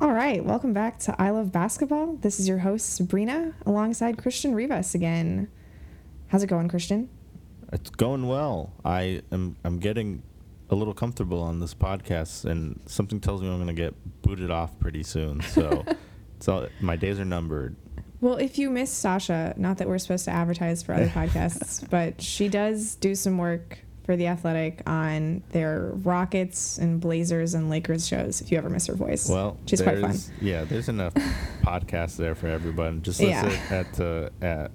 All 0.00 0.12
right, 0.12 0.42
welcome 0.42 0.72
back 0.72 0.98
to 1.00 1.14
I 1.20 1.28
Love 1.28 1.52
Basketball. 1.52 2.16
This 2.16 2.40
is 2.40 2.48
your 2.48 2.56
host, 2.56 2.98
Sabreena, 2.98 3.52
alongside 3.66 4.16
Christian 4.16 4.54
Rivas 4.54 4.94
again. 4.94 5.48
How's 6.28 6.42
it 6.42 6.46
going, 6.46 6.68
Christian? 6.68 7.10
It's 7.70 7.90
going 7.90 8.26
well. 8.26 8.72
I 8.82 9.20
am 9.30 9.56
I'm 9.62 9.78
getting 9.78 10.22
a 10.70 10.74
little 10.74 10.94
comfortable 10.94 11.42
on 11.42 11.60
this 11.60 11.74
podcast, 11.74 12.46
and 12.46 12.80
something 12.86 13.20
tells 13.20 13.42
me 13.42 13.48
I'm 13.48 13.56
going 13.56 13.66
to 13.66 13.74
get 13.74 13.94
booted 14.22 14.50
off 14.50 14.78
pretty 14.78 15.02
soon. 15.02 15.42
So, 15.42 15.84
it's 16.38 16.48
all, 16.48 16.66
my 16.80 16.96
days 16.96 17.20
are 17.20 17.26
numbered. 17.26 17.76
Well, 18.22 18.36
if 18.36 18.58
you 18.58 18.70
miss 18.70 18.90
Sasha, 18.90 19.52
not 19.58 19.76
that 19.76 19.86
we're 19.86 19.98
supposed 19.98 20.24
to 20.24 20.30
advertise 20.30 20.82
for 20.82 20.94
other 20.94 21.08
podcasts, 21.14 21.86
but 21.90 22.22
she 22.22 22.48
does 22.48 22.94
do 22.94 23.14
some 23.14 23.36
work 23.36 23.80
for 24.04 24.16
the 24.16 24.26
Athletic 24.26 24.82
on 24.88 25.42
their 25.50 25.90
Rockets 25.94 26.78
and 26.78 27.00
Blazers 27.00 27.54
and 27.54 27.68
Lakers 27.70 28.06
shows. 28.08 28.40
If 28.40 28.50
you 28.50 28.58
ever 28.58 28.70
miss 28.70 28.86
her 28.86 28.94
voice, 28.94 29.28
Well, 29.28 29.56
she's 29.66 29.82
quite 29.82 30.00
fun. 30.00 30.16
Yeah, 30.40 30.64
there's 30.64 30.88
enough 30.88 31.14
podcasts 31.62 32.16
there 32.16 32.34
for 32.34 32.46
everyone. 32.48 33.02
Just 33.02 33.20
listen 33.20 33.50
Yeah. 33.50 33.76
at 33.84 34.00
uh, 34.00 34.30
at 34.40 34.70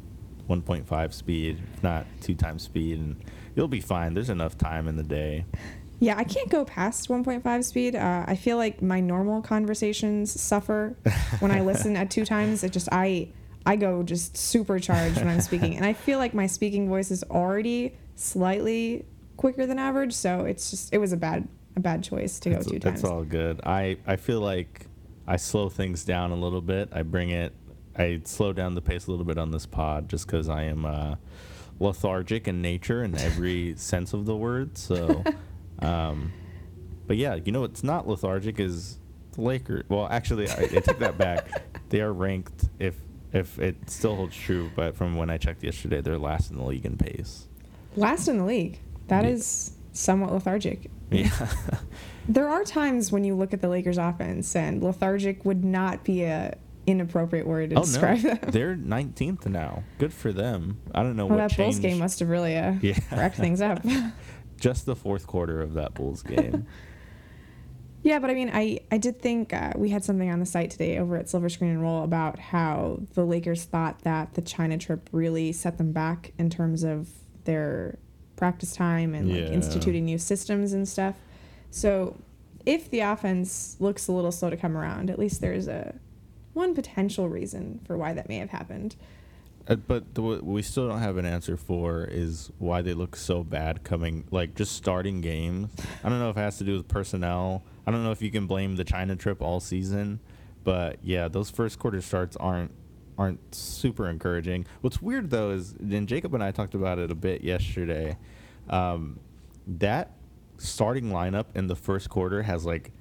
1.5 0.50 1.14
speed, 1.14 1.60
if 1.74 1.84
not 1.84 2.06
two 2.22 2.36
times 2.36 2.64
speed, 2.64 3.00
and 3.00 3.16
you'll 3.56 3.68
be 3.68 3.82
fine. 3.82 4.14
There's 4.14 4.30
enough 4.30 4.58
time 4.58 4.88
in 4.88 4.96
the 4.96 5.04
day. 5.04 5.46
Yeah, 6.00 6.16
I 6.18 6.24
can't 6.24 6.50
go 6.50 6.66
past 6.66 7.08
1.5 7.10 7.64
speed. 7.64 7.96
Uh, 7.96 8.26
I 8.28 8.36
feel 8.36 8.58
like 8.58 8.82
my 8.82 9.00
normal 9.00 9.42
conversations 9.42 10.40
suffer 10.40 10.96
when 11.40 11.52
I 11.52 11.62
listen 11.62 11.96
at 11.96 12.12
two 12.12 12.26
times. 12.36 12.64
It 12.64 12.72
just 12.74 12.90
I 12.92 13.30
I 13.66 13.76
go 13.76 14.04
just 14.04 14.38
supercharged 14.38 15.18
when 15.18 15.28
I'm 15.30 15.42
speaking, 15.42 15.76
and 15.78 15.86
I 15.86 15.94
feel 15.94 16.20
like 16.20 16.34
my 16.36 16.46
speaking 16.48 16.88
voice 16.88 17.10
is 17.12 17.24
already 17.24 17.96
slightly 18.16 19.06
quicker 19.38 19.66
than 19.66 19.80
average. 19.80 20.14
So 20.14 20.46
it's 20.46 20.70
just 20.72 20.94
it 20.94 20.98
was 20.98 21.14
a 21.14 21.18
bad 21.18 21.48
a 21.76 21.80
bad 21.80 22.04
choice 22.04 22.40
to 22.40 22.50
go 22.50 22.62
two 22.62 22.76
it's 22.76 22.86
times. 22.86 23.04
all 23.04 23.24
good. 23.24 23.62
I, 23.66 23.98
I 24.08 24.16
feel 24.16 24.40
like 24.40 24.88
I 25.28 25.38
slow 25.38 25.70
things 25.70 26.06
down 26.06 26.32
a 26.32 26.36
little 26.36 26.62
bit. 26.62 26.90
I 26.92 27.04
bring 27.04 27.32
it, 27.32 27.54
I 27.98 28.22
slow 28.24 28.54
down 28.54 28.76
the 28.76 28.82
pace 28.82 29.08
a 29.08 29.12
little 29.12 29.26
bit 29.26 29.38
on 29.38 29.52
this 29.52 29.66
pod 29.66 30.10
just 30.10 30.26
because 30.28 30.50
I 30.50 30.64
am 30.64 30.86
uh, 30.86 31.16
lethargic 31.80 32.48
in 32.48 32.62
nature 32.62 33.04
in 33.04 33.18
every 33.18 33.76
sense 33.78 34.14
of 34.14 34.26
the 34.26 34.36
word. 34.36 34.78
So, 34.78 35.24
um, 35.80 36.32
but 37.08 37.18
yeah, 37.18 37.36
you 37.36 37.52
know 37.52 37.62
what's 37.62 37.84
not 37.84 38.08
lethargic 38.08 38.60
is 38.60 38.98
the 39.34 39.42
Lakers. 39.42 39.84
Well, 39.90 40.08
actually, 40.10 40.50
I, 40.50 40.56
I 40.56 40.68
take 40.68 41.00
that 41.00 41.18
back. 41.18 41.48
They 41.90 42.02
are 42.02 42.12
ranked 42.12 42.68
if 42.80 42.96
if 43.32 43.60
it 43.60 43.92
still 43.92 44.16
holds 44.16 44.36
true, 44.36 44.72
but 44.76 44.96
from 44.98 45.16
when 45.16 45.30
I 45.30 45.38
checked 45.38 45.64
yesterday, 45.64 46.02
they're 46.02 46.18
last 46.18 46.50
in 46.50 46.58
the 46.58 46.64
league 46.64 46.84
in 46.84 46.98
pace. 46.98 47.48
Last 47.96 48.28
in 48.28 48.40
the 48.40 48.44
league. 48.44 48.80
That 49.08 49.24
Yeah. 49.24 49.32
is 49.32 49.72
somewhat 49.94 50.32
lethargic. 50.34 50.90
Yeah. 51.12 51.30
There 52.28 52.50
are 52.50 52.64
times 52.64 53.12
when 53.12 53.24
you 53.24 53.36
look 53.36 53.54
at 53.54 53.62
the 53.62 53.70
Lakers 53.70 54.00
offense 54.00 54.56
and 54.56 54.82
lethargic 54.82 55.46
would 55.46 55.64
not 55.64 56.04
be 56.04 56.24
a 56.24 56.58
inappropriate 56.88 57.46
word 57.46 57.70
to 57.70 57.76
oh 57.78 57.82
describe 57.82 58.24
no, 58.24 58.34
them. 58.34 58.40
they're 58.52 58.76
19th 58.76 59.46
now. 59.46 59.84
Good 60.00 60.12
for 60.12 60.34
them. 60.34 60.80
I 60.96 61.04
don't 61.04 61.16
know 61.16 61.28
Well, 61.28 61.38
what 61.38 61.50
that 61.50 61.56
Bulls 61.58 61.78
game 61.78 62.00
must 62.00 62.20
have 62.22 62.30
really 62.30 62.58
uh, 62.58 62.74
Yeah. 62.82 62.98
wrecked 63.12 63.36
things 63.38 63.62
up. 63.62 63.80
Just 64.60 64.88
the 64.88 64.96
fourth 64.96 65.28
quarter 65.28 65.62
of 65.62 65.76
that 65.76 65.94
Bulls 65.94 66.24
game. 66.24 66.66
Yeah, 68.02 68.18
but 68.20 68.30
I 68.32 68.34
mean, 68.34 68.50
I, 68.54 68.80
I 68.92 68.98
did 68.98 69.20
think 69.22 69.54
uh, 69.54 69.74
we 69.76 69.90
had 69.90 70.04
something 70.04 70.30
on 70.32 70.40
the 70.40 70.46
site 70.48 70.72
today 70.72 70.98
over 70.98 71.18
at 71.18 71.30
Silver 71.30 71.50
Screen 71.50 71.72
and 71.72 71.82
Roll 71.82 72.04
about 72.04 72.40
how 72.40 73.02
the 73.14 73.24
Lakers 73.24 73.66
thought 73.66 74.00
that 74.00 74.34
the 74.36 74.42
China 74.42 74.78
trip 74.80 75.10
really 75.12 75.52
set 75.52 75.78
them 75.78 75.92
back 75.92 76.32
in 76.38 76.50
terms 76.50 76.84
of 76.84 77.10
their 77.46 77.98
practice 78.36 78.74
time 78.74 79.14
and 79.14 79.30
like 79.30 79.38
Yeah. 79.40 79.50
instituting 79.52 80.06
new 80.06 80.18
systems 80.18 80.74
and 80.74 80.88
stuff. 80.88 81.16
So 81.72 82.16
if 82.66 82.90
the 82.90 83.02
offense 83.02 83.78
looks 83.80 84.08
a 84.08 84.12
little 84.12 84.32
slow 84.32 84.50
to 84.50 84.58
come 84.58 84.76
around, 84.78 85.10
at 85.10 85.20
least 85.20 85.42
there's 85.42 85.68
a 85.68 85.96
one 86.54 86.74
potential 86.74 87.28
reason 87.30 87.82
for 87.86 87.98
why 87.98 88.14
that 88.14 88.30
may 88.30 88.38
have 88.38 88.50
happened. 88.50 88.96
Uh, 89.68 89.76
but 89.76 90.14
the, 90.14 90.22
what 90.22 90.44
we 90.44 90.62
still 90.62 90.88
don't 90.88 91.00
have 91.00 91.18
an 91.18 91.26
answer 91.26 91.58
for 91.58 92.04
is 92.06 92.52
why 92.60 92.82
they 92.82 92.94
look 92.94 93.16
so 93.16 93.44
bad 93.44 93.84
coming, 93.84 94.24
like 94.32 94.54
just 94.56 94.74
starting 94.74 95.22
games. 95.22 95.72
I 96.04 96.10
don't 96.10 96.20
know 96.20 96.30
if 96.30 96.38
it 96.38 96.42
has 96.42 96.58
to 96.60 96.64
do 96.64 96.78
with 96.78 96.88
personnel. 96.88 97.64
I 97.88 97.92
don't 97.92 98.04
know 98.04 98.12
if 98.12 98.22
you 98.22 98.30
can 98.32 98.46
blame 98.48 98.76
the 98.76 98.84
China 98.84 99.16
trip 99.16 99.42
all 99.42 99.60
season, 99.60 100.20
but 100.64 100.98
yeah, 101.04 101.28
those 101.28 101.50
first 101.50 101.80
quarter 101.80 102.00
starts 102.02 102.36
aren't 102.38 102.72
aren't 103.18 103.54
super 103.56 104.10
encouraging. 104.10 104.66
What's 104.82 105.02
weird 105.02 105.30
though 105.30 105.52
is, 105.52 105.74
and 105.74 106.08
Jacob 106.08 106.34
and 106.34 106.44
I 106.44 106.52
talked 106.52 106.76
about 106.76 107.00
it 107.00 107.12
a 107.12 107.16
bit 107.16 107.44
yesterday. 107.44 108.18
Um, 108.70 109.20
that 109.68 110.12
starting 110.58 111.06
lineup 111.10 111.46
in 111.56 111.68
the 111.68 111.76
first 111.76 112.10
quarter 112.10 112.44
has 112.44 112.66
like 112.66 112.92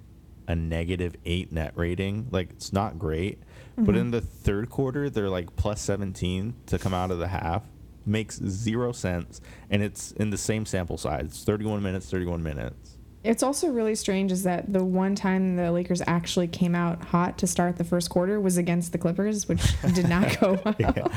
a 0.47 0.55
negative 0.55 1.17
eight 1.25 1.53
net 1.53 1.73
rating. 1.75 2.29
Like 2.31 2.51
it's 2.51 2.73
not 2.73 2.99
great. 2.99 3.39
But 3.77 3.95
Mhm. 3.95 3.99
in 4.01 4.11
the 4.13 4.21
third 4.21 4.71
quarter, 4.71 5.11
they're 5.11 5.31
like 5.31 5.57
plus 5.57 5.81
17 5.81 6.55
to 6.67 6.79
come 6.79 6.95
out 6.95 7.11
of 7.11 7.19
the 7.19 7.29
half. 7.29 7.65
Makes 8.07 8.39
zero 8.41 8.93
sense. 8.93 9.41
And 9.71 9.83
it's 9.83 10.13
in 10.13 10.31
the 10.31 10.37
same 10.37 10.67
sample 10.67 10.99
size. 10.99 11.25
It's 11.27 11.45
31 11.45 11.83
minutes, 11.83 12.09
31 12.11 12.43
minutes. 12.43 12.99
It's 13.25 13.43
also 13.43 13.69
really 13.69 13.95
strange 13.95 14.31
is 14.31 14.43
that 14.43 14.71
the 14.73 14.85
one 14.85 15.15
time 15.15 15.57
the 15.57 15.73
Lakers 15.73 16.03
actually 16.07 16.47
came 16.47 16.75
out 16.75 17.03
hot 17.07 17.39
to 17.39 17.47
start 17.47 17.77
the 17.77 17.85
first 17.85 18.11
quarter 18.11 18.39
was 18.39 18.59
against 18.59 18.93
the 18.93 18.99
Clippers, 18.99 19.49
which 19.49 19.62
did 19.95 20.09
not 20.09 20.39
go 20.41 20.61
well. 20.65 20.75
Yeah. 20.79 21.09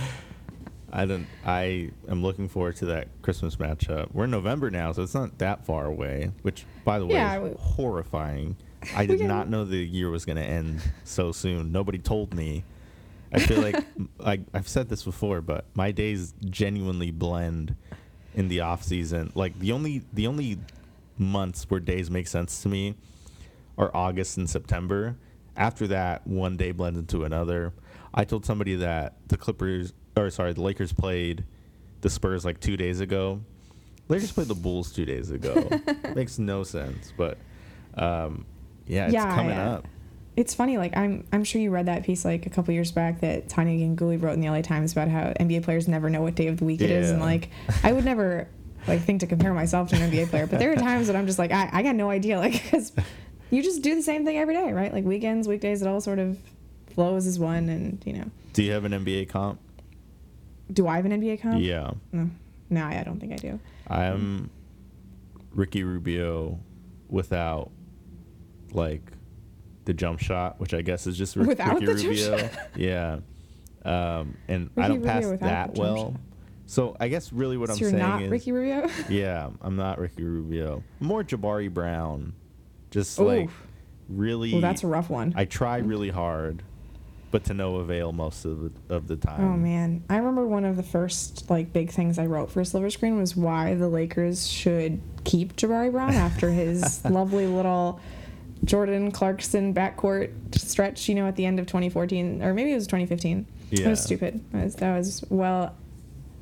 I 0.91 1.06
don't. 1.06 1.28
I 1.46 1.91
am 2.07 2.23
looking 2.23 2.47
forward 2.47 2.78
to 2.78 2.85
that 2.85 3.09
Christmas 3.22 3.57
matchup. 3.57 4.13
We're 4.13 4.23
in 4.23 4.31
November 4.31 4.72
now, 4.72 4.94
so 4.94 5.03
it's 5.03 5.13
not 5.13 5.38
that 5.40 5.66
far 5.66 5.85
away. 5.85 6.31
Which, 6.44 6.66
by 6.85 6.97
the 6.97 7.06
way, 7.06 7.16
Yeah, 7.16 7.41
is 7.44 7.50
we- 7.51 7.56
horrifying. 7.59 8.56
I 8.96 9.06
did 9.06 9.19
can- 9.19 9.28
not 9.28 9.50
know 9.50 9.66
the 9.66 9.78
year 9.78 10.09
was 10.09 10.23
going 10.23 10.38
to 10.38 10.44
end 10.44 10.79
so 11.03 11.34
soon. 11.34 11.73
Nobody 11.73 11.97
told 12.00 12.34
me. 12.34 12.63
I 13.34 13.40
feel 13.40 13.59
like 13.62 13.84
I, 14.25 14.40
I've 14.53 14.69
said 14.69 14.88
this 14.88 15.03
before, 15.03 15.41
but 15.41 15.66
my 15.75 15.91
days 15.91 16.34
genuinely 16.46 17.12
blend 17.12 17.75
in 18.34 18.47
the 18.47 18.62
off 18.62 18.81
season. 18.81 19.34
Like 19.35 19.59
the 19.59 19.73
only 19.73 20.03
the 20.13 20.25
only 20.28 20.57
months 21.19 21.66
where 21.69 21.79
days 21.79 22.09
make 22.11 22.28
sense 22.28 22.61
to 22.63 22.69
me 22.69 22.95
are 23.78 23.91
August 23.95 24.38
and 24.38 24.50
September. 24.50 25.16
After 25.55 25.88
that, 25.88 26.25
one 26.28 26.57
day 26.57 26.72
blends 26.72 27.00
into 27.00 27.23
another. 27.23 27.73
I 28.13 28.23
told 28.25 28.45
somebody 28.45 28.75
that 28.75 29.16
the 29.28 29.38
Clippers, 29.38 29.94
or 30.16 30.29
sorry, 30.29 30.53
the 30.53 30.61
Lakers 30.61 30.94
played 30.94 31.45
the 32.01 32.09
Spurs 32.09 32.45
like 32.45 32.59
two 32.59 32.78
days 32.78 33.00
ago. 33.00 33.41
Lakers 34.09 34.31
played 34.31 34.47
the 34.47 34.55
Bulls 34.55 34.91
two 34.91 35.05
days 35.05 35.31
ago. 35.31 35.69
Makes 36.16 36.39
no 36.39 36.63
sense, 36.63 37.11
but 37.17 37.38
um, 37.95 38.45
yeah, 38.85 39.05
it's 39.05 39.13
Yeah, 39.13 39.35
coming 39.35 39.57
yeah. 39.57 39.72
up. 39.72 39.88
It's 40.35 40.53
funny, 40.53 40.78
like 40.78 40.95
I'm 40.95 41.25
I'm 41.31 41.44
sure 41.44 41.59
you 41.59 41.72
read 41.72 41.88
that 41.88 42.03
piece 42.03 42.23
like 42.23 42.45
a 42.45 42.49
couple 42.51 42.72
years 42.73 42.91
back 42.91 43.22
that 43.22 43.49
Tania 43.49 43.88
Ganguli 43.88 44.22
wrote 44.22 44.34
in 44.34 44.39
the 44.41 44.47
LA 44.49 44.61
Times 44.61 44.91
about 44.91 45.07
how 45.07 45.34
NBA 45.39 45.63
players 45.63 45.88
never 45.88 46.11
know 46.11 46.22
what 46.22 46.35
day 46.35 46.45
of 46.47 46.57
the 46.57 46.66
week 46.66 46.79
it 46.81 46.91
is, 46.91 47.09
and 47.09 47.19
like 47.19 47.49
I 47.84 47.91
would 47.91 48.05
never 48.05 48.47
like 48.87 49.01
think 49.03 49.19
to 49.21 49.27
compare 49.27 49.53
myself 49.53 49.89
to 49.89 49.95
an 49.95 50.09
NBA 50.11 50.29
player, 50.29 50.47
but 50.47 50.59
there 50.59 50.71
are 50.71 50.75
times 50.75 51.07
that 51.07 51.15
I'm 51.15 51.25
just 51.25 51.39
like 51.39 51.51
I, 51.51 51.69
I 51.71 51.83
got 51.83 51.95
no 51.95 52.09
idea, 52.09 52.37
like 52.45 52.53
because 52.53 52.91
you 53.51 53.61
just 53.63 53.81
do 53.81 53.95
the 53.95 54.01
same 54.03 54.25
thing 54.25 54.37
every 54.37 54.53
day, 54.55 54.71
right? 54.73 54.91
Like 54.93 55.03
weekends, 55.05 55.47
weekdays, 55.47 55.81
it 55.81 55.87
all 55.87 56.01
sort 56.01 56.19
of 56.19 56.37
flows 56.93 57.27
as 57.27 57.37
one, 57.39 57.69
and 57.69 58.01
you 58.05 58.13
know, 58.13 58.25
Do 58.53 58.63
you 58.63 58.71
have 58.71 58.85
an 58.85 58.91
NBA 58.91 59.29
comp? 59.29 59.59
do 60.73 60.85
I 60.87 60.97
have 60.97 61.05
an 61.05 61.11
NBA 61.21 61.41
comp? 61.41 61.61
Yeah, 61.61 61.91
No, 62.11 62.29
no, 62.69 62.83
I 62.83 62.99
I 62.99 63.03
don't 63.03 63.19
think 63.19 63.31
I 63.33 63.37
do. 63.37 63.59
I'm 63.87 64.49
Ricky 65.51 65.83
Rubio 65.83 66.59
without 67.09 67.71
like 68.73 69.01
the 69.85 69.93
jump 69.93 70.19
shot, 70.19 70.59
which 70.59 70.73
I 70.73 70.81
guess 70.81 71.07
is 71.07 71.17
just 71.17 71.35
Rick, 71.37 71.47
Without 71.47 71.75
Ricky 71.75 71.85
the 71.85 71.93
jump 71.95 72.07
Rubio. 72.09 72.37
shot? 72.37 72.51
Yeah, 72.75 73.19
um, 73.85 74.37
and 74.49 74.69
I 74.75 74.89
don't 74.89 74.97
Rubio 75.01 75.37
pass 75.37 75.39
that 75.39 75.75
well. 75.77 76.11
shot. 76.11 76.21
So 76.67 76.97
I 77.00 77.07
guess 77.07 77.31
really 77.31 77.55
what 77.57 77.69
so 77.69 77.75
I'm 77.75 77.79
you're 77.79 77.89
saying 77.91 78.03
not 78.03 78.22
is, 78.23 78.29
Ricky 78.29 78.51
Rubio. 78.51 78.89
yeah, 79.09 79.50
I'm 79.61 79.78
not 79.78 80.00
Ricky 80.00 80.23
Rubio. 80.23 80.83
More 81.00 81.23
Jabari 81.23 81.73
Brown. 81.73 82.33
Just 82.91 83.17
Ooh. 83.19 83.23
like 83.23 83.50
really. 84.09 84.51
well, 84.51 84.61
that's 84.61 84.83
a 84.83 84.88
rough 84.88 85.09
one. 85.09 85.33
I 85.35 85.45
try 85.45 85.78
really 85.78 86.09
hard, 86.09 86.64
but 87.31 87.46
to 87.46 87.53
no 87.53 87.78
avail 87.78 88.11
most 88.11 88.43
of 88.43 88.61
the, 88.61 88.93
of 88.93 89.08
the 89.08 89.14
oh, 89.14 89.17
time. 89.17 89.41
Oh 89.41 89.58
man, 89.58 90.03
I 90.09 90.17
remember 90.17 90.46
one 90.46 90.66
of 90.66 90.75
the 90.75 90.84
first 90.84 91.49
like 91.49 91.72
big 91.72 91.90
things 91.90 92.19
I 92.19 92.25
wrote 92.25 92.52
for 92.52 92.64
Silver 92.66 92.90
Screen 92.90 93.17
was 93.17 93.35
why 93.35 93.73
the 93.73 93.87
Lakers 93.87 94.47
should 94.47 94.99
keep 95.23 95.55
Jabari 95.55 95.90
Brown 95.90 96.16
after 96.16 96.52
his 96.52 97.03
lovely 97.09 97.47
little 97.47 98.02
Jordan 98.66 99.11
Clarkson 99.11 99.73
backcourt 99.73 100.31
stretch. 100.58 101.08
You 101.08 101.16
know, 101.16 101.28
at 101.28 101.37
the 101.37 101.46
end 101.46 101.59
of 101.59 101.66
2014 101.67 102.43
or 102.43 102.53
maybe 102.53 102.73
it 102.73 102.75
was 102.75 102.87
2015. 102.87 103.46
It 103.72 103.79
Yeah. 103.79 103.90
was 103.90 104.03
stupid. 104.03 104.43
It 104.53 104.64
was- 104.64 104.75
that 104.75 104.97
was 104.97 105.23
well, 105.29 105.73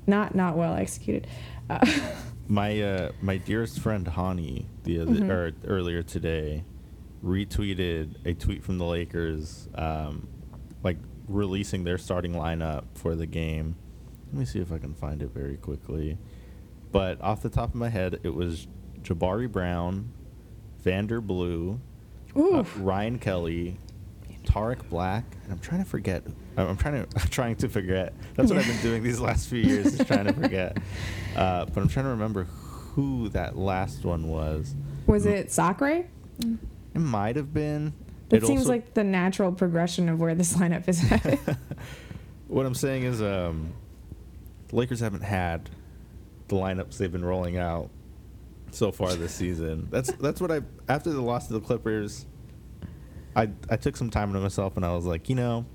not 0.08 0.36
not 0.36 0.56
well 0.58 0.76
executed. 0.76 1.28
Uh, 1.70 1.86
My 2.48 2.80
uh, 2.80 3.12
my 3.22 3.38
dearest 3.38 3.80
friend 3.80 4.06
Hani 4.06 4.66
the 4.84 5.00
other, 5.00 5.14
Mhm. 5.14 5.30
or 5.32 5.52
earlier 5.68 6.04
today 6.04 6.64
retweeted 7.24 8.16
a 8.24 8.36
tweet 8.36 8.64
from 8.64 8.78
the 8.78 8.86
Lakers, 8.86 9.68
um, 9.74 10.28
like 10.84 10.98
releasing 11.28 11.84
their 11.84 11.98
starting 11.98 12.34
lineup 12.34 12.84
for 12.94 13.16
the 13.16 13.26
game. 13.26 13.76
Let 14.32 14.40
me 14.40 14.46
see 14.46 14.60
if 14.60 14.72
I 14.72 14.78
can 14.78 14.94
find 14.94 15.24
it 15.24 15.32
very 15.34 15.58
quickly. 15.58 16.20
But 16.92 17.20
off 17.22 17.42
the 17.42 17.50
top 17.50 17.70
of 17.70 17.76
my 17.76 17.90
head, 17.90 18.20
it 18.22 18.36
was 18.36 18.68
Jabari 19.02 19.52
Brown, 19.52 20.12
Vander 20.84 21.22
Blue, 21.22 21.80
uh, 22.36 22.64
Ryan 22.78 23.18
Kelly, 23.18 23.80
Tarik 24.46 24.88
Black, 24.90 25.26
and 25.44 25.52
I'm 25.52 25.60
trying 25.60 25.84
to 25.84 25.90
forget. 25.90 26.24
I'm 26.58 26.68
I'm 26.70 26.78
trying 26.78 27.06
to 27.06 27.08
I'm 27.22 27.28
trying 27.28 27.56
to 27.58 27.70
forget. 27.70 28.14
That's 28.36 28.50
what 28.50 28.60
I've 28.60 28.68
been 28.68 28.82
doing 28.82 29.04
these 29.04 29.20
last 29.20 29.48
few 29.50 29.60
years, 29.60 30.00
is 30.00 30.06
trying 30.08 30.26
to 30.26 30.34
forget. 30.34 30.78
Uh, 31.36 31.66
but 31.66 31.82
I'm 31.82 31.90
trying 31.90 32.06
to 32.06 32.12
remember 32.12 32.46
who 32.94 33.28
that 33.30 33.58
last 33.58 34.06
one 34.06 34.30
was. 34.30 34.74
Was 35.06 35.26
it 35.26 35.52
Sacre? 35.52 36.06
It 36.40 36.98
might 36.98 37.36
have 37.36 37.54
been. 37.54 37.92
That 38.30 38.38
It 38.38 38.46
seems 38.46 38.62
also- 38.62 38.70
like 38.72 38.94
the 38.94 39.04
natural 39.04 39.52
progression 39.52 40.08
of 40.08 40.18
where 40.22 40.34
this 40.34 40.54
lineup 40.54 40.88
is 40.88 41.12
at. 41.12 41.58
what 42.48 42.66
I'm 42.66 42.74
saying 42.74 43.04
is, 43.04 43.22
um, 43.22 43.74
the 44.70 44.78
Lakers 44.78 45.02
haven't 45.02 45.24
had 45.24 45.70
the 46.48 46.56
lineups 46.56 46.98
they've 46.98 47.12
been 47.12 47.26
rolling 47.26 47.58
out 47.58 47.90
so 48.72 48.94
far 48.94 49.14
this 49.14 49.34
season. 49.34 49.90
That's 49.92 50.14
that's 50.14 50.40
what 50.40 50.54
I 50.54 50.62
after 50.88 51.12
the 51.12 51.22
loss 51.22 51.48
to 51.48 51.54
the 51.54 51.60
Clippers. 51.60 52.26
I 53.36 53.50
I 53.70 53.76
took 53.76 53.98
some 53.98 54.10
time 54.10 54.32
to 54.32 54.40
myself 54.40 54.78
and 54.78 54.86
I 54.86 54.96
was 54.96 55.04
like, 55.06 55.28
you 55.28 55.36
know, 55.36 55.66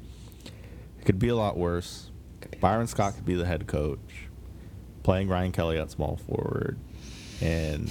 it 1.00 1.05
could 1.05 1.19
be 1.19 1.29
a 1.29 1.37
lot 1.37 1.56
worse. 1.56 2.11
Could 2.41 2.50
be 2.52 2.58
a 2.58 2.61
lot 2.61 2.73
Byron. 2.73 2.87
Scott 2.87 3.14
could 3.14 3.25
be 3.25 3.35
the 3.35 3.47
head 3.47 3.67
coach, 3.67 4.29
playing 5.02 5.29
Ryan 5.29 5.52
Kelly 5.52 5.79
at 5.79 5.91
small 5.91 6.17
forward, 6.17 6.79
and 7.41 7.91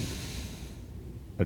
uh, 1.38 1.44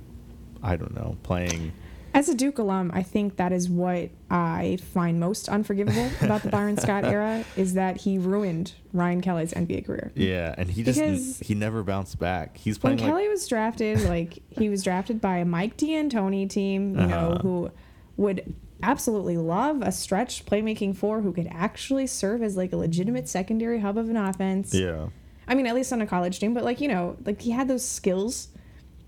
I 0.62 0.76
don't 0.76 0.94
know, 0.94 1.16
playing. 1.22 1.72
As 2.12 2.28
a 2.28 2.34
Duke 2.34 2.58
alum, 2.60 2.92
I 2.94 3.02
think 3.02 3.36
that 3.38 3.50
is 3.50 3.68
what 3.68 4.08
I 4.30 4.78
find 4.92 5.18
most 5.18 5.48
unforgivable 5.48 6.08
about 6.20 6.42
the 6.42 6.48
Byron 6.48 6.76
Scott 6.76 7.04
era 7.04 7.44
is 7.56 7.74
that 7.74 7.96
he 7.96 8.18
ruined 8.18 8.72
Ryan 8.92 9.20
Kelly's 9.20 9.52
NBA 9.52 9.84
career. 9.84 10.12
Yeah, 10.14 10.54
and 10.56 10.70
he 10.70 10.84
just 10.84 11.00
Because- 11.00 11.40
he 11.40 11.54
never 11.56 11.82
bounced 11.82 12.20
back. 12.20 12.56
He's 12.56 12.80
When 12.80 12.96
like 12.98 13.04
Kelly 13.04 13.28
was 13.28 13.48
drafted, 13.48 14.02
like 14.02 14.38
he 14.50 14.68
was 14.68 14.84
drafted 14.84 15.20
by 15.20 15.38
a 15.38 15.44
Mike 15.44 15.76
D'Antoni 15.76 16.48
team, 16.48 16.90
you 17.00 17.06
know, 17.06 17.30
Uh-huh. 17.32 17.38
who 17.42 17.70
would 18.16 18.54
absolutely 18.82 19.36
love 19.36 19.82
a 19.82 19.92
stretch 19.92 20.44
playmaking 20.46 20.96
four 20.96 21.20
who 21.20 21.32
could 21.32 21.48
actually 21.50 22.06
serve 22.06 22.42
as 22.42 22.56
like 22.56 22.72
a 22.72 22.76
legitimate 22.76 23.28
secondary 23.28 23.80
hub 23.80 23.96
of 23.96 24.08
an 24.10 24.16
offense. 24.16 24.74
yeah. 24.74 25.08
I 25.46 25.54
mean, 25.54 25.66
at 25.66 25.74
least 25.74 25.92
on 25.92 26.00
a 26.00 26.06
college 26.06 26.38
team, 26.40 26.54
but 26.54 26.64
like, 26.64 26.80
you 26.80 26.88
know, 26.88 27.16
like 27.26 27.42
he 27.42 27.50
had 27.50 27.68
those 27.68 27.86
skills. 27.86 28.48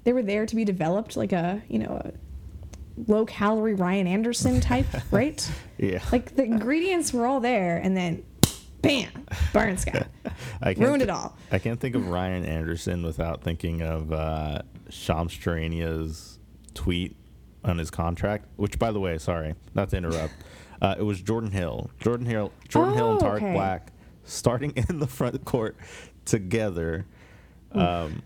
They 0.04 0.12
were 0.12 0.22
there 0.22 0.44
to 0.46 0.54
be 0.54 0.64
developed 0.64 1.16
like 1.16 1.32
a, 1.32 1.62
you 1.68 1.78
know, 1.78 2.02
a 2.04 2.12
low 3.10 3.24
calorie 3.24 3.74
Ryan 3.74 4.06
Anderson 4.06 4.60
type, 4.72 4.86
right? 5.10 5.48
Yeah. 5.78 6.02
Like 6.12 6.36
the 6.36 6.44
ingredients 6.44 7.12
were 7.12 7.26
all 7.26 7.40
there 7.40 7.78
and 7.78 7.96
then 7.96 8.22
bam, 8.82 9.08
Byron 9.52 9.78
Scott. 9.78 10.06
I 10.62 10.74
can't 10.74 10.86
ruined 10.86 11.02
thi- 11.02 11.08
it 11.08 11.10
all. 11.10 11.36
I 11.50 11.58
can't 11.58 11.80
think 11.80 11.94
of 11.96 12.06
Ryan 12.08 12.44
Anderson 12.44 13.02
without 13.02 13.42
thinking 13.42 13.80
of 13.82 14.12
uh, 14.12 14.60
Shams 14.90 15.32
Charania's 15.32 16.38
tweet 16.74 17.16
on 17.66 17.78
his 17.78 17.90
contract. 17.90 18.46
Which, 18.56 18.78
by 18.78 18.90
the 18.92 19.00
way, 19.00 19.18
sorry, 19.18 19.54
not 19.74 19.90
to 19.90 19.96
interrupt. 19.96 20.32
Uh, 20.82 20.94
it 20.98 21.02
was 21.02 21.22
Jordan 21.22 21.50
Hill, 21.52 21.90
Jordan 22.00 22.26
Hill, 22.26 22.52
Jordan 22.68 22.92
Hill, 22.92 23.12
and 23.12 23.16
Oh, 23.22 23.26
Tarik 23.26 23.42
okay. 23.42 23.54
Black 23.54 23.92
starting 24.24 24.72
in 24.90 24.98
the 24.98 25.06
front 25.06 25.42
court 25.46 25.74
together, 26.26 27.06
um, 27.72 28.20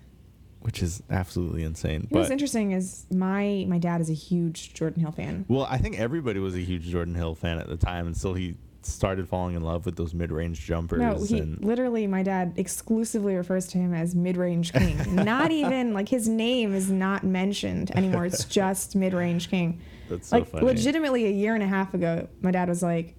which 0.60 0.82
is 0.82 1.00
absolutely 1.10 1.62
insane. 1.62 2.08
What's 2.10 2.26
But 2.28 2.32
interesting 2.32 2.72
is 2.72 3.06
my 3.08 3.66
my 3.68 3.78
dad 3.78 4.00
is 4.00 4.10
a 4.10 4.14
huge 4.14 4.74
Jordan 4.74 5.00
Hill 5.00 5.12
fan. 5.12 5.44
well, 5.46 5.64
I 5.70 5.78
think 5.78 5.96
everybody 6.00 6.40
was 6.40 6.56
a 6.56 6.60
huge 6.60 6.86
Jordan 6.88 7.14
Hill 7.14 7.36
fan 7.36 7.58
at 7.58 7.68
the 7.68 7.76
time 7.76 8.06
and 8.08 8.16
until 8.16 8.34
he 8.34 8.56
started 8.82 9.28
falling 9.28 9.54
in 9.56 9.62
love 9.62 9.84
with 9.86 9.96
those 9.96 10.14
mid-range 10.14 10.60
jumpers. 10.64 11.00
No, 11.00 11.22
he 11.22 11.38
and 11.38 11.62
literally 11.64 12.06
my 12.06 12.22
dad 12.22 12.54
exclusively 12.56 13.34
refers 13.36 13.66
to 13.68 13.78
him 13.78 13.92
as 13.94 14.14
mid-range 14.14 14.72
king. 14.72 15.14
not 15.14 15.50
even 15.50 15.92
like 15.92 16.08
his 16.08 16.28
name 16.28 16.74
is 16.74 16.90
not 16.90 17.22
mentioned 17.24 17.94
anymore. 17.96 18.24
It's 18.26 18.44
just 18.60 18.96
mid-range 18.96 19.50
king. 19.50 19.80
that's 20.08 20.28
so 20.28 20.38
like 20.38 20.48
funny. 20.48 20.64
legitimately 20.66 21.26
a 21.26 21.30
year 21.30 21.54
and 21.54 21.62
a 21.62 21.66
half 21.66 21.92
ago, 21.94 22.28
my 22.40 22.50
dad 22.50 22.68
was 22.68 22.82
like, 22.82 23.16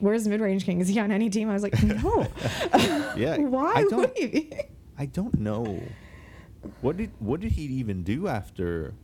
"Where's 0.00 0.26
mid-range 0.28 0.64
king? 0.64 0.80
Is 0.80 0.88
he 0.88 0.98
on 1.00 1.10
any 1.10 1.30
team?" 1.30 1.50
I 1.50 1.54
was 1.54 1.62
like, 1.62 1.82
"No." 1.82 2.26
Yeah, 3.16 3.36
Why 3.38 3.72
I 3.76 3.82
would 3.84 3.90
don't- 3.90 4.16
he? 4.18 4.52
I 4.98 5.06
don't 5.06 5.38
know. 5.40 5.80
What 6.80 6.96
did 6.96 7.10
what 7.18 7.40
did 7.40 7.52
he 7.52 7.62
even 7.64 8.02
do 8.04 8.28
after 8.28 8.94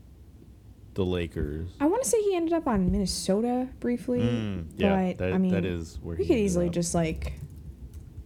the 0.99 1.05
Lakers? 1.05 1.71
I 1.81 1.87
want 1.87 2.03
to 2.03 2.09
say 2.09 2.21
he 2.23 2.35
ended 2.35 2.53
up 2.53 2.67
on 2.67 2.91
Minnesota 2.91 3.69
briefly. 3.81 4.21
Mm, 4.21 4.65
yeah, 4.77 4.95
but 5.12 5.19
that, 5.19 5.33
I 5.33 5.39
mean, 5.39 5.53
that 5.53 5.65
is 5.65 5.99
where 6.03 6.17
we 6.17 6.25
he 6.25 6.29
could 6.29 6.39
easily 6.39 6.67
up. 6.67 6.73
just 6.73 6.95
like 6.95 7.35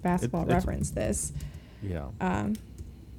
basketball 0.02 0.42
it's- 0.42 0.54
reference 0.56 0.90
this. 0.90 1.32
yeah. 1.82 2.06
Um, 2.20 2.54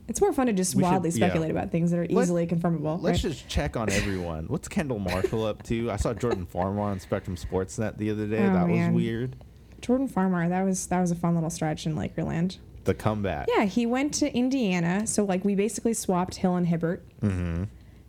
it's 0.08 0.20
more 0.20 0.34
fun 0.34 0.48
to 0.48 0.54
just 0.54 0.76
We 0.76 0.84
should- 0.84 0.90
wildly 0.90 1.10
yeah. 1.12 1.16
speculate 1.28 1.52
about 1.52 1.72
things 1.72 1.92
that 1.92 1.98
are 2.00 2.08
Let- 2.08 2.24
easily 2.24 2.46
confirmable. 2.48 3.02
Let's 3.02 3.24
right? 3.24 3.32
just 3.32 3.48
check 3.48 3.78
on 3.78 3.90
everyone. 3.90 4.46
What's 4.48 4.68
Kendall 4.68 5.00
Marshall 5.00 5.46
up 5.46 5.64
to? 5.64 5.92
I 5.92 5.96
saw 5.96 6.14
Jordan 6.14 6.46
Farmar 6.46 6.82
on 6.92 7.00
Spectrum 7.00 7.38
Sportsnet 7.38 7.98
the 7.98 8.10
other 8.12 8.28
day. 8.28 8.44
Oh, 8.46 8.54
that 8.54 8.68
man. 8.68 8.94
was 8.94 9.02
weird. 9.04 9.36
Jordan 9.82 10.10
Farmar, 10.10 10.50
that 10.50 10.64
was 10.64 10.88
that 10.88 11.00
was 11.00 11.12
a 11.12 11.16
fun 11.16 11.36
little 11.36 11.50
stretch 11.50 11.86
in 11.86 11.96
Lakerland. 11.96 12.58
The 12.86 12.94
comeback. 12.94 13.48
Yeah, 13.56 13.64
he 13.66 13.86
went 13.86 14.14
to 14.16 14.34
Indiana, 14.36 15.06
so 15.08 15.24
like 15.24 15.46
we 15.46 15.56
basically 15.56 15.94
swapped 15.94 16.36
Hill 16.36 16.56
and 16.56 16.68
Hibbert, 16.68 17.02
Mm-hmm. 17.22 17.64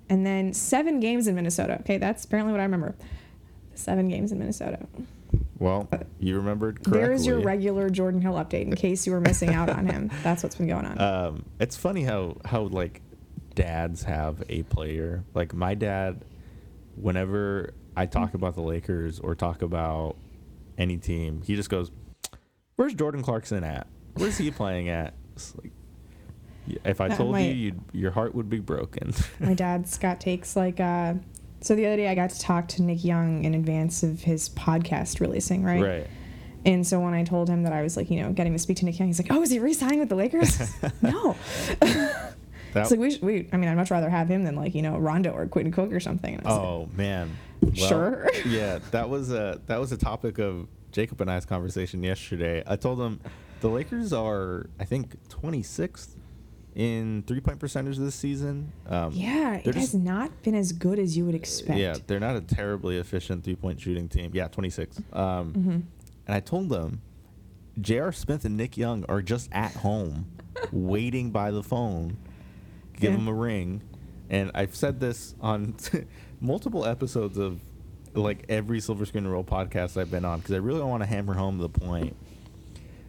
And 0.08 0.24
then 0.24 0.52
seven 0.52 1.00
games 1.00 1.26
in 1.26 1.34
Minnesota. 1.34 1.78
Okay, 1.80 1.98
that's 1.98 2.24
apparently 2.24 2.52
what 2.52 2.60
I 2.60 2.64
remember. 2.64 2.94
Seven 3.74 4.08
games 4.08 4.32
in 4.32 4.38
Minnesota. 4.38 4.86
Well, 5.58 5.88
you 6.18 6.36
remembered 6.36 6.84
correctly. 6.84 7.00
There's 7.00 7.26
your 7.26 7.40
regular 7.40 7.88
Jordan 7.88 8.20
Hill 8.20 8.34
update 8.34 8.62
in 8.62 8.74
case 8.74 9.06
you 9.06 9.12
were 9.12 9.20
missing 9.20 9.50
out 9.50 9.70
on 9.70 9.86
him. 9.86 10.10
That's 10.22 10.42
what's 10.42 10.56
been 10.56 10.66
going 10.66 10.84
on. 10.84 11.00
Um, 11.00 11.44
it's 11.60 11.76
funny 11.76 12.04
how 12.04 12.36
how 12.44 12.62
like 12.62 13.02
dads 13.54 14.02
have 14.04 14.42
a 14.48 14.62
player. 14.64 15.24
Like 15.32 15.54
my 15.54 15.74
dad, 15.74 16.24
whenever 16.96 17.72
I 17.96 18.06
talk 18.06 18.34
about 18.34 18.54
the 18.54 18.62
Lakers 18.62 19.20
or 19.20 19.34
talk 19.34 19.62
about 19.62 20.16
any 20.76 20.96
team, 20.96 21.42
he 21.42 21.56
just 21.56 21.70
goes, 21.70 21.90
"Where's 22.76 22.94
Jordan 22.94 23.22
Clarkson 23.22 23.64
at? 23.64 23.86
Where's 24.14 24.38
he 24.38 24.50
playing 24.50 24.88
at?" 24.88 25.14
It's 25.34 25.54
like, 25.56 25.72
if 26.84 27.00
I 27.00 27.08
told 27.08 27.32
might- 27.32 27.40
you, 27.48 27.54
you'd, 27.54 27.80
your 27.92 28.10
heart 28.10 28.34
would 28.34 28.48
be 28.48 28.60
broken. 28.60 29.12
My 29.40 29.54
dad's 29.64 29.98
got 29.98 30.20
takes 30.20 30.56
like 30.56 30.80
uh 30.80 31.14
so 31.60 31.74
the 31.74 31.86
other 31.86 31.96
day 31.96 32.08
I 32.08 32.14
got 32.14 32.28
to 32.30 32.38
talk 32.40 32.68
to 32.68 32.82
Nick 32.82 33.04
Young 33.04 33.44
in 33.44 33.54
advance 33.54 34.02
of 34.02 34.20
his 34.22 34.50
podcast 34.50 35.20
releasing, 35.20 35.62
right? 35.64 35.82
right. 35.82 36.06
And 36.66 36.86
so 36.86 37.00
when 37.00 37.14
I 37.14 37.24
told 37.24 37.48
him 37.48 37.62
that 37.62 37.72
I 37.72 37.82
was 37.82 37.96
like, 37.96 38.10
you 38.10 38.22
know, 38.22 38.32
getting 38.32 38.52
to 38.52 38.58
speak 38.58 38.78
to 38.78 38.84
Nick 38.84 38.98
Young, 38.98 39.08
he's 39.08 39.18
like, 39.18 39.30
"Oh, 39.30 39.42
is 39.42 39.50
he 39.50 39.58
re-signing 39.58 39.98
with 40.00 40.08
the 40.08 40.14
Lakers?" 40.14 40.58
no. 41.02 41.36
That, 41.80 42.82
It's 42.82 42.90
like 42.90 43.00
we, 43.00 43.10
should, 43.12 43.22
we. 43.22 43.48
I 43.52 43.56
mean, 43.56 43.68
I'd 43.68 43.76
much 43.76 43.90
rather 43.90 44.10
have 44.10 44.28
him 44.28 44.44
than 44.44 44.56
like 44.56 44.74
you 44.74 44.82
know 44.82 44.98
Rondo 44.98 45.30
or 45.32 45.46
Quentin 45.46 45.72
Cook 45.72 45.92
or 45.92 46.00
something. 46.00 46.40
I 46.44 46.48
like, 46.52 46.60
oh 46.60 46.88
man. 46.94 47.36
Well, 47.60 47.72
Sure. 47.74 48.28
yeah, 48.44 48.80
that 48.90 49.08
was 49.08 49.30
a 49.32 49.60
that 49.66 49.78
was 49.80 49.92
a 49.92 49.96
topic 49.96 50.38
of 50.38 50.66
Jacob 50.92 51.20
and 51.20 51.30
I's 51.30 51.46
conversation 51.46 52.02
yesterday. 52.02 52.62
I 52.66 52.76
told 52.76 53.00
him 53.00 53.20
the 53.60 53.68
Lakers 53.68 54.12
are 54.12 54.66
I 54.80 54.84
think 54.84 55.16
26th 55.28 56.16
in 56.74 57.22
three 57.26 57.40
point 57.40 57.58
percentage 57.60 57.96
this 57.98 58.14
season. 58.14 58.72
Um, 58.88 59.12
yeah, 59.12 59.60
it 59.64 59.74
has 59.74 59.94
not 59.94 60.42
been 60.42 60.54
as 60.54 60.72
good 60.72 60.98
as 60.98 61.16
you 61.16 61.24
would 61.24 61.34
expect. 61.34 61.78
Yeah, 61.78 61.96
they're 62.06 62.20
not 62.20 62.36
a 62.36 62.40
terribly 62.40 62.98
efficient 62.98 63.44
three 63.44 63.54
point 63.56 63.80
shooting 63.80 64.08
team. 64.08 64.30
Yeah, 64.34 64.48
26. 64.48 65.00
Um, 65.12 65.52
hmm 65.52 65.70
And 65.70 65.84
I 66.34 66.40
told 66.40 66.68
them 66.70 67.00
J.R. 67.80 68.12
Smith 68.12 68.44
and 68.44 68.56
Nick 68.56 68.76
Young 68.76 69.04
are 69.08 69.22
just 69.22 69.48
at 69.52 69.72
home 69.76 70.26
waiting 70.72 71.30
by 71.30 71.50
the 71.50 71.62
phone. 71.62 72.16
Give 72.94 73.10
Yeah. 73.10 73.16
them 73.18 73.28
a 73.28 73.34
ring. 73.34 73.82
And 74.30 74.50
I've 74.54 74.74
said 74.74 75.00
this 75.00 75.34
on 75.40 75.74
multiple 76.40 76.84
episodes 76.86 77.36
of 77.38 77.60
like 78.14 78.44
every 78.48 78.80
Silver 78.80 79.04
Screen 79.06 79.26
Roll 79.26 79.44
podcast 79.44 80.00
I've 80.00 80.10
been 80.10 80.24
on 80.24 80.38
because 80.40 80.54
I 80.54 80.58
really 80.58 80.80
want 80.80 81.02
to 81.02 81.06
hammer 81.06 81.34
home 81.34 81.58
the 81.58 81.68
point. 81.68 82.16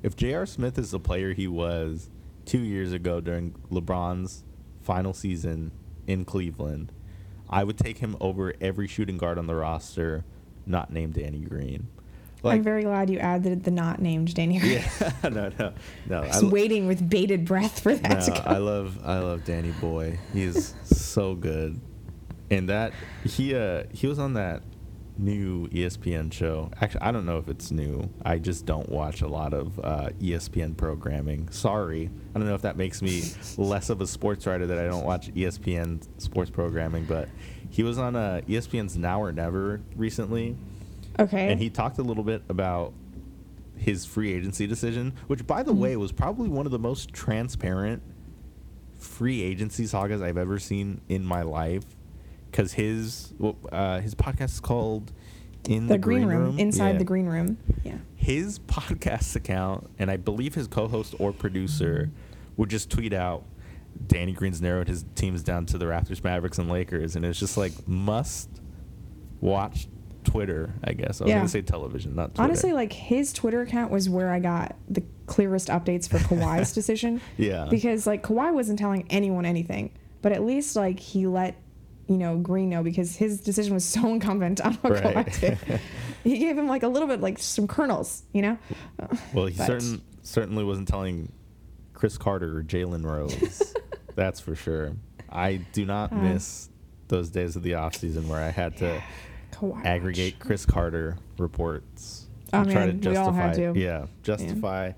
If 0.03 0.15
J.R. 0.15 0.45
Smith 0.45 0.77
is 0.77 0.91
the 0.91 0.99
player 0.99 1.33
he 1.33 1.47
was 1.47 2.09
two 2.45 2.59
years 2.59 2.93
ago 2.93 3.19
during 3.19 3.51
LeBron's 3.71 4.43
final 4.81 5.13
season 5.13 5.71
in 6.07 6.25
Cleveland, 6.25 6.91
I 7.49 7.63
would 7.63 7.77
take 7.77 7.99
him 7.99 8.15
over 8.19 8.53
every 8.61 8.87
shooting 8.87 9.17
guard 9.17 9.37
on 9.37 9.47
the 9.47 9.55
roster 9.55 10.23
not 10.65 10.91
named 10.91 11.13
Danny 11.13 11.39
Green. 11.39 11.87
I'm 12.43 12.61
very 12.61 12.83
glad 12.83 13.09
you 13.09 13.17
added 13.17 13.63
the 13.63 13.71
not 13.71 13.99
named 13.99 14.33
Danny. 14.35 14.59
Green. 14.59 14.73
Yeah, 14.73 15.11
no, 15.23 15.51
no, 15.57 15.73
no. 16.07 16.21
I 16.21 16.27
was 16.27 16.43
I, 16.43 16.47
waiting 16.47 16.85
with 16.85 17.07
bated 17.09 17.43
breath 17.43 17.79
for 17.79 17.95
that 17.95 18.23
to 18.25 18.31
no. 18.31 18.41
I 18.45 18.57
love, 18.57 18.99
I 19.03 19.17
love 19.17 19.45
Danny 19.45 19.71
Boy. 19.71 20.19
He 20.31 20.43
is 20.43 20.75
so 20.83 21.33
good, 21.33 21.79
and 22.51 22.69
that 22.69 22.93
he, 23.23 23.55
uh, 23.55 23.83
he 23.91 24.05
was 24.05 24.19
on 24.19 24.33
that 24.33 24.61
new 25.17 25.67
ESPN 25.69 26.31
show. 26.31 26.69
Actually, 26.81 27.01
I 27.01 27.11
don't 27.11 27.25
know 27.25 27.37
if 27.37 27.47
it's 27.47 27.71
new. 27.71 28.09
I 28.23 28.37
just 28.37 28.65
don't 28.65 28.89
watch 28.89 29.21
a 29.21 29.27
lot 29.27 29.53
of 29.53 29.79
uh, 29.79 30.09
ESPN 30.19 30.75
programming. 30.75 31.49
Sorry, 31.49 32.09
I 32.33 32.39
don't 32.39 32.47
know 32.47 32.55
if 32.55 32.63
that 32.63 32.77
makes 32.77 33.01
me 33.01 33.23
less 33.57 33.89
of 33.89 34.01
a 34.01 34.07
sports 34.07 34.45
writer 34.45 34.67
that 34.67 34.77
I 34.77 34.85
don't 34.87 35.05
watch 35.05 35.33
ESPN 35.33 36.05
sports 36.17 36.49
programming. 36.51 37.05
But 37.05 37.29
he 37.69 37.83
was 37.83 37.97
on 37.97 38.15
uh, 38.15 38.41
ESPN's 38.47 38.97
Now 38.97 39.21
or 39.21 39.31
Never 39.31 39.81
recently. 39.95 40.55
okay. 41.19 41.49
and 41.51 41.59
he 41.61 41.69
talked 41.69 41.97
a 41.97 42.03
little 42.03 42.23
bit 42.23 42.43
about 42.49 42.93
his 43.77 44.05
free 44.05 44.33
agency 44.33 44.67
decision, 44.67 45.13
which, 45.27 45.45
by 45.47 45.63
the 45.63 45.73
Mhm. 45.73 45.77
way, 45.79 45.95
was 45.97 46.11
probably 46.11 46.49
one 46.49 46.65
of 46.65 46.71
the 46.71 46.79
most 46.79 47.13
transparent 47.13 48.01
free 48.97 49.41
agency 49.43 49.85
sagas 49.85 50.21
I've 50.21 50.37
ever 50.37 50.57
seen 50.59 51.01
in 51.09 51.23
my 51.25 51.41
life. 51.41 51.83
Because 52.55 52.71
his 52.73 53.33
uh, 53.71 53.99
his 53.99 54.15
podcast 54.15 54.45
is 54.53 54.59
called 54.61 55.11
in 55.67 55.87
The, 55.87 55.97
green, 55.97 56.25
room, 56.25 56.57
inside 56.57 56.91
Yeah. 56.93 56.97
the 56.99 57.03
green 57.03 57.25
room. 57.25 57.57
Yeah. 57.83 57.97
his 58.15 58.59
podcast 58.67 59.35
account, 59.35 59.89
and 59.99 60.09
I 60.09 60.15
believe 60.15 60.55
his 60.55 60.67
co-host 60.67 61.15
or 61.19 61.33
producer 61.33 62.11
would 62.55 62.69
just 62.69 62.89
tweet 62.89 63.11
out, 63.11 63.43
"Danny 64.07 64.31
Green's 64.31 64.61
narrowed 64.61 64.87
his 64.87 65.03
teams 65.15 65.43
down 65.43 65.65
to 65.65 65.77
the 65.77 65.83
Raptors, 65.85 66.23
Mavericks, 66.23 66.57
and 66.57 66.69
Lakers," 66.69 67.17
and 67.17 67.25
it's 67.25 67.37
just 67.39 67.57
like 67.57 67.73
must 67.89 68.49
watch 69.41 69.87
Twitter. 70.23 70.73
I 70.81 70.93
guess 70.93 71.19
I 71.19 71.25
was 71.25 71.31
Yeah. 71.31 71.37
gonna 71.39 71.49
say 71.49 71.61
television, 71.61 72.15
not 72.15 72.35
Twitter. 72.35 72.41
Honestly, 72.43 72.71
like 72.71 72.93
his 72.93 73.33
Twitter 73.33 73.61
account 73.63 73.91
was 73.91 74.09
where 74.09 74.31
I 74.31 74.39
got 74.39 74.77
the 74.89 75.03
clearest 75.25 75.67
updates 75.67 76.07
for 76.07 76.19
Kawhi's 76.19 76.71
decision. 76.79 77.19
Yeah. 77.37 77.67
Because 77.69 78.07
like 78.07 78.23
Kawhi 78.23 78.53
wasn't 78.53 78.79
telling 78.79 79.05
anyone 79.09 79.45
anything, 79.45 79.91
but 80.21 80.31
at 80.31 80.43
least 80.45 80.77
like 80.77 80.99
he 81.01 81.27
let 81.27 81.55
you 82.07 82.17
know 82.17 82.37
Green 82.37 82.69
know 82.69 82.83
because 82.83 83.15
his 83.15 83.41
decision 83.41 83.73
was 83.73 83.83
so 83.85 84.07
incumbent 84.13 84.61
on 84.61 84.73
what 84.75 85.03
Right. 85.03 85.57
He 86.23 86.37
gave 86.39 86.57
him 86.57 86.67
like 86.67 86.83
a 86.83 86.87
little 86.87 87.07
bit 87.07 87.21
like 87.21 87.37
some 87.39 87.67
kernels, 87.67 88.23
you 88.33 88.41
know. 88.41 88.57
well, 89.33 89.45
he 89.45 89.55
But- 89.57 89.67
certain 89.67 90.01
certainly 90.23 90.63
wasn't 90.63 90.87
telling 90.87 91.31
Chris 91.93 92.17
Carter 92.17 92.57
or 92.57 92.63
Jalen 92.63 93.03
Rose. 93.05 93.73
That's 94.15 94.39
for 94.39 94.55
sure. 94.55 94.93
I 95.29 95.57
do 95.73 95.85
not 95.85 96.11
Uh, 96.13 96.15
miss 96.17 96.69
those 97.09 97.29
days 97.29 97.55
of 97.55 97.61
the 97.63 97.75
off 97.75 97.95
season 97.95 98.27
where 98.27 98.41
I 98.41 98.49
had 98.49 98.77
to 98.77 99.01
Kawhi 99.51 99.85
aggregate 99.85 100.39
Chris 100.39 100.65
Carter 100.65 101.17
reports. 101.37 102.25
Oh, 102.53 102.61
and 102.61 102.71
try 102.71 102.85
man, 102.87 103.01
we 103.01 103.15
all 103.15 103.31
had 103.31 103.53
to. 103.55 103.73
Yeah, 103.75 104.05
justify. 104.23 104.93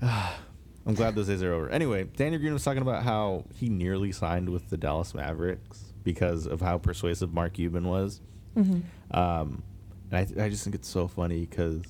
I'm 0.86 0.94
glad 0.94 1.14
those 1.14 1.26
days 1.28 1.42
are 1.42 1.52
over. 1.52 1.68
Anyway, 1.68 2.04
Danny 2.16 2.38
Green 2.38 2.52
was 2.52 2.64
talking 2.64 2.82
about 2.82 3.02
how 3.02 3.44
he 3.54 3.68
nearly 3.68 4.12
signed 4.12 4.48
with 4.48 4.70
the 4.70 4.76
Dallas 4.76 5.14
Mavericks 5.14 5.92
because 6.02 6.46
of 6.46 6.60
how 6.60 6.78
persuasive 6.78 7.32
Mark 7.34 7.54
Cuban 7.54 7.86
was. 7.86 8.20
Mhm. 8.56 8.82
Um, 9.10 9.62
and 10.10 10.16
I, 10.40 10.44
I 10.44 10.48
just 10.48 10.64
think 10.64 10.74
it's 10.74 10.88
so 10.88 11.06
funny 11.06 11.40
because 11.40 11.82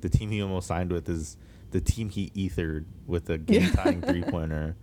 the 0.00 0.08
team 0.08 0.30
he 0.30 0.42
almost 0.42 0.66
signed 0.66 0.90
with 0.90 1.08
is 1.08 1.36
the 1.70 1.80
team 1.80 2.08
he 2.08 2.30
ethered 2.34 2.86
with 3.06 3.28
a 3.30 3.38
game 3.38 3.70
tying 3.72 4.00
three 4.02 4.22
pointer. 4.22 4.76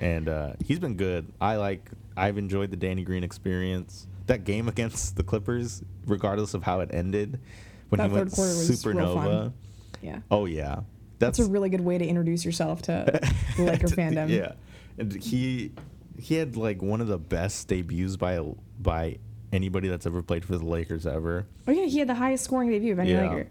And 0.00 0.28
uh, 0.28 0.52
he's 0.64 0.78
been 0.78 0.96
good. 0.96 1.32
I 1.40 1.56
like. 1.56 1.90
I've 2.16 2.36
enjoyed 2.38 2.70
the 2.70 2.76
Danny 2.76 3.04
Green 3.04 3.22
experience. 3.24 4.06
That 4.26 4.44
game 4.44 4.68
against 4.68 5.16
the 5.16 5.22
Clippers, 5.22 5.82
regardless 6.06 6.52
of 6.54 6.62
how 6.64 6.80
it 6.80 6.90
ended, 6.92 7.40
when 7.88 7.98
That 7.98 8.10
he 8.10 8.14
went 8.16 8.30
third 8.30 8.34
quarter 8.36 8.50
was 8.50 8.86
real 8.86 8.96
supernova. 8.96 9.52
Yeah. 10.02 10.18
Oh 10.30 10.44
yeah, 10.46 10.80
That's 11.18 11.38
a 11.38 11.44
really 11.46 11.68
good 11.68 11.80
way 11.80 11.98
to 11.98 12.04
introduce 12.06 12.44
yourself 12.44 12.82
to 12.82 13.20
the 13.56 13.62
Laker 13.62 13.88
fandom. 13.88 14.28
Yeah, 14.28 14.52
and 14.98 15.12
he 15.22 15.72
he 16.18 16.34
had 16.36 16.56
like 16.56 16.82
one 16.82 17.00
of 17.00 17.06
the 17.08 17.18
best 17.18 17.68
debuts 17.68 18.16
by 18.16 18.40
by 18.80 19.18
anybody 19.52 19.88
that's 19.88 20.06
ever 20.06 20.22
played 20.22 20.44
for 20.44 20.56
the 20.58 20.64
Lakers 20.64 21.06
ever. 21.06 21.46
Oh 21.66 21.72
yeah, 21.72 21.86
he 21.86 21.98
had 21.98 22.08
the 22.08 22.14
highest 22.14 22.44
scoring 22.44 22.70
debut 22.70 22.92
of 22.92 22.98
any 22.98 23.12
Yeah. 23.12 23.22
Laker. 23.22 23.48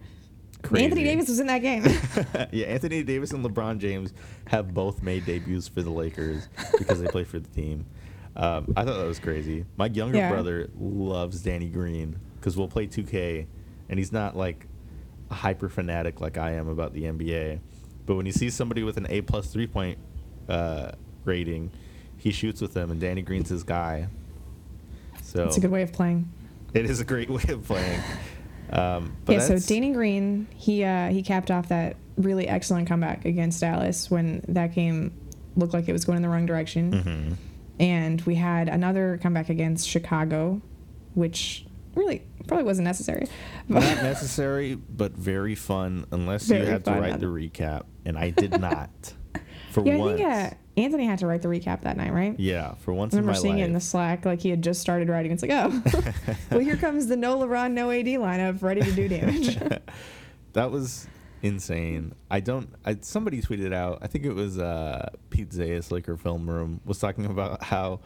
Crazy. 0.64 0.86
Anthony 0.86 1.04
Davis 1.04 1.30
was 1.30 1.40
in 1.40 1.48
that 1.48 1.60
game. 1.62 1.84
yeah, 2.52 2.66
Anthony 2.66 3.04
Davis 3.04 3.32
and 3.32 3.46
LeBron 3.46 3.78
James 3.78 4.12
have 4.48 4.74
both 4.74 5.04
made 5.04 5.24
debuts 5.26 5.68
for 5.68 5.84
the 5.84 5.92
Lakers 5.92 6.50
because 6.80 7.00
they 7.00 7.08
play 7.08 7.24
for 7.24 7.38
the 7.40 7.48
team. 7.50 7.86
Um, 8.36 8.74
I 8.76 8.84
thought 8.84 8.98
that 8.98 9.06
was 9.06 9.20
crazy. 9.20 9.66
My 9.78 9.86
younger 9.88 10.18
Yeah. 10.18 10.30
brother 10.32 10.70
loves 10.80 11.42
Danny 11.42 11.70
Green 11.70 12.20
because 12.40 12.58
we'll 12.58 12.68
play 12.68 12.88
2K, 12.88 13.46
and 13.90 14.00
he's 14.00 14.12
not 14.12 14.36
like 14.36 14.66
hyper 15.32 15.70
fanatic 15.70 16.22
like 16.22 16.38
I 16.38 16.52
am 16.54 16.68
about 16.68 16.94
the 16.94 17.04
NBA. 17.04 17.60
But 18.06 18.16
when 18.16 18.26
he 18.26 18.32
sees 18.32 18.54
somebody 18.56 18.84
with 18.84 18.98
an 18.98 19.08
A 19.10 19.22
plus 19.22 19.48
three 19.48 19.68
point 19.68 19.98
uh, 20.48 20.92
rating, 21.26 21.72
he 22.18 22.32
shoots 22.32 22.62
with 22.62 22.74
them, 22.74 22.90
and 22.92 23.00
Danny 23.00 23.22
Green's 23.22 23.50
his 23.50 23.64
guy. 23.64 24.08
So 25.24 25.44
it's 25.44 25.58
a 25.58 25.60
good 25.60 25.72
way 25.72 25.82
of 25.84 25.92
playing. 25.92 26.32
it 26.74 26.86
is 26.90 27.00
a 27.00 27.06
great 27.06 27.30
way 27.30 27.44
of 27.50 27.66
playing. 27.66 28.02
Um, 28.72 29.16
but 29.26 29.34
yeah, 29.34 29.40
so 29.40 29.60
Danny 29.60 29.92
Green, 29.94 30.48
he 30.56 30.84
uh, 30.84 31.10
he 31.10 31.22
capped 31.22 31.52
off 31.52 31.70
that 31.70 31.96
really 32.18 32.48
excellent 32.48 32.88
comeback 32.88 33.26
against 33.26 33.62
Dallas 33.62 34.10
when 34.10 34.44
that 34.48 34.74
game 34.74 35.14
looked 35.56 35.74
like 35.74 35.88
it 35.88 35.94
was 35.94 36.06
going 36.06 36.16
in 36.18 36.22
the 36.24 36.30
wrong 36.30 36.46
direction. 36.46 36.92
Mhm. 36.92 37.36
And 37.80 38.22
we 38.22 38.34
had 38.36 38.70
another 38.70 39.20
comeback 39.22 39.50
against 39.50 39.88
Chicago, 39.88 40.62
which 41.14 41.67
really 41.98 42.24
probably 42.48 42.64
wasn't 42.64 42.86
necessary. 42.86 43.28
Not 43.68 43.82
necessary, 43.82 44.76
but 44.76 45.12
very 45.14 45.56
fun 45.56 46.06
unless 46.12 46.50
you 46.50 46.56
had 46.56 46.86
to 46.86 46.92
write 46.92 47.20
the 47.20 47.28
recap, 47.28 47.84
and 48.06 48.18
I 48.18 48.30
did 48.30 48.60
not. 48.60 48.90
For 49.72 49.86
yeah, 49.86 49.94
I 49.94 49.98
once. 49.98 50.18
think 50.18 50.28
uh, 50.28 50.50
Anthony 50.78 51.06
had 51.06 51.20
to 51.20 51.28
write 51.28 51.42
the 51.42 51.50
recap 51.50 51.82
that 51.82 51.98
night, 51.98 52.14
right? 52.14 52.40
yeah, 52.40 52.76
for 52.76 52.94
once 52.94 53.14
I 53.14 53.20
in 53.20 53.26
my 53.26 53.32
remember 53.32 53.42
seeing 53.42 53.56
life. 53.56 53.64
it 53.64 53.66
in 53.66 53.74
the 53.74 53.80
Slack, 53.80 54.26
like 54.26 54.40
he 54.40 54.50
had 54.50 54.64
just 54.64 54.82
started 54.82 55.10
writing. 55.10 55.32
It's 55.32 55.44
like, 55.44 55.52
oh, 55.52 55.84
well, 56.52 56.60
here 56.62 56.78
comes 56.78 57.08
the 57.08 57.18
no 57.18 57.38
LeBron, 57.38 57.74
no 57.74 57.92
AD 57.92 58.06
lineup, 58.06 58.64
ready 58.64 58.82
to 58.82 58.92
do 58.92 59.08
damage. 59.08 59.58
that 60.54 60.72
was 60.72 61.08
insane. 61.42 62.14
I 62.32 62.40
don't. 62.40 62.70
I, 62.86 62.98
somebody 63.02 63.42
tweeted 63.42 63.74
out. 63.74 64.00
I 64.02 64.08
think 64.08 64.26
it 64.26 64.34
was 64.34 64.58
uh, 64.58 65.10
Pete 65.30 65.50
Zayas, 65.50 65.92
Laker 65.92 66.18
Film 66.18 66.50
Room, 66.50 66.82
was 66.86 67.00
talking 67.00 67.26
about 67.26 67.64
how 67.64 68.00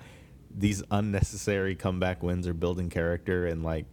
these 0.57 0.83
unnecessary 0.91 1.75
comeback 1.75 2.21
wins 2.23 2.47
are 2.47 2.53
building 2.53 2.89
character 2.89 3.47
and 3.47 3.63
like 3.63 3.85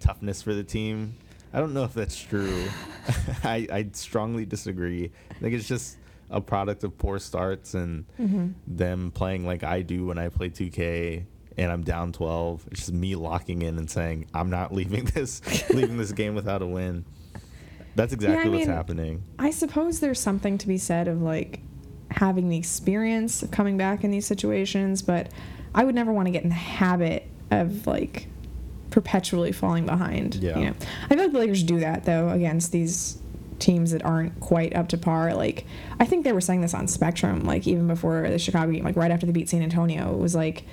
toughness 0.00 0.42
for 0.42 0.54
the 0.54 0.64
team. 0.64 1.14
I 1.52 1.60
don't 1.60 1.72
know 1.74 1.84
if 1.84 1.94
that's 1.94 2.20
true. 2.20 2.64
I 3.44 3.66
I 3.72 3.88
strongly 3.92 4.44
disagree. 4.46 5.10
I 5.30 5.34
think 5.34 5.54
it's 5.54 5.68
just 5.68 5.96
a 6.30 6.40
product 6.40 6.82
of 6.84 6.98
poor 6.98 7.18
starts 7.18 7.74
and 7.74 8.04
Mhm. 8.20 8.54
them 8.66 9.10
playing 9.12 9.46
like 9.46 9.62
I 9.62 9.82
do 9.82 10.06
when 10.06 10.18
I 10.18 10.28
play 10.28 10.48
2K 10.50 11.24
and 11.56 11.70
I'm 11.72 11.82
down 11.82 12.12
12. 12.12 12.66
It's 12.72 12.80
just 12.80 12.92
me 12.92 13.14
locking 13.14 13.62
in 13.62 13.78
and 13.78 13.88
saying 13.88 14.26
I'm 14.34 14.50
not 14.50 14.74
leaving 14.74 15.04
this 15.14 15.40
leaving 15.72 15.96
this 15.98 16.12
game 16.12 16.34
without 16.34 16.62
a 16.62 16.66
win. 16.66 17.04
That's 17.94 18.12
exactly 18.12 18.50
I 18.50 18.52
what's 18.52 18.66
mean, 18.66 18.76
happening. 18.76 19.22
I 19.38 19.50
suppose 19.50 20.00
there's 20.00 20.20
something 20.20 20.58
to 20.58 20.66
be 20.68 20.76
said 20.78 21.08
of 21.08 21.22
like 21.22 21.60
having 22.10 22.48
the 22.48 22.56
experience 22.58 23.42
of 23.42 23.50
coming 23.50 23.76
back 23.78 24.04
in 24.04 24.10
these 24.10 24.26
situations, 24.26 25.00
but 25.02 25.30
I 25.76 25.84
would 25.84 25.94
never 25.94 26.12
want 26.12 26.26
to 26.26 26.32
get 26.32 26.42
in 26.42 26.48
the 26.48 26.54
habit 26.56 27.28
of 27.52 27.86
like 27.86 28.26
perpetually 28.90 29.52
falling 29.52 29.86
behind. 29.86 30.34
Yeah. 30.36 30.58
You 30.58 30.64
know? 30.66 30.74
I 31.04 31.08
feel 31.14 31.18
like 31.18 31.32
the 31.32 31.38
Lakers 31.38 31.62
do 31.62 31.80
that 31.80 32.04
though 32.04 32.30
against 32.30 32.72
these 32.72 33.18
teams 33.58 33.90
that 33.92 34.04
aren't 34.04 34.38
quite 34.40 34.74
up 34.74 34.88
to 34.88 34.98
par. 34.98 35.34
Like 35.34 35.66
I 36.00 36.04
think 36.06 36.24
they 36.24 36.32
were 36.32 36.40
saying 36.40 36.62
this 36.62 36.74
on 36.74 36.88
Spectrum, 36.88 37.44
like 37.44 37.66
even 37.68 37.86
before 37.86 38.28
the 38.28 38.38
Chicago 38.38 38.72
game, 38.72 38.84
like 38.84 38.96
right 38.96 39.10
after 39.10 39.26
they 39.26 39.32
beat 39.32 39.48
San 39.48 39.62
Antonio, 39.62 40.12
it 40.12 40.18
was 40.18 40.34
like 40.34 40.64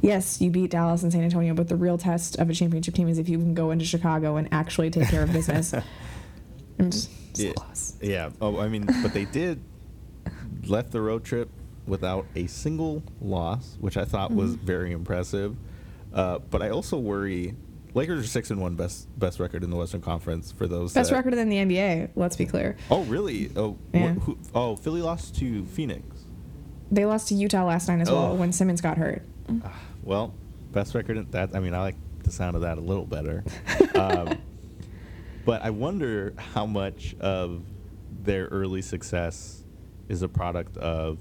Yes, 0.00 0.40
you 0.40 0.50
beat 0.52 0.70
Dallas 0.70 1.02
and 1.02 1.10
San 1.10 1.24
Antonio, 1.24 1.54
but 1.54 1.66
the 1.66 1.74
real 1.74 1.98
test 1.98 2.36
of 2.38 2.48
a 2.48 2.54
championship 2.54 2.94
team 2.94 3.08
is 3.08 3.18
if 3.18 3.28
you 3.28 3.36
can 3.36 3.52
go 3.52 3.72
into 3.72 3.84
Chicago 3.84 4.36
and 4.36 4.48
actually 4.52 4.90
take 4.90 5.08
care 5.08 5.24
of 5.24 5.32
business. 5.32 5.74
I'm 6.78 6.90
just 6.92 7.10
so 7.36 7.42
Yeah. 7.42 7.52
close. 7.54 7.96
Yeah. 8.00 8.30
Oh, 8.40 8.60
I 8.60 8.68
mean, 8.68 8.86
but 9.02 9.12
they 9.12 9.24
did 9.24 9.60
left 10.66 10.92
the 10.92 11.00
road 11.00 11.24
trip 11.24 11.50
without 11.88 12.26
a 12.36 12.46
single 12.46 13.02
loss, 13.20 13.76
which 13.80 13.96
I 13.96 14.04
thought 14.04 14.32
was 14.32 14.56
Mhm. 14.56 14.60
very 14.60 14.92
impressive. 14.92 15.56
Uh, 16.12 16.38
but 16.50 16.62
I 16.62 16.70
also 16.70 16.98
worry. 16.98 17.54
Lakers 17.94 18.24
are 18.24 18.28
six 18.28 18.50
and 18.50 18.60
one, 18.60 18.74
best 18.76 19.08
best 19.18 19.40
record 19.40 19.64
in 19.64 19.70
the 19.70 19.76
Western 19.76 20.00
Conference 20.02 20.52
for 20.52 20.66
those. 20.66 20.92
Best 20.92 21.10
that- 21.10 21.16
record 21.16 21.34
in 21.34 21.48
the 21.48 21.56
NBA. 21.58 22.08
Let's 22.14 22.36
be 22.36 22.44
clear. 22.46 22.76
Oh, 22.90 23.02
really? 23.04 23.50
Oh, 23.56 23.76
wh- 23.94 24.18
who, 24.22 24.38
oh, 24.54 24.76
Philly 24.76 25.02
lost 25.02 25.34
to 25.36 25.64
Phoenix. 25.64 26.04
They 26.92 27.04
lost 27.04 27.28
to 27.28 27.34
Utah 27.34 27.64
last 27.64 27.88
night 27.88 28.00
as 28.00 28.10
well 28.10 28.32
Oh. 28.32 28.34
when 28.34 28.52
Simmons 28.52 28.80
got 28.80 28.98
hurt. 28.98 29.22
Ah, 29.64 29.78
well, 30.04 30.32
best 30.72 30.94
record 30.94 31.16
in 31.16 31.26
that. 31.32 31.54
I 31.54 31.60
mean, 31.60 31.74
I 31.74 31.80
like 31.80 31.96
the 32.22 32.30
sound 32.30 32.56
of 32.56 32.62
that 32.62 32.78
a 32.78 32.80
little 32.80 33.04
better. 33.06 33.42
um, 33.94 34.36
but 35.44 35.62
I 35.62 35.70
wonder 35.70 36.34
how 36.36 36.66
much 36.66 37.16
of 37.20 37.62
their 38.22 38.46
early 38.46 38.82
success 38.82 39.64
is 40.08 40.22
a 40.22 40.28
product 40.28 40.76
of 40.78 41.18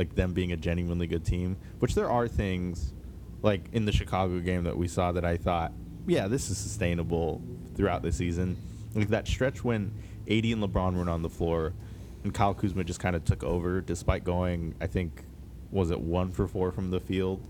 like 0.00 0.14
them 0.14 0.32
being 0.32 0.50
a 0.52 0.56
genuinely 0.56 1.06
good 1.06 1.24
team. 1.24 1.58
Which 1.78 1.94
there 1.94 2.10
are 2.10 2.26
things 2.26 2.94
like 3.42 3.68
in 3.72 3.84
the 3.84 3.92
Chicago 3.92 4.40
game 4.40 4.64
that 4.64 4.76
we 4.76 4.88
saw 4.88 5.12
that 5.12 5.26
I 5.26 5.36
thought, 5.36 5.72
yeah, 6.06 6.26
this 6.26 6.50
is 6.50 6.56
sustainable 6.56 7.42
throughout 7.76 8.02
the 8.02 8.10
season. 8.10 8.56
Like 8.94 9.08
that 9.08 9.28
stretch 9.28 9.62
when 9.62 9.92
AD 10.22 10.44
and 10.46 10.62
LeBron 10.62 10.96
weren't 10.96 11.10
on 11.10 11.20
the 11.20 11.28
floor, 11.28 11.74
and 12.24 12.32
Kyle 12.32 12.54
Kuzma 12.54 12.82
just 12.82 12.98
kind 12.98 13.14
of 13.14 13.24
took 13.24 13.44
over, 13.44 13.82
despite 13.82 14.24
going, 14.24 14.74
I 14.80 14.86
think, 14.86 15.24
was 15.70 15.90
it 15.90 16.00
one 16.00 16.30
for 16.30 16.48
four 16.48 16.72
from 16.72 16.90
the 16.90 16.98
field. 16.98 17.46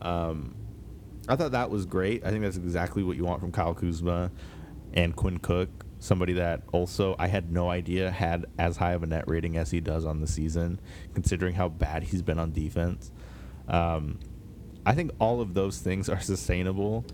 Um, 0.00 0.54
I 1.28 1.34
thought 1.34 1.50
that 1.50 1.68
was 1.68 1.84
great. 1.84 2.24
I 2.24 2.30
think 2.30 2.42
that's 2.42 2.56
exactly 2.56 3.02
what 3.02 3.16
you 3.16 3.24
want 3.24 3.40
from 3.40 3.50
Kyle 3.50 3.74
Kuzma 3.74 4.30
and 4.94 5.14
Quinn 5.14 5.38
Cook, 5.38 5.84
somebody 6.00 6.32
that 6.34 6.62
also 6.72 7.16
I 7.18 7.26
had 7.28 7.50
no 7.52 7.70
idea 7.70 8.10
had 8.10 8.46
as 8.58 8.76
high 8.76 8.92
of 8.92 9.02
a 9.02 9.06
net 9.06 9.24
rating 9.26 9.56
as 9.56 9.70
he 9.70 9.80
does 9.80 10.04
on 10.04 10.20
the 10.20 10.26
season, 10.26 10.80
considering 11.14 11.54
how 11.54 11.68
bad 11.68 12.04
he's 12.04 12.22
been 12.22 12.38
on 12.38 12.52
defense. 12.52 13.10
Um, 13.68 14.18
I 14.86 14.94
think 14.94 15.10
all 15.18 15.40
of 15.40 15.54
those 15.54 15.78
things 15.78 16.08
are 16.08 16.20
sustainable, 16.20 17.04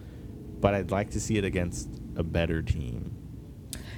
but 0.61 0.75
I'd 0.75 0.91
like 0.91 1.11
to 1.11 1.21
see 1.21 1.37
it 1.39 1.45
against 1.45 1.89
a 2.17 2.23
better 2.23 2.63
team. 2.63 3.17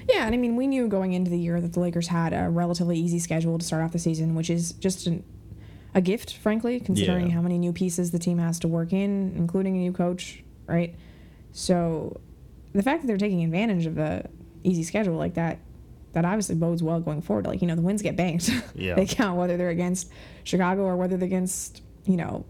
Yeah, 0.08 0.24
and 0.24 0.34
I 0.34 0.38
mean, 0.38 0.54
we 0.54 0.66
knew 0.68 0.86
going 0.86 1.12
into 1.14 1.30
the 1.30 1.38
year 1.38 1.60
that 1.60 1.72
the 1.72 1.80
Lakers 1.80 2.06
had 2.08 2.32
a 2.32 2.48
relatively 2.48 2.96
easy 2.96 3.18
schedule 3.18 3.58
to 3.58 3.64
start 3.66 3.82
off 3.82 3.90
the 3.92 3.98
season, 3.98 4.36
which 4.36 4.48
is 4.50 4.72
just 4.74 5.06
an, 5.08 5.24
a 5.94 6.00
gift, 6.00 6.36
frankly, 6.36 6.78
considering 6.78 7.26
Yeah. 7.26 7.34
how 7.34 7.40
many 7.42 7.58
new 7.58 7.72
pieces 7.72 8.12
the 8.12 8.18
team 8.20 8.38
has 8.38 8.60
to 8.60 8.68
work 8.68 8.92
in, 8.92 9.34
including 9.36 9.74
a 9.74 9.80
new 9.80 9.92
coach, 9.92 10.44
right? 10.66 10.94
So 11.50 12.20
the 12.72 12.82
fact 12.84 13.02
that 13.02 13.08
they're 13.08 13.16
taking 13.16 13.42
advantage 13.42 13.84
of 13.86 13.96
the 13.96 14.26
easy 14.66 14.82
schedule 14.82 15.14
like 15.16 15.34
that, 15.34 15.58
that 16.12 16.24
obviously 16.24 16.56
bodes 16.56 16.82
well 16.82 16.98
going 17.00 17.22
forward. 17.22 17.46
Like 17.46 17.60
you 17.62 17.68
know, 17.68 17.76
the 17.76 17.82
wins 17.82 18.02
get 18.02 18.16
banked. 18.16 18.50
Yeah. 18.74 18.94
they 18.94 19.06
count 19.06 19.38
whether 19.38 19.56
they're 19.56 19.70
against 19.70 20.10
Chicago 20.44 20.82
or 20.82 20.96
whether 20.96 21.16
they're 21.16 21.26
against 21.26 21.82
you 22.04 22.16
know 22.16 22.44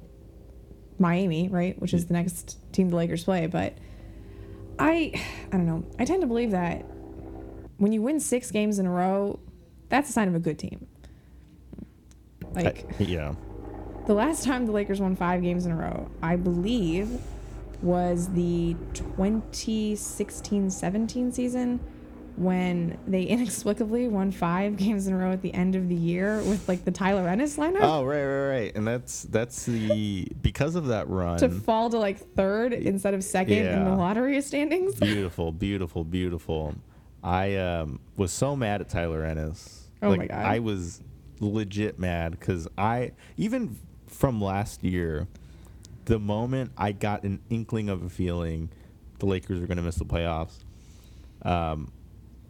Miami, 0.98 1.48
right? 1.48 1.78
Which 1.80 1.92
is 1.94 2.06
the 2.06 2.14
next 2.14 2.58
team 2.72 2.88
the 2.88 2.96
Lakers 2.96 3.24
play. 3.24 3.46
But 3.46 3.74
I, 4.78 5.12
I 5.52 5.56
don't 5.56 5.66
know. 5.66 5.84
I 5.98 6.04
tend 6.04 6.20
to 6.22 6.26
believe 6.26 6.50
that 6.52 6.84
when 7.78 7.92
you 7.92 8.02
win 8.02 8.20
six 8.20 8.50
games 8.50 8.78
in 8.78 8.86
a 8.86 8.90
row, 8.90 9.38
that's 9.88 10.08
a 10.10 10.12
sign 10.12 10.28
of 10.28 10.34
a 10.34 10.38
good 10.38 10.58
team. 10.58 10.86
Like 12.54 12.86
I- 12.98 13.02
yeah. 13.02 13.34
the 14.06 14.14
last 14.14 14.44
time 14.44 14.64
the 14.66 14.72
Lakers 14.72 15.00
won 15.00 15.16
five 15.16 15.42
games 15.42 15.66
in 15.66 15.72
a 15.72 15.76
row, 15.76 16.10
I 16.22 16.36
believe, 16.36 17.20
was 17.82 18.28
the 18.32 18.74
2016-17 18.94 21.34
season 21.34 21.80
when 22.36 22.98
they 23.06 23.22
inexplicably 23.36 24.08
won 24.08 24.30
five 24.30 24.76
games 24.76 25.06
in 25.06 25.14
a 25.14 25.16
row 25.16 25.32
at 25.32 25.42
the 25.42 25.52
end 25.54 25.74
of 25.74 25.88
the 25.88 25.94
year 25.94 26.38
with 26.42 26.68
like 26.68 26.84
the 26.84 26.90
Tyler 26.90 27.28
Ennis 27.28 27.56
lineup. 27.56 27.80
Oh 27.80 28.04
right, 28.04 28.24
right, 28.24 28.48
right. 28.48 28.76
And 28.76 28.86
that's 28.86 29.22
that's 29.24 29.64
the 29.64 30.28
because 30.42 30.74
of 30.74 30.86
that 30.88 31.08
run. 31.08 31.38
to 31.38 31.48
fall 31.48 31.90
to 31.90 31.98
like 31.98 32.18
third 32.34 32.72
instead 32.72 33.14
of 33.14 33.24
second 33.24 33.66
in 33.66 33.84
the 33.84 33.94
lottery 33.94 34.40
standings. 34.40 34.94
beautiful, 35.00 35.52
beautiful, 35.52 36.04
beautiful. 36.04 36.74
I 37.22 37.56
um, 37.56 38.00
was 38.16 38.30
so 38.30 38.54
mad 38.54 38.80
at 38.80 38.88
Tyler 38.88 39.24
Ennis. 39.24 39.88
Oh 40.02 40.10
like, 40.10 40.18
my 40.18 40.26
God. 40.26 40.44
I 40.44 40.58
was 40.60 41.02
legit 41.40 41.98
mad 41.98 42.32
because 42.32 42.68
I 42.78 43.12
even 43.36 43.76
from 44.06 44.40
last 44.40 44.84
year, 44.84 45.26
the 46.04 46.18
moment 46.18 46.72
I 46.76 46.92
got 46.92 47.24
an 47.24 47.40
inkling 47.50 47.88
of 47.88 48.02
a 48.02 48.08
feeling 48.08 48.70
the 49.18 49.26
Lakers 49.26 49.60
were 49.60 49.66
going 49.66 49.78
to 49.78 49.82
miss 49.82 49.96
the 49.96 50.04
playoffs, 50.04 50.62
um, 51.42 51.90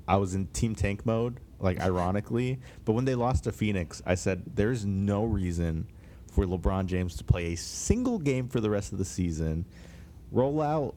I 0.09 0.17
was 0.17 0.35
in 0.35 0.47
team 0.49 0.75
tank 0.75 1.05
mode. 1.07 1.41
Like 1.59 1.81
ironically, 1.81 2.59
but 2.85 2.93
when 2.93 3.07
they 3.07 3.15
lost 3.15 3.45
to 3.45 3.53
Phoenix, 3.53 4.03
I 4.05 4.15
said 4.15 4.43
there's 4.57 4.85
no 4.85 5.25
reason 5.25 5.87
for 6.31 6.45
LeBron 6.45 6.85
James 6.85 7.17
to 7.17 7.25
play 7.25 7.55
a 7.55 7.57
single 7.57 8.19
game 8.19 8.49
for 8.49 8.61
the 8.61 8.69
rest 8.69 8.93
of 8.93 8.99
the 8.99 9.07
season. 9.07 9.65
Roll 10.31 10.61
out 10.61 10.97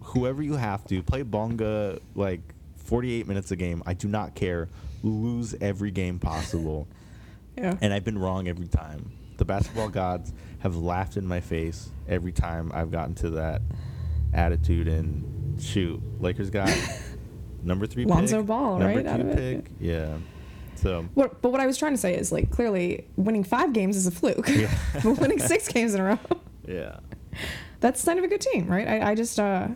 whoever 0.00 0.40
you 0.40 0.54
have 0.54 0.84
to 0.86 1.02
play 1.02 1.22
bonga 1.22 1.98
like 2.14 2.40
48 2.76 3.26
minutes 3.26 3.50
a 3.50 3.56
game 3.56 3.82
i 3.86 3.94
do 3.94 4.06
not 4.08 4.34
care 4.34 4.68
lose 5.02 5.54
every 5.60 5.90
game 5.90 6.18
possible 6.18 6.86
Yeah. 7.56 7.76
and 7.80 7.92
i've 7.92 8.04
been 8.04 8.18
wrong 8.18 8.46
every 8.48 8.68
time 8.68 9.10
the 9.38 9.44
basketball 9.44 9.88
gods 9.88 10.32
have 10.60 10.76
laughed 10.76 11.16
in 11.16 11.26
my 11.26 11.40
face 11.40 11.88
every 12.08 12.32
time 12.32 12.70
i've 12.74 12.90
gotten 12.90 13.14
to 13.16 13.30
that 13.30 13.62
attitude 14.32 14.86
and 14.88 15.60
shoot 15.60 16.00
lakers 16.20 16.50
got 16.50 16.68
number 17.62 17.86
three 17.86 18.04
Lonzo 18.04 18.38
pick, 18.38 18.46
Ball, 18.46 18.78
number 18.78 18.96
right, 18.96 19.06
out 19.06 19.20
two 19.20 19.28
of 19.28 19.38
it. 19.38 19.64
pick 19.64 19.72
yeah 19.80 20.16
so 20.76 21.06
What, 21.14 21.40
but 21.42 21.50
what 21.52 21.60
I 21.60 21.66
was 21.66 21.78
trying 21.78 21.92
to 21.92 21.98
say 21.98 22.16
is 22.16 22.32
like 22.32 22.50
clearly 22.50 23.06
winning 23.16 23.44
five 23.44 23.72
games 23.72 23.96
is 23.96 24.06
a 24.06 24.10
fluke, 24.10 24.48
Yeah. 24.48 24.72
but 25.04 25.18
winning 25.18 25.38
six 25.38 25.68
games 25.68 25.94
in 25.94 26.00
a 26.00 26.04
row, 26.04 26.18
yeah 26.66 26.98
that's 27.80 28.00
sign 28.00 28.16
of 28.18 28.24
a 28.24 28.28
good 28.28 28.40
team, 28.40 28.68
right? 28.68 28.86
I, 28.86 29.10
I 29.10 29.14
just, 29.16 29.40
uh, 29.40 29.66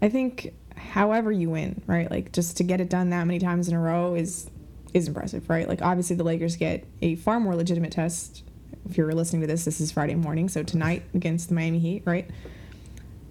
I 0.00 0.08
think 0.08 0.54
however 0.74 1.30
you 1.30 1.50
win, 1.50 1.82
right? 1.86 2.10
Like 2.10 2.32
just 2.32 2.56
to 2.56 2.64
get 2.64 2.80
it 2.80 2.88
done 2.88 3.10
that 3.10 3.24
many 3.26 3.38
times 3.38 3.68
in 3.68 3.74
a 3.74 3.78
row 3.80 4.14
is 4.14 4.50
is 4.94 5.06
impressive, 5.06 5.48
right? 5.50 5.68
Like 5.68 5.82
obviously 5.82 6.16
the 6.16 6.24
Lakers 6.24 6.56
get 6.56 6.84
a 7.02 7.16
far 7.16 7.38
more 7.38 7.54
legitimate 7.54 7.92
test. 7.92 8.42
If 8.88 8.96
you're 8.96 9.12
listening 9.12 9.42
to 9.42 9.46
this, 9.46 9.64
this 9.66 9.80
is 9.80 9.92
Friday 9.92 10.14
morning, 10.14 10.48
so 10.48 10.62
tonight 10.62 11.02
against 11.14 11.50
the 11.50 11.54
Miami 11.54 11.78
Heat, 11.78 12.02
right? 12.06 12.28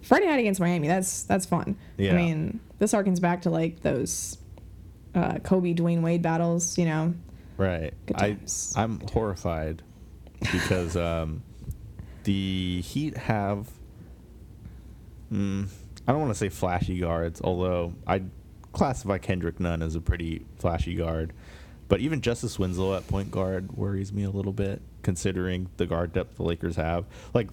Friday 0.04 0.28
night 0.28 0.40
against 0.40 0.60
Miami, 0.62 0.88
that's 0.88 1.24
that's 1.24 1.46
fun. 1.48 1.76
Yeah. 1.98 2.14
I 2.14 2.16
mean, 2.16 2.60
this 2.80 2.94
harkens 2.94 3.22
back 3.22 3.44
to 3.44 3.50
like 3.50 3.82
those 3.82 4.38
uh, 5.14 5.40
Kobe 5.40 5.74
Dwayne 5.74 6.02
Wade 6.02 6.22
battles, 6.22 6.78
you 6.78 6.86
know. 6.86 7.14
Right. 7.58 7.94
I 8.16 8.38
I'm 8.76 9.02
horrified 9.12 9.84
because 10.52 10.96
um, 10.96 11.44
the 12.24 12.82
Heat 12.82 13.18
have. 13.18 13.70
Mm, 15.32 15.68
I 16.08 16.12
don't 16.12 16.22
want 16.22 16.34
to 16.34 16.40
say 16.40 16.50
flashy 16.50 17.00
guards, 17.00 17.42
although 17.44 17.94
I 18.08 18.24
classify 18.72 19.18
Kendrick 19.18 19.60
Nunn 19.60 19.82
as 19.82 19.96
a 19.96 20.02
pretty 20.02 20.46
flashy 20.58 20.96
guard. 20.96 21.34
But 21.88 22.00
even 22.02 22.22
Justice 22.22 22.58
Winslow 22.58 22.96
at 22.96 23.08
point 23.08 23.32
guard 23.32 23.72
worries 23.74 24.14
me 24.14 24.24
a 24.24 24.30
little 24.30 24.54
bit, 24.54 24.82
considering 25.02 25.70
the 25.78 25.86
guard 25.86 26.14
depth 26.14 26.38
the 26.38 26.44
Lakers 26.44 26.76
have. 26.76 27.06
Like, 27.34 27.50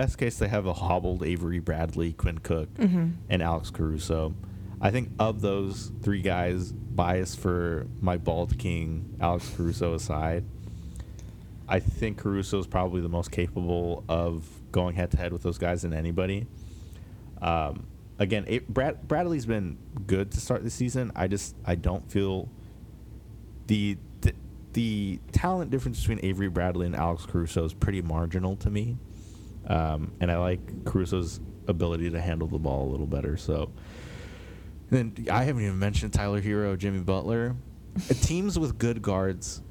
best 0.00 0.18
case, 0.18 0.38
they 0.38 0.48
have 0.48 0.66
a 0.66 0.72
hobbled 0.74 1.22
Avery 1.24 1.58
Bradley, 1.58 2.12
Quinn 2.12 2.38
Cook, 2.38 2.72
Mhm. 2.74 3.14
and 3.28 3.42
Alex 3.42 3.70
Caruso. 3.70 4.34
I 4.80 4.90
think 4.90 5.10
of 5.18 5.40
those 5.40 5.90
three 6.02 6.22
guys, 6.22 6.70
bias 6.72 7.34
for 7.34 7.86
my 8.00 8.16
bald 8.16 8.58
king, 8.58 9.16
Alex 9.20 9.52
Caruso 9.56 9.94
aside, 9.94 10.44
I 11.68 11.80
think 11.80 12.16
Caruso 12.16 12.58
is 12.60 12.66
probably 12.66 13.00
the 13.00 13.08
most 13.08 13.30
capable 13.30 14.04
of 14.08 14.46
going 14.72 14.94
head 14.94 15.10
to 15.10 15.16
head 15.16 15.32
with 15.32 15.42
those 15.42 15.58
guys 15.58 15.82
than 15.82 15.92
anybody. 15.92 16.46
Um, 17.42 17.84
again, 18.18 18.44
it, 18.46 18.72
Brad, 18.72 19.06
Bradley's 19.08 19.46
been 19.46 19.76
good 20.06 20.30
to 20.30 20.40
start 20.40 20.62
the 20.62 20.70
season. 20.70 21.12
I 21.16 21.26
just 21.28 21.54
I 21.66 21.74
don't 21.74 22.10
feel 22.10 22.48
the, 23.66 23.98
the 24.22 24.32
the 24.72 25.20
talent 25.32 25.70
difference 25.70 25.98
between 26.00 26.20
Avery 26.22 26.48
Bradley 26.48 26.86
and 26.86 26.94
Alex 26.96 27.26
Caruso 27.26 27.64
is 27.64 27.74
pretty 27.74 28.00
marginal 28.00 28.56
to 28.56 28.70
me, 28.70 28.96
um, 29.68 30.12
and 30.20 30.30
I 30.32 30.38
like 30.38 30.84
Caruso's 30.84 31.40
ability 31.68 32.10
to 32.10 32.20
handle 32.20 32.48
the 32.48 32.58
ball 32.58 32.88
a 32.88 32.90
little 32.90 33.06
better. 33.06 33.36
So, 33.36 33.70
then 34.90 35.26
I 35.30 35.44
haven't 35.44 35.62
even 35.62 35.78
mentioned 35.78 36.12
Tyler 36.12 36.40
Herro, 36.40 36.76
Jimmy 36.76 37.00
Butler. 37.00 37.54
Teams 38.22 38.58
with 38.58 38.78
good 38.78 39.02
guards 39.02 39.62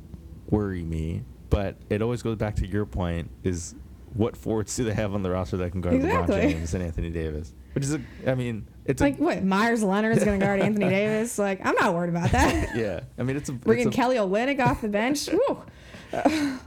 worry 0.49 0.83
me, 0.83 1.23
but 1.49 1.77
it 1.89 2.01
always 2.01 2.21
goes 2.21 2.37
back 2.37 2.55
to 2.57 2.67
your 2.67 2.85
point: 2.85 3.29
is 3.43 3.75
what 4.13 4.37
forwards 4.37 4.75
do 4.75 4.83
they 4.83 4.93
have 4.93 5.13
on 5.13 5.23
the 5.23 5.29
roster 5.29 5.57
that 5.57 5.71
can 5.71 5.81
guard 5.81 5.95
Exactly. 5.95 6.35
LeBron 6.35 6.51
James 6.51 6.73
and 6.73 6.83
Anthony 6.83 7.09
Davis? 7.09 7.53
Which 7.73 7.83
is, 7.83 7.93
a, 7.93 8.01
I 8.25 8.33
mean, 8.33 8.67
it's 8.85 9.01
Like 9.01 9.19
a, 9.19 9.23
what? 9.23 9.43
Meyers 9.43 9.83
Leonard's 9.83 10.23
going 10.23 10.39
to 10.39 10.45
guard 10.45 10.59
Anthony 10.59 10.89
Davis. 10.89 11.37
Like 11.37 11.65
I'm 11.65 11.75
not 11.75 11.93
worried 11.93 12.09
about 12.09 12.31
that. 12.31 12.75
yeah. 12.75 13.01
I 13.17 13.23
mean, 13.23 13.37
it's 13.37 13.49
a. 13.49 13.53
Bringing 13.53 13.87
it's 13.87 13.95
a 13.95 13.97
Kelly 13.97 14.15
Olynyk 14.17 14.59
off 14.59 14.81
the 14.81 14.89
bench. 14.89 15.29
Woo. 15.31 15.63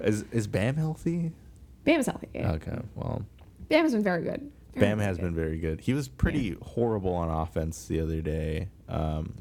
is 0.00 0.24
is 0.30 0.46
Bam 0.46 0.76
healthy? 0.76 1.32
Bam 1.84 2.00
is 2.00 2.06
healthy. 2.06 2.28
Okay, 2.34 2.78
well, 2.94 3.24
Bam 3.68 3.84
has 3.84 3.92
been 3.92 4.02
very 4.04 4.22
good. 4.22 4.50
Bam 4.74 4.98
has 4.98 5.18
been 5.18 5.34
very 5.34 5.58
good. 5.58 5.80
He 5.80 5.92
was 5.94 6.08
pretty 6.08 6.56
horrible 6.62 7.12
on 7.14 7.28
offense 7.28 7.86
the 7.86 8.00
other 8.00 8.20
day. 8.20 8.68
Um, 8.88 9.34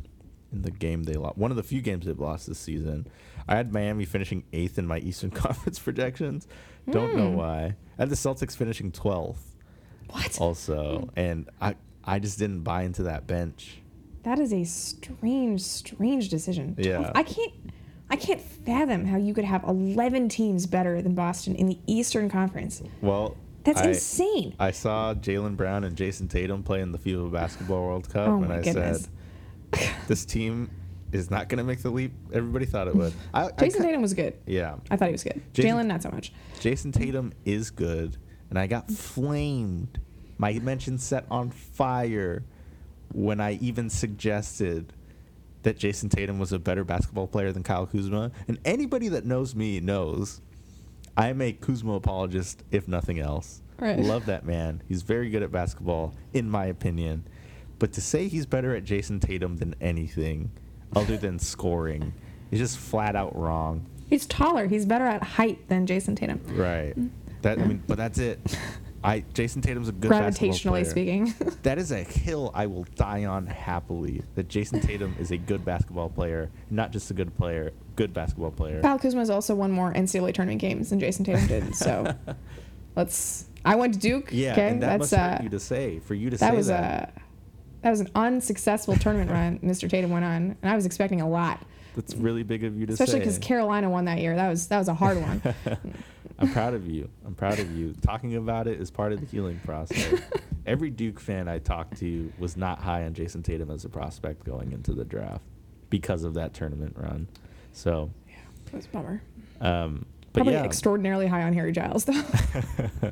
in 0.52 0.63
the 0.63 0.71
game 0.71 1.04
they 1.04 1.13
lost, 1.13 1.38
one 1.38 1.52
of 1.52 1.58
the 1.58 1.63
few 1.63 1.82
games 1.82 2.08
they've 2.08 2.19
lost 2.19 2.47
this 2.47 2.58
season. 2.58 3.06
I 3.47 3.56
had 3.56 3.71
Miami 3.71 4.06
finishing 4.06 4.43
eighth 4.54 4.80
in 4.80 4.88
my 4.88 4.97
Eastern 5.10 5.30
Conference 5.30 5.78
projections. 5.78 6.47
Don't 6.89 7.15
know 7.15 7.30
Hmm. 7.30 7.36
why. 7.38 7.62
I 7.97 8.02
had 8.02 8.10
the 8.10 8.15
Celtics 8.15 8.56
finishing 8.56 8.91
twelfth 8.91 9.56
What? 10.10 10.39
also, 10.41 11.10
and 11.15 11.47
I 11.62 11.75
I 12.04 12.17
just 12.17 12.39
didn't 12.39 12.62
buy 12.62 12.82
into 12.84 13.04
that 13.04 13.28
bench. 13.28 13.82
That 14.23 14.39
is 14.39 14.52
a 14.52 14.63
strange, 14.63 15.62
strange 15.62 16.30
decision. 16.30 16.75
Yeah. 16.80 17.12
I 17.13 17.21
can't. 17.23 17.54
I 18.09 18.15
can't 18.15 18.41
fathom 18.41 19.05
how 19.05 19.17
you 19.17 19.33
could 19.33 19.45
have 19.45 19.63
11 19.63 20.29
teams 20.29 20.65
better 20.65 21.01
than 21.01 21.13
Boston 21.15 21.55
in 21.55 21.67
the 21.67 21.77
Eastern 21.87 22.29
Conference. 22.29 22.81
Well, 23.01 23.37
That's 23.63 23.81
I, 23.81 23.89
insane. 23.89 24.55
I 24.59 24.71
saw 24.71 25.13
Jaylen 25.13 25.55
Brown 25.55 25.83
and 25.83 25.95
Jayson 25.95 26.27
Tatum 26.27 26.63
play 26.63 26.81
in 26.81 26.91
the 26.91 26.97
FIBA 26.97 27.31
Basketball 27.31 27.81
World 27.83 28.09
Cup, 28.09 28.27
Oh 28.29 28.41
and 28.43 28.51
I 28.51 28.61
goodness. 28.61 29.07
said, 29.73 29.91
"This 30.07 30.25
team 30.25 30.71
is 31.11 31.29
not 31.29 31.49
going 31.49 31.57
to 31.59 31.63
make 31.63 31.81
the 31.81 31.89
leap 31.91 32.13
everybody 32.33 32.65
thought 32.65 32.87
it 32.87 32.95
would." 32.95 33.13
I, 33.33 33.45
I 33.45 33.51
Jayson 33.51 33.81
ki- 33.81 33.85
Tatum 33.87 34.01
was 34.01 34.13
good. 34.15 34.33
yeah, 34.47 34.75
I 34.89 34.95
thought 34.97 35.09
he 35.09 35.11
was 35.13 35.23
good. 35.23 35.41
Jaylen, 35.53 35.85
not 35.85 36.01
so 36.01 36.09
much. 36.09 36.33
Jayson 36.59 36.91
Tatum 36.91 37.31
is 37.45 37.69
good, 37.69 38.17
and 38.49 38.57
I 38.57 38.65
got 38.67 38.89
flamed. 38.89 39.99
My 40.39 40.53
mention 40.53 40.97
set 40.97 41.25
on 41.29 41.51
fire 41.51 42.43
when 43.13 43.39
I 43.41 43.53
even 43.61 43.89
suggested 43.89 44.93
that 45.63 45.77
Jayson 45.77 46.09
Tatum 46.09 46.39
was 46.39 46.51
a 46.51 46.59
better 46.59 46.83
basketball 46.83 47.27
player 47.27 47.51
than 47.51 47.63
Kyle 47.63 47.85
Kuzma. 47.85 48.31
And 48.47 48.59
anybody 48.63 49.09
that 49.09 49.25
knows 49.25 49.55
me 49.55 49.79
knows 49.79 50.41
I'm 51.17 51.41
a 51.41 51.51
Kuzma 51.51 51.93
apologist, 51.93 52.63
if 52.71 52.87
nothing 52.87 53.19
else. 53.19 53.61
Right. 53.77 53.99
Love 53.99 54.25
that 54.27 54.45
man. 54.45 54.81
He's 54.87 55.01
very 55.01 55.29
good 55.29 55.43
at 55.43 55.51
basketball, 55.51 56.13
in 56.33 56.49
my 56.49 56.65
opinion. 56.65 57.25
But 57.77 57.93
to 57.93 58.01
say 58.01 58.27
he's 58.27 58.45
better 58.45 58.75
at 58.75 58.83
Jayson 58.83 59.19
Tatum 59.19 59.57
than 59.57 59.75
anything 59.81 60.51
other 60.95 61.17
than 61.17 61.39
scoring 61.39 62.13
is 62.51 62.59
just 62.59 62.77
flat 62.77 63.15
out 63.15 63.35
wrong. 63.35 63.85
He's 64.07 64.25
taller. 64.25 64.67
He's 64.67 64.85
better 64.85 65.05
at 65.05 65.23
height 65.23 65.67
than 65.69 65.85
Jayson 65.85 66.15
Tatum. 66.15 66.41
Right. 66.47 66.95
That 67.41 67.59
I 67.59 67.65
mean, 67.65 67.83
but 67.87 67.97
that's 67.97 68.17
it. 68.17 68.39
I 69.03 69.21
Jayson 69.33 69.62
Tatum's 69.62 69.88
a 69.88 69.91
good 69.91 70.09
basketball 70.09 70.49
Gravitationally 70.49 70.69
player. 70.69 70.85
speaking. 70.85 71.33
That 71.63 71.77
is 71.77 71.91
a 71.91 72.03
hill 72.03 72.51
I 72.53 72.65
will 72.65 72.85
die 72.95 73.25
on 73.25 73.45
happily. 73.47 74.23
That 74.35 74.47
Jayson 74.47 74.81
Tatum 74.81 75.15
is 75.19 75.31
a 75.31 75.38
good 75.38 75.63
basketball 75.65 76.09
player, 76.09 76.49
not 76.69 76.91
just 76.91 77.12
a 77.12 77.13
good 77.13 77.35
player, 77.38 77.71
good 77.95 78.13
basketball 78.13 78.51
player. 78.51 78.81
Kyle 78.81 78.99
Kuzma 78.99 79.21
has 79.21 79.29
also 79.29 79.55
won 79.55 79.71
more 79.71 79.93
NCAA 79.93 80.33
tournament 80.33 80.62
games 80.62 80.89
than 80.89 80.99
Jayson 80.99 81.25
Tatum 81.25 81.47
did. 81.47 81.75
So 81.75 82.13
let's. 82.95 83.45
I 83.65 83.75
went 83.75 83.93
to 83.95 83.99
Duke. 83.99 84.29
Yeah, 84.31 84.53
okay, 84.53 84.69
and 84.69 84.81
that 84.81 84.99
that's 84.99 85.12
must 85.12 85.15
hurt 85.15 85.39
uh, 85.41 85.43
you 85.43 85.49
to 85.49 85.59
say. 85.59 85.99
For 85.99 86.13
you 86.13 86.29
to 86.29 86.38
that 86.38 86.51
say 86.51 86.55
was 86.55 86.67
that. 86.67 87.13
uh, 87.15 87.19
that 87.81 87.91
was 87.91 87.99
an 88.01 88.09
unsuccessful 88.15 88.95
tournament 88.97 89.31
run 89.31 89.59
Mr. 89.63 89.89
Tatum 89.89 90.12
went 90.12 90.25
on, 90.25 90.57
and 90.62 90.71
I 90.71 90.75
was 90.75 90.85
expecting 90.85 91.21
a 91.21 91.29
lot, 91.29 91.62
That's 91.95 92.13
really 92.15 92.43
big 92.43 92.63
of 92.63 92.77
you 92.77 92.85
to 92.85 92.93
especially 92.93 93.12
say. 93.12 93.17
Especially 93.19 93.38
because 93.38 93.47
Carolina 93.47 93.89
won 93.89 94.05
that 94.05 94.19
year. 94.19 94.35
That 94.35 94.49
was 94.49 94.67
that 94.67 94.77
was 94.79 94.88
a 94.88 94.93
hard 94.93 95.21
one. 95.21 95.41
I'm 96.39 96.52
proud 96.52 96.73
of 96.73 96.88
you. 96.88 97.10
I'm 97.25 97.36
proud 97.36 97.60
of 97.60 97.69
you. 97.78 97.93
Talking 98.02 98.36
about 98.36 98.67
it 98.67 98.80
is 98.80 98.89
part 98.91 99.12
of 99.13 99.19
the 99.19 99.25
healing 99.25 99.60
process. 99.65 100.21
Every 100.65 100.89
Duke 100.89 101.19
fan 101.19 101.47
I 101.47 101.60
talked 101.60 101.97
to 101.99 102.32
was 102.38 102.56
not 102.56 102.80
high 102.80 103.04
on 103.06 103.13
Jayson 103.13 103.43
Tatum 103.43 103.71
as 103.71 103.86
a 103.86 103.89
prospect 103.89 104.45
going 104.45 104.71
into 104.71 104.93
the 104.93 105.04
draft 105.06 105.43
because 105.89 106.23
of 106.23 106.36
that 106.36 106.54
tournament 106.54 106.95
run. 106.97 107.28
So, 107.71 108.12
Yeah. 108.28 108.36
That 108.65 108.73
was 108.75 108.86
a 108.86 108.89
bummer. 108.89 109.21
um, 109.62 110.06
but 110.32 110.41
Probably 110.41 110.54
yeah, 110.54 110.63
extraordinarily 110.63 111.25
high 111.28 111.41
on 111.43 111.54
Harry 111.54 111.71
Giles 111.71 112.06
though. 112.06 112.23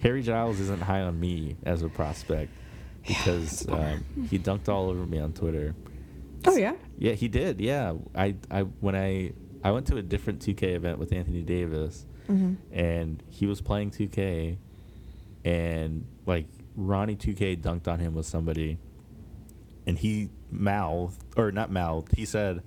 Harry 0.00 0.22
Giles 0.22 0.58
isn't 0.60 0.82
high 0.82 1.00
on 1.00 1.18
me 1.18 1.56
as 1.64 1.82
a 1.82 1.88
prospect 1.88 2.50
because 3.06 3.68
um, 3.68 4.04
he 4.28 4.38
dunked 4.38 4.68
all 4.68 4.88
over 4.90 5.06
me 5.06 5.18
on 5.18 5.32
Twitter. 5.32 5.74
oh 6.44 6.56
yeah. 6.56 6.74
Yeah, 6.98 7.12
he 7.12 7.28
did. 7.28 7.60
Yeah, 7.60 7.94
I, 8.14 8.34
I 8.50 8.62
when 8.62 8.96
I 8.96 9.32
I 9.62 9.70
went 9.70 9.86
to 9.88 9.96
a 9.96 10.02
different 10.02 10.40
2K 10.40 10.74
event 10.74 10.98
with 10.98 11.12
Anthony 11.12 11.42
Davis, 11.42 12.04
hmm 12.26 12.54
and 12.72 13.22
he 13.30 13.46
was 13.46 13.60
playing 13.60 13.90
2K, 13.90 14.56
and 15.44 16.06
like 16.26 16.46
Ronnie 16.76 17.16
2K 17.16 17.60
dunked 17.62 17.88
on 17.88 17.98
him 18.00 18.14
with 18.14 18.26
somebody, 18.26 18.78
and 19.86 19.98
he 19.98 20.30
mouthed 20.50 21.22
or 21.36 21.50
not 21.52 21.70
mouthed. 21.70 22.14
He 22.16 22.24
said, 22.24 22.62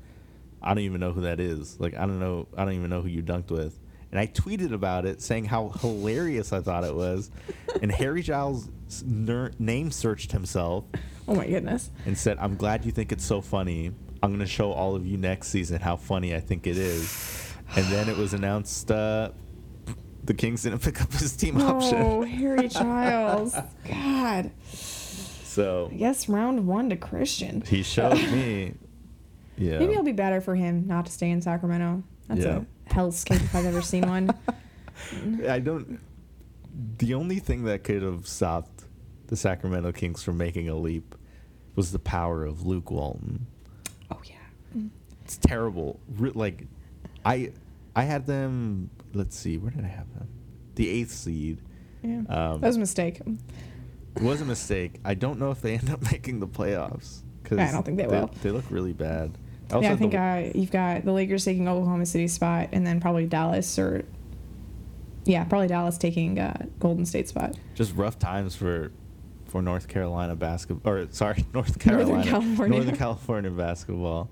"I 0.62 0.70
don't 0.74 0.84
even 0.84 1.00
know 1.00 1.12
who 1.14 1.22
that 1.22 1.40
is. 1.40 1.80
Like 1.80 1.96
I 1.96 2.02
don't 2.02 2.20
know. 2.20 2.48
I 2.58 2.66
don't 2.66 2.74
even 2.74 2.90
know 2.90 3.02
who 3.02 3.10
you 3.10 3.22
dunked 3.22 3.52
with." 3.52 3.78
And 4.12 4.20
I 4.20 4.26
tweeted 4.26 4.74
about 4.74 5.06
it, 5.06 5.22
saying 5.22 5.46
how 5.46 5.70
hilarious 5.82 6.52
I 6.52 6.62
thought 6.62 6.84
it 6.84 6.96
was, 6.96 7.30
and 7.82 7.92
Harry 7.92 8.24
Giles 8.24 8.68
ner- 9.06 9.52
name 9.60 9.92
searched 9.92 10.32
himself 10.32 10.86
Oh 11.28 11.36
my 11.36 11.46
goodness. 11.46 11.92
and 12.08 12.18
said, 12.18 12.38
"I'm 12.40 12.56
glad 12.56 12.86
you 12.86 12.92
think 12.92 13.12
it's 13.12 13.26
so 13.26 13.42
funny. 13.42 13.92
I'm 14.24 14.32
going 14.32 14.40
to 14.40 14.48
show 14.48 14.72
all 14.72 14.96
of 14.96 15.06
you 15.06 15.18
next 15.18 15.50
season 15.50 15.80
how 15.80 15.96
funny 15.96 16.34
I 16.34 16.40
think 16.40 16.66
it 16.66 16.78
is." 16.78 17.46
And 17.76 17.86
then 17.88 18.10
it 18.10 18.18
was 18.18 18.34
announced 18.34 18.90
uh, 18.90 19.30
the 20.30 20.36
Kings 20.36 20.62
didn't 20.62 20.84
pick 20.84 21.02
up 21.02 21.12
his 21.12 21.36
team 21.36 21.60
option. 21.60 21.98
Oh. 22.00 22.22
Harry 22.22 22.68
Giles. 22.70 23.56
God. 23.84 24.52
So 24.72 25.90
I 25.92 25.96
guess 25.96 26.30
round 26.30 26.68
one 26.68 26.92
to 26.92 26.96
Christian. 26.96 27.62
he 27.62 27.82
showed 27.82 28.14
me. 28.14 28.76
Yeah. 29.58 29.80
Maybe 29.80 29.94
it'll 29.94 30.04
be 30.04 30.12
better 30.12 30.40
for 30.40 30.54
him 30.54 30.86
not 30.86 31.08
to 31.08 31.12
stay 31.12 31.32
in 31.32 31.42
Sacramento. 31.42 32.04
That's 32.28 32.42
Yeah. 32.42 32.62
a 32.92 32.94
hellscape 32.94 33.38
if 33.44 33.56
I've 33.56 33.66
ever 33.66 33.82
seen 33.82 34.08
one. 34.08 34.30
I 35.50 35.58
don't. 35.58 36.00
The 37.00 37.16
only 37.16 37.40
thing 37.40 37.64
that 37.64 37.84
could 37.84 38.04
have 38.04 38.28
stopped 38.28 38.84
the 39.28 39.36
Sacramento 39.36 39.92
Kings 39.94 40.22
from 40.22 40.38
making 40.38 40.70
a 40.70 40.76
leap 40.76 41.16
was 41.76 41.92
the 41.92 41.98
power 42.00 42.46
of 42.46 42.68
Luke 42.68 42.92
Walton. 42.92 43.48
Oh 44.12 44.22
yeah. 44.26 44.82
It's 45.26 45.38
terrible. 45.38 46.00
Like, 46.20 46.68
I, 47.26 47.52
I 47.96 48.04
had 48.04 48.28
them. 48.28 48.92
Let's 49.14 49.36
see, 49.38 49.58
where 49.58 49.72
did 49.72 49.84
I 49.84 49.88
have 49.88 50.14
them? 50.14 50.28
The 50.76 50.90
eighth 50.90 51.12
seed. 51.12 51.62
Yeah. 52.04 52.20
Um, 52.30 52.62
that 52.62 52.68
was 52.68 52.78
a 52.78 52.80
mistake. 52.80 53.20
It 54.16 54.22
was 54.22 54.42
a 54.42 54.46
mistake. 54.46 55.00
I 55.04 55.14
don't 55.14 55.40
know 55.40 55.52
if 55.52 55.62
they 55.62 55.74
end 55.78 55.90
up 55.90 56.02
making 56.12 56.40
the 56.40 56.48
playoffs. 56.48 57.22
Cause 57.44 57.58
I 57.60 57.72
don't 57.72 57.84
think 57.84 57.98
they 57.98 58.06
will. 58.08 58.30
They 58.44 58.52
look 58.52 58.66
really 58.70 58.94
bad. 58.94 59.32
also 59.72 59.88
yeah, 59.88 59.94
I 59.94 59.96
think 59.96 60.12
the- 60.12 60.20
uh, 60.20 60.52
you've 60.54 60.72
got 60.72 61.04
the 61.04 61.12
Lakers 61.12 61.44
taking 61.46 61.68
Oklahoma 61.68 62.06
City's 62.06 62.34
spot, 62.34 62.70
and 62.72 62.86
then 62.86 63.00
probably 63.02 63.26
Dallas 63.26 63.80
or 63.80 64.06
yeah, 65.26 65.44
probably 65.46 65.68
Dallas 65.68 65.98
taking 65.98 66.40
uh, 66.40 66.66
Golden 66.80 67.06
State 67.06 67.28
spot. 67.28 67.56
just 67.76 67.96
rough 67.96 68.18
times 68.20 68.56
for 68.56 68.92
for 69.46 69.62
North 69.64 69.88
Carolina 69.88 70.36
basketball 70.36 70.92
or 70.94 71.08
sorry 71.12 71.44
North 71.54 71.80
Carolina 71.80 72.12
Northern 72.14 72.32
California. 72.32 72.76
Northern 72.78 72.96
California 72.96 73.52
basketball 73.52 74.30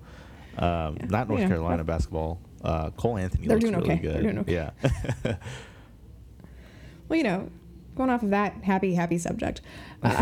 um, 0.60 0.98
Yeah, 1.00 1.06
not 1.10 1.28
North 1.28 1.42
Carolina 1.48 1.84
basketball 1.84 2.40
uh, 2.64 2.90
Cole 2.92 3.18
Anthony 3.18 3.48
They're 3.48 3.58
looks 3.58 3.70
doing 3.70 3.80
really 3.80 3.94
okay. 3.94 4.02
good 4.02 4.16
They're 4.16 4.24
doing 4.24 4.40
okay. 4.40 4.54
yeah 5.26 5.36
Well, 7.10 7.18
you 7.18 7.24
know, 7.24 7.50
going 7.96 8.10
off 8.10 8.24
of 8.24 8.32
that 8.32 8.64
happy, 8.64 8.94
happy 8.94 9.18
subject, 9.18 9.62
uh, 10.04 10.22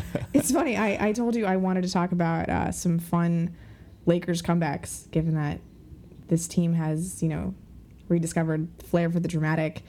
it's 0.32 0.50
funny. 0.50 0.76
I, 0.76 1.08
I 1.08 1.12
told 1.12 1.36
you 1.36 1.46
I 1.46 1.56
wanted 1.56 1.84
to 1.84 1.92
talk 1.92 2.12
about 2.12 2.48
uh, 2.48 2.72
some 2.72 2.98
fun 2.98 3.54
Lakers 4.06 4.42
comebacks, 4.42 5.10
given 5.10 5.34
that 5.34 5.60
this 6.28 6.48
team 6.48 6.74
has, 6.74 7.22
you 7.22 7.28
know, 7.28 7.54
rediscovered 8.08 8.68
flair 8.82 9.10
for 9.10 9.20
the 9.20 9.28
dramatic. 9.28 9.82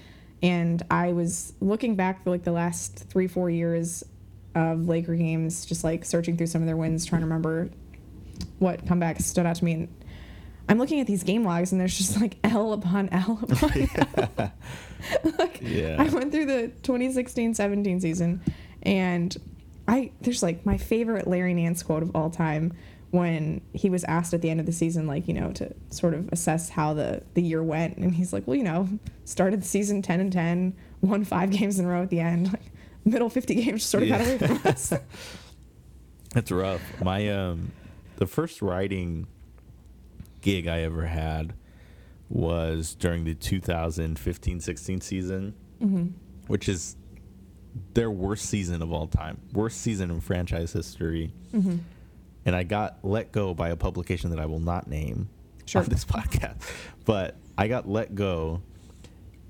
And 0.43 0.83
I 0.91 1.13
was 1.13 1.53
looking 1.59 1.95
back 1.95 2.23
for 2.23 2.29
like 2.29 2.43
the 2.43 2.51
last 2.51 3.05
three, 3.09 3.27
four 3.27 3.49
years 3.49 4.03
of 4.53 4.87
Laker 4.87 5.15
games, 5.15 5.65
just 5.65 5.83
like 5.83 6.05
searching 6.05 6.37
through 6.37 6.47
some 6.47 6.61
of 6.61 6.67
their 6.67 6.77
wins, 6.77 7.05
trying 7.05 7.21
to 7.21 7.25
remember 7.25 7.69
what 8.59 8.85
comebacks 8.85 9.23
stood 9.23 9.45
out 9.45 9.55
to 9.55 9.65
me. 9.65 9.73
And 9.73 10.04
I'm 10.67 10.77
looking 10.79 10.99
at 10.99 11.07
these 11.07 11.23
game 11.23 11.43
logs, 11.43 11.71
and 11.71 11.79
there's 11.79 11.97
just 11.97 12.19
like 12.19 12.37
L 12.43 12.73
upon 12.73 13.09
L 13.09 13.39
upon 13.41 13.71
L. 14.37 14.51
like, 15.39 15.59
Yeah. 15.61 15.97
I 15.99 16.09
went 16.09 16.31
through 16.31 16.45
the 16.45 16.71
2016-17 16.83 18.01
season, 18.01 18.41
and 18.83 19.35
I 19.87 20.11
there's 20.21 20.41
like 20.41 20.65
my 20.65 20.77
favorite 20.77 21.27
Larry 21.27 21.53
Nance 21.53 21.83
quote 21.83 22.01
of 22.03 22.15
all 22.15 22.29
time 22.29 22.73
when 23.11 23.61
he 23.73 23.89
was 23.89 24.03
asked 24.05 24.33
at 24.33 24.41
the 24.41 24.49
end 24.49 24.59
of 24.59 24.65
the 24.65 24.71
season, 24.71 25.05
like 25.07 25.27
you 25.27 25.33
know, 25.33 25.51
to 25.53 25.73
sort 25.91 26.13
of 26.15 26.27
assess 26.31 26.69
how 26.69 26.93
the 26.93 27.21
the 27.35 27.41
year 27.41 27.63
went, 27.63 27.97
and 27.97 28.15
he's 28.15 28.33
like, 28.33 28.47
well, 28.47 28.55
you 28.55 28.63
know, 28.63 28.89
started 29.25 29.61
the 29.61 29.67
season 29.67 30.01
10 30.01 30.19
and 30.19 30.33
10, 30.33 30.75
won 31.01 31.23
five 31.23 31.51
games 31.51 31.77
in 31.79 31.85
a 31.85 31.87
row 31.87 32.01
at 32.01 32.09
the 32.09 32.19
end, 32.19 32.47
like 32.51 32.63
middle 33.05 33.29
50 33.29 33.53
games 33.55 33.83
sort 33.83 34.03
of 34.03 34.09
got 34.09 34.21
away 34.21 34.37
from 34.39 34.59
us. 34.65 34.93
That's 36.33 36.51
rough. 36.51 36.81
My 37.01 37.29
um, 37.29 37.71
the 38.17 38.25
first 38.25 38.61
writing 38.63 39.27
gig 40.45 40.67
I 40.67 40.81
ever 40.81 41.07
had 41.07 41.55
was 42.29 42.95
during 42.95 43.23
the 43.25 43.33
2015-16 43.35 45.01
season, 45.03 45.53
hmm 45.81 46.07
which 46.47 46.69
is 46.69 46.95
their 47.95 48.11
worst 48.11 48.45
season 48.45 48.83
of 48.83 48.93
all 48.93 49.07
time, 49.07 49.41
worst 49.51 49.81
season 49.81 50.11
in 50.11 50.21
franchise 50.21 50.71
history. 50.73 51.33
hmm 51.51 51.77
And 52.45 52.55
I 52.55 52.61
got 52.63 52.99
let 53.03 53.31
go 53.31 53.55
by 53.55 53.69
a 53.69 53.75
publication 53.75 54.29
that 54.29 54.39
I 54.39 54.45
will 54.45 54.59
not 54.59 54.87
name 54.87 55.27
Sure. 55.65 55.81
on 55.81 55.89
this 55.89 56.05
podcast, 56.15 56.57
but 57.03 57.35
I 57.57 57.67
got 57.67 57.89
let 57.89 58.13
go 58.13 58.61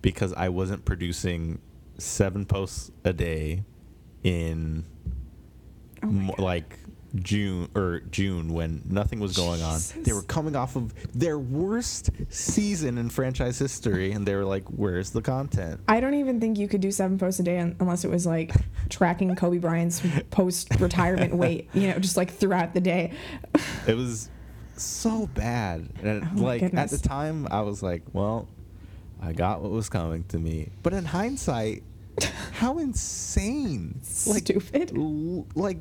because 0.02 0.32
I 0.34 0.48
wasn't 0.50 0.86
producing 0.86 1.60
seven 1.98 2.46
posts 2.46 2.92
a 3.04 3.12
day 3.12 3.66
in 4.24 4.86
Oh 6.02 6.08
mo- 6.08 6.36
like 6.38 6.80
June 7.16 7.70
or 7.76 8.02
June 8.12 8.54
when 8.54 8.82
nothing 8.90 9.20
was 9.20 9.36
going 9.36 9.62
on. 9.62 9.80
They 10.02 10.14
were 10.14 10.22
coming 10.22 10.56
off 10.56 10.76
of 10.76 10.94
their 11.18 11.40
worst 11.40 12.10
season 12.30 12.98
in 12.98 13.10
franchise 13.10 13.58
history, 13.60 14.12
and 14.12 14.26
they 14.26 14.36
were 14.36 14.46
like, 14.46 14.64
"Where's 14.66 15.12
the 15.12 15.22
content?" 15.22 15.80
I 15.88 16.00
don't 16.00 16.16
even 16.16 16.40
think 16.40 16.58
you 16.58 16.68
could 16.68 16.82
do 16.82 16.92
seven 16.92 17.18
posts 17.18 17.40
a 17.40 17.44
day 17.44 17.60
un- 17.60 17.76
unless 17.80 18.04
it 18.04 18.10
was 18.12 18.26
like 18.26 18.54
tracking 18.90 19.36
Kobe 19.36 19.58
Bryant's 19.60 20.02
post 20.30 20.68
retirement 20.80 21.36
weight, 21.38 21.70
you 21.74 21.88
know, 21.88 22.00
just 22.00 22.18
like 22.18 22.32
throughout 22.32 22.74
the 22.74 22.82
day. 22.82 23.14
It 23.88 23.96
was 23.96 24.30
so 24.78 25.28
bad, 25.28 25.90
and 26.04 26.28
Oh 26.38 26.42
like 26.42 26.62
at 26.64 26.90
the 26.90 26.98
time, 26.98 27.48
I 27.52 27.62
was 27.62 27.82
like, 27.82 28.04
"Well, 28.14 28.48
I 29.22 29.32
got 29.34 29.62
what 29.62 29.72
was 29.72 29.90
coming 29.90 30.24
to 30.26 30.40
me." 30.40 30.70
But 30.84 30.94
in 30.94 31.06
hindsight, 31.06 31.84
how 32.54 32.78
insane! 32.80 34.02
Like 34.28 34.44
Stupid. 34.44 34.92
l- 34.98 35.48
like 35.56 35.78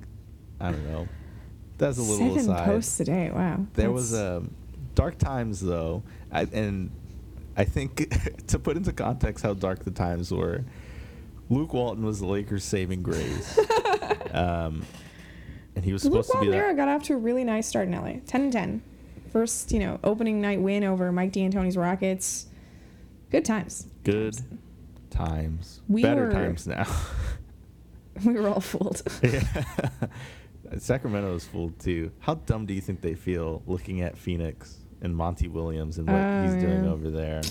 I 0.61 0.71
don't 0.71 0.87
know. 0.87 1.09
That's 1.79 1.99
a 1.99 2.03
little 2.03 2.35
Seven 2.37 2.39
aside. 2.53 2.65
posts 2.67 3.01
a 3.01 3.05
day. 3.05 3.31
Wow. 3.33 3.67
There 3.75 3.91
was 3.91 4.13
That's- 4.13 4.39
um, 4.43 4.55
dark 4.95 5.19
times 5.19 5.61
though, 5.61 6.03
I, 6.31 6.43
and 6.53 6.91
I 7.57 7.65
think 7.65 8.13
to 8.49 8.59
put 8.59 8.77
into 8.77 8.93
context 8.93 9.45
how 9.45 9.55
dark 9.55 9.85
the 9.85 9.91
times 9.91 10.31
were, 10.33 10.65
Luke 11.51 11.75
Walton 11.75 12.05
was 12.05 12.21
the 12.21 12.27
Lakers' 12.27 12.65
saving 12.65 13.03
grace, 13.03 13.59
um, 14.33 14.85
and 15.77 15.85
he 15.85 15.93
was 15.93 16.05
Luke 16.05 16.25
supposed 16.25 16.31
to 16.33 16.41
be 16.41 16.47
Walton 16.49 16.69
that. 16.69 16.77
got 16.77 16.89
off 16.89 17.03
to 17.05 17.15
a 17.15 17.17
really 17.17 17.45
nice 17.45 17.67
start 17.67 17.89
in 17.89 17.95
LA. 17.95 18.15
10 18.27 18.41
and 18.43 18.53
10. 18.53 18.83
First, 19.33 19.73
you 19.73 19.81
know, 19.81 19.99
opening 20.05 20.41
night 20.41 20.61
win 20.61 20.85
over 20.85 21.11
Mike 21.11 21.33
D'Antoni's 21.33 21.77
Rockets. 21.77 22.47
Good 23.31 23.45
times. 23.45 23.89
Good 24.05 24.37
times, 25.11 25.81
We 25.89 26.03
better 26.03 26.27
were- 26.27 26.33
times 26.33 26.67
now. 26.67 26.87
We 28.25 28.35
were 28.35 28.49
all 28.49 28.61
fooled. 28.61 29.03
yeah. 29.25 29.65
Sacramento 30.79 31.35
is 31.35 31.45
fooled 31.45 31.79
too. 31.79 32.11
How 32.21 32.35
dumb 32.35 32.67
do 32.67 32.75
you 32.75 32.81
think 32.81 33.01
they 33.01 33.15
feel 33.15 33.63
looking 33.67 34.01
at 34.01 34.17
Phoenix 34.19 34.79
and 35.03 35.15
Monty 35.17 35.49
Williams 35.49 35.99
and 35.99 36.07
what 36.07 36.17
Oh, 36.17 36.43
he's 36.45 36.55
doing 36.63 36.87
over 36.87 37.11
there? 37.11 37.43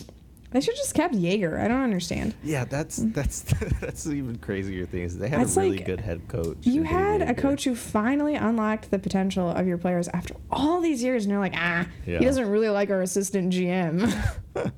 they 0.51 0.61
should 0.61 0.75
just 0.75 0.93
kept 0.93 1.15
Joerger. 1.15 1.59
I 1.59 1.67
don't 1.67 1.81
understand. 1.81 2.35
Yeah, 2.43 2.65
that's 2.65 2.97
that's 2.97 3.41
that's 3.81 4.05
even 4.07 4.37
crazier 4.37 4.85
thing 4.85 5.01
is 5.03 5.17
they 5.17 5.27
had 5.29 5.41
It's 5.41 5.57
a 5.57 5.61
really 5.61 5.77
like, 5.77 5.85
good 5.85 5.99
head 6.01 6.27
coach. 6.27 6.57
You 6.61 6.83
had 6.83 7.21
a 7.23 7.33
coach 7.33 7.63
who 7.63 7.73
finally 7.75 8.35
unlocked 8.35 8.91
the 8.91 8.99
potential 8.99 9.49
of 9.49 9.65
your 9.67 9.77
players 9.79 10.07
after 10.09 10.35
all 10.51 10.79
these 10.79 11.01
years, 11.03 11.23
and 11.25 11.31
you're 11.31 11.39
like, 11.39 11.55
ah, 11.55 11.87
Yeah. 12.05 12.19
he 12.19 12.25
doesn't 12.25 12.47
really 12.49 12.69
like 12.69 12.89
our 12.91 13.01
assistant 13.01 13.51
GM. 13.53 14.11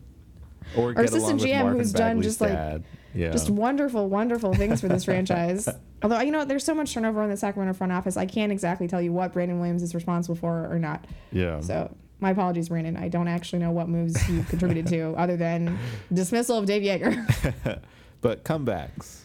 or 0.78 0.94
our 0.96 1.04
assistant 1.04 1.42
GM 1.42 1.74
who's 1.78 1.92
done 1.92 2.18
Bagley's 2.18 2.26
just 2.26 2.42
like- 2.42 2.52
dad. 2.54 2.84
Yeah. 3.16 3.32
Just 3.32 3.50
wonderful, 3.50 4.10
wonderful 4.10 4.54
things 4.54 4.82
for 4.82 4.88
this 4.88 5.04
franchise. 5.06 5.68
Although 6.04 6.20
you 6.22 6.32
know, 6.32 6.46
there's 6.46 6.64
so 6.64 6.76
much 6.76 6.94
turnover 6.94 7.24
in 7.24 7.30
the 7.30 7.38
Sacramento 7.38 7.78
front 7.78 7.94
office, 7.94 8.18
I 8.18 8.26
can't 8.26 8.52
exactly 8.52 8.88
tell 8.88 9.02
you 9.02 9.14
what 9.14 9.34
Brandon 9.34 9.60
Williams 9.60 9.82
is 9.82 9.96
responsible 9.96 10.36
for 10.36 10.72
or 10.72 10.78
not. 10.78 11.06
Yeah. 11.32 11.62
So 11.62 11.96
my 12.20 12.32
apologies, 12.32 12.70
Brandon. 12.70 12.98
I 12.98 13.08
don't 13.08 13.28
actually 13.28 13.60
know 13.60 13.72
what 13.72 13.88
moves 13.88 14.28
you 14.30 14.44
contributed 14.50 14.88
to, 14.88 15.14
other 15.18 15.38
than 15.38 15.78
dismissal 16.12 16.58
of 16.58 16.66
Dave 16.66 16.82
Joerger. 16.82 17.82
but 18.22 18.44
comebacks. 18.44 19.22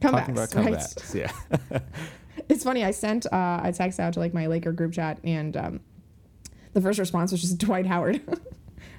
Comebacks, 0.00 0.50
Talking 0.50 0.68
about 0.68 0.94
right? 1.14 1.14
Yeah. 1.14 1.80
It's 2.48 2.64
funny. 2.64 2.84
I 2.84 2.90
sent 2.90 3.26
uh, 3.32 3.60
a 3.62 3.72
text 3.72 4.00
out 4.00 4.14
to 4.14 4.20
like 4.20 4.34
my 4.34 4.46
Laker 4.46 4.72
group 4.72 4.92
chat, 4.92 5.18
and 5.22 5.56
um, 5.56 5.80
the 6.72 6.80
first 6.80 6.98
response 6.98 7.30
was 7.30 7.40
just 7.40 7.58
Dwight 7.58 7.86
Howard. 7.86 8.20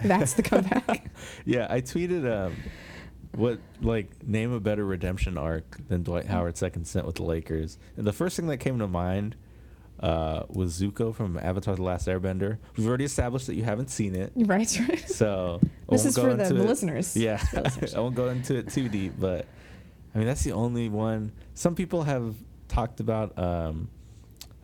That's 0.03 0.33
the 0.33 0.43
comeback. 0.43 1.11
yeah. 1.45 1.67
I 1.69 1.81
tweeted 1.81 2.29
um, 2.31 2.55
what 3.35 3.59
like 3.81 4.07
name 4.27 4.51
a 4.51 4.59
better 4.59 4.85
redemption 4.85 5.37
arc 5.37 5.77
than 5.87 6.03
Dwight 6.03 6.25
Howard's 6.25 6.59
second 6.59 6.85
stint 6.85 7.05
with 7.05 7.15
the 7.15 7.23
Lakers, 7.23 7.77
and 7.97 8.05
the 8.05 8.13
first 8.13 8.35
thing 8.35 8.47
that 8.47 8.57
came 8.57 8.79
to 8.79 8.87
mind 8.87 9.35
uh, 9.99 10.43
was 10.49 10.79
Zuko 10.79 11.13
from 11.15 11.37
Avatar: 11.37 11.75
The 11.75 11.83
Last 11.83 12.07
Airbender. 12.07 12.57
We've 12.77 12.87
already 12.87 13.05
established 13.05 13.47
that 13.47 13.55
you 13.55 13.63
haven't 13.63 13.89
seen 13.89 14.15
it, 14.15 14.31
right, 14.35 14.79
right. 14.89 15.09
so 15.09 15.59
This 15.89 16.05
is 16.05 16.17
for 16.17 16.33
the, 16.33 16.43
the 16.45 16.53
listeners. 16.63 17.15
Yeah, 17.15 17.37
The 17.53 17.61
listeners. 17.61 17.95
I 17.95 17.99
won't 17.99 18.15
go 18.15 18.29
into 18.29 18.55
it 18.55 18.69
too 18.69 18.89
deep, 18.89 19.13
but 19.19 19.45
I 20.13 20.17
mean 20.17 20.27
that's 20.27 20.43
the 20.43 20.51
only 20.53 20.89
one. 20.89 21.31
Some 21.53 21.75
people 21.75 22.03
have 22.03 22.35
talked 22.67 22.99
about. 22.99 23.37
Um, 23.37 23.89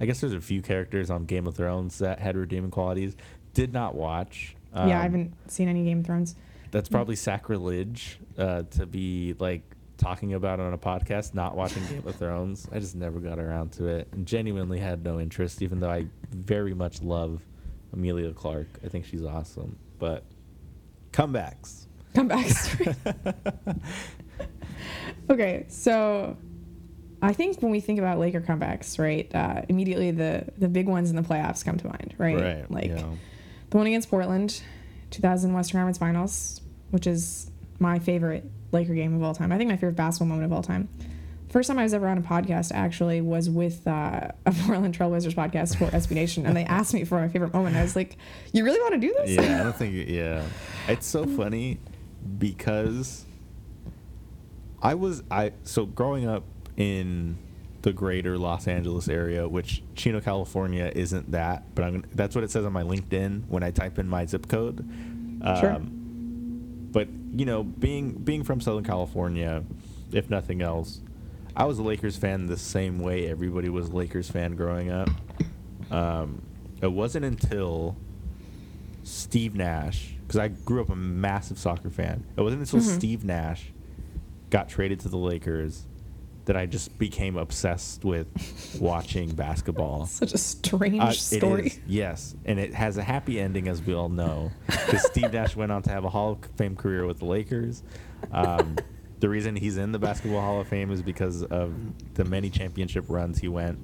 I 0.02 0.06
guess 0.06 0.22
there's 0.22 0.34
a 0.34 0.40
few 0.42 0.62
characters 0.62 1.10
on 1.10 1.26
Game 1.26 1.46
of 1.46 1.56
Thrones 1.58 2.00
that 2.00 2.20
had 2.20 2.38
redeeming 2.38 2.72
qualities. 2.72 3.18
Did 3.54 3.74
not 3.74 3.96
watch. 3.96 4.56
yeah, 4.74 4.82
I 4.82 4.84
Um, 4.84 4.90
haven't 5.02 5.52
seen 5.52 5.68
any 5.68 5.84
Game 5.84 6.00
of 6.00 6.06
Thrones. 6.06 6.36
That's 6.72 6.88
probably 6.88 7.16
sacrilege 7.18 8.20
uh, 8.40 8.64
to 8.64 8.86
be 8.86 9.36
like 9.40 9.62
talking 9.98 10.34
about 10.34 10.60
it 10.60 10.64
on 10.64 10.74
a 10.74 10.78
podcast. 10.78 11.34
Not 11.34 11.56
watching 11.56 11.86
Game 11.88 12.08
of 12.08 12.16
Thrones. 12.16 12.68
I 12.72 12.80
just 12.80 12.96
never 12.96 13.20
got 13.20 13.38
around 13.38 13.74
to 13.74 13.88
it, 13.88 14.08
and 14.12 14.26
genuinely 14.26 14.80
had 14.80 15.04
no 15.04 15.20
interest. 15.20 15.62
Even 15.62 15.80
though 15.80 15.92
I 15.92 16.08
very 16.32 16.74
much 16.74 17.02
love 17.02 17.42
Emilia 17.94 18.34
Clarke. 18.34 18.80
I 18.84 18.88
think 18.88 19.06
she's 19.06 19.24
awesome. 19.24 19.78
But 19.98 20.24
comebacks. 21.12 21.86
Comebacks. 22.14 22.96
okay, 25.30 25.66
so 25.68 26.38
I 27.22 27.34
think 27.34 27.62
when 27.62 27.72
we 27.72 27.80
think 27.80 28.00
about 28.00 28.20
Laker 28.20 28.42
comebacks, 28.42 29.00
right, 29.00 29.34
uh, 29.34 29.64
immediately 29.70 30.12
the 30.12 30.46
the 30.58 30.70
big 30.70 30.88
ones 30.88 31.10
in 31.10 31.16
the 31.16 31.22
playoffs 31.22 31.64
come 31.64 31.78
to 31.78 31.88
mind, 31.88 32.16
right? 32.18 32.40
Right. 32.40 32.72
Like 32.72 32.90
yeah. 32.90 33.04
the 33.70 33.78
one 33.78 33.88
against 33.88 34.10
Portland, 34.10 34.62
2000 35.12 35.54
Western 35.54 35.80
Conference 35.80 35.98
Finals, 35.98 36.62
which 36.92 37.08
is 37.08 37.49
my 37.80 38.00
favorite 38.00 38.50
Laker 38.72 38.94
game 38.94 39.16
of 39.16 39.24
all 39.24 39.34
time. 39.34 39.52
I 39.52 39.58
think 39.58 39.70
my 39.70 39.76
favorite 39.78 39.96
basketball 39.96 40.28
moment 40.28 40.46
of 40.46 40.54
all 40.54 40.64
time. 40.64 40.90
First 41.50 41.68
time 41.68 41.80
I 41.80 41.84
was 41.84 41.96
ever 41.96 42.08
on 42.08 42.20
a 42.20 42.22
podcast 42.22 42.72
actually 42.72 43.22
was 43.22 43.50
with 43.50 43.88
uh, 43.88 44.28
a 44.46 44.52
Portland 44.66 44.96
Trailblazers 44.96 45.34
podcast 45.34 45.78
for 45.78 45.86
SB 45.86 46.12
Nation, 46.12 46.46
and 46.46 46.56
they 46.56 46.64
asked 46.66 46.94
me 46.94 47.04
for 47.06 47.20
my 47.20 47.28
favorite 47.28 47.54
moment. 47.54 47.76
I 47.76 47.82
was 47.82 47.96
like, 47.96 48.18
"You 48.54 48.64
really 48.64 48.80
want 48.80 48.94
to 48.94 49.00
do 49.00 49.14
this?" 49.18 49.32
yeah, 49.32 49.60
I 49.60 49.64
don't 49.64 49.76
think. 49.76 50.08
Yeah, 50.08 50.44
it's 50.88 51.08
so 51.08 51.26
funny 51.26 51.80
because 52.38 53.26
I 54.82 54.94
was 54.94 55.24
I 55.32 55.54
so 55.64 55.88
growing 55.88 56.28
up 56.28 56.44
in 56.78 57.38
the 57.82 57.94
greater 57.94 58.38
Los 58.38 58.68
Angeles 58.68 59.08
area, 59.10 59.48
which 59.48 59.82
Chino, 59.96 60.22
California, 60.22 60.92
isn't 60.94 61.32
that, 61.32 61.74
but 61.74 61.84
I'm 61.84 62.06
that's 62.14 62.36
what 62.36 62.44
it 62.44 62.52
says 62.52 62.64
on 62.66 62.74
my 62.74 62.84
LinkedIn 62.84 63.48
when 63.48 63.64
I 63.64 63.72
type 63.72 63.98
in 63.98 64.08
my 64.08 64.28
zip 64.28 64.48
code. 64.48 64.88
Sure. 65.60 65.82
But 66.92 67.08
you 67.36 67.46
know, 67.46 67.64
being 67.64 68.14
being 68.14 68.44
from 68.44 68.62
Southern 68.62 68.84
California, 68.84 69.64
if 70.12 70.30
nothing 70.30 70.62
else, 70.62 71.02
I 71.56 71.66
was 71.66 71.78
a 71.80 71.84
Lakers 71.84 72.18
fan 72.18 72.48
the 72.48 72.58
same 72.58 73.00
way 73.00 73.28
everybody 73.30 73.70
was 73.70 73.90
a 73.90 73.96
Lakers 73.96 74.30
fan 74.30 74.56
growing 74.56 74.90
up. 74.92 75.10
Um, 75.92 76.42
it 76.82 76.92
wasn't 76.92 77.26
until 77.26 77.96
Steve 79.04 79.56
Nash, 79.56 80.16
because 80.22 80.38
I 80.38 80.48
grew 80.50 80.82
up 80.82 80.90
a 80.90 80.96
massive 80.96 81.58
soccer 81.58 81.90
fan. 81.90 82.24
It 82.38 82.42
wasn't 82.42 82.62
until 82.62 82.80
Mhm. 82.80 82.96
Steve 82.98 83.24
Nash 83.24 83.72
got 84.50 84.70
traded 84.70 85.00
to 85.02 85.10
the 85.10 85.18
Lakers 85.18 85.86
that 86.50 86.58
I 86.58 86.66
just 86.66 86.98
became 86.98 87.38
obsessed 87.38 88.04
with 88.04 88.26
watching 88.82 89.30
basketball. 89.36 90.06
Such 90.08 90.34
a 90.34 90.38
strange 90.40 91.00
Uh, 91.00 91.12
story. 91.12 91.68
Is, 91.68 91.80
yes, 91.86 92.36
and 92.44 92.60
it 92.60 92.74
has 92.74 92.98
a 92.98 93.04
happy 93.04 93.40
ending, 93.40 93.68
as 93.68 93.84
we 93.84 93.94
all 93.94 94.10
know, 94.10 94.50
because 94.66 95.06
Steve 95.06 95.32
Nash 95.32 95.56
went 95.56 95.72
on 95.72 95.84
to 95.84 95.92
have 95.92 96.06
a 96.06 96.10
Hall 96.10 96.32
of 96.32 96.40
Fame 96.58 96.76
career 96.76 97.06
with 97.06 97.20
the 97.20 97.26
Lakers. 97.26 97.84
Um, 98.32 98.78
the 99.20 99.30
reason 99.30 99.56
he's 99.56 99.78
in 99.78 99.92
the 99.92 100.00
Basketball 100.00 100.42
Hall 100.42 100.60
of 100.60 100.68
Fame 100.68 100.90
is 100.90 101.04
because 101.04 101.44
of 101.44 101.72
the 102.16 102.26
many 102.26 102.50
championship 102.50 103.06
runs 103.10 103.38
he 103.38 103.48
went 103.48 103.78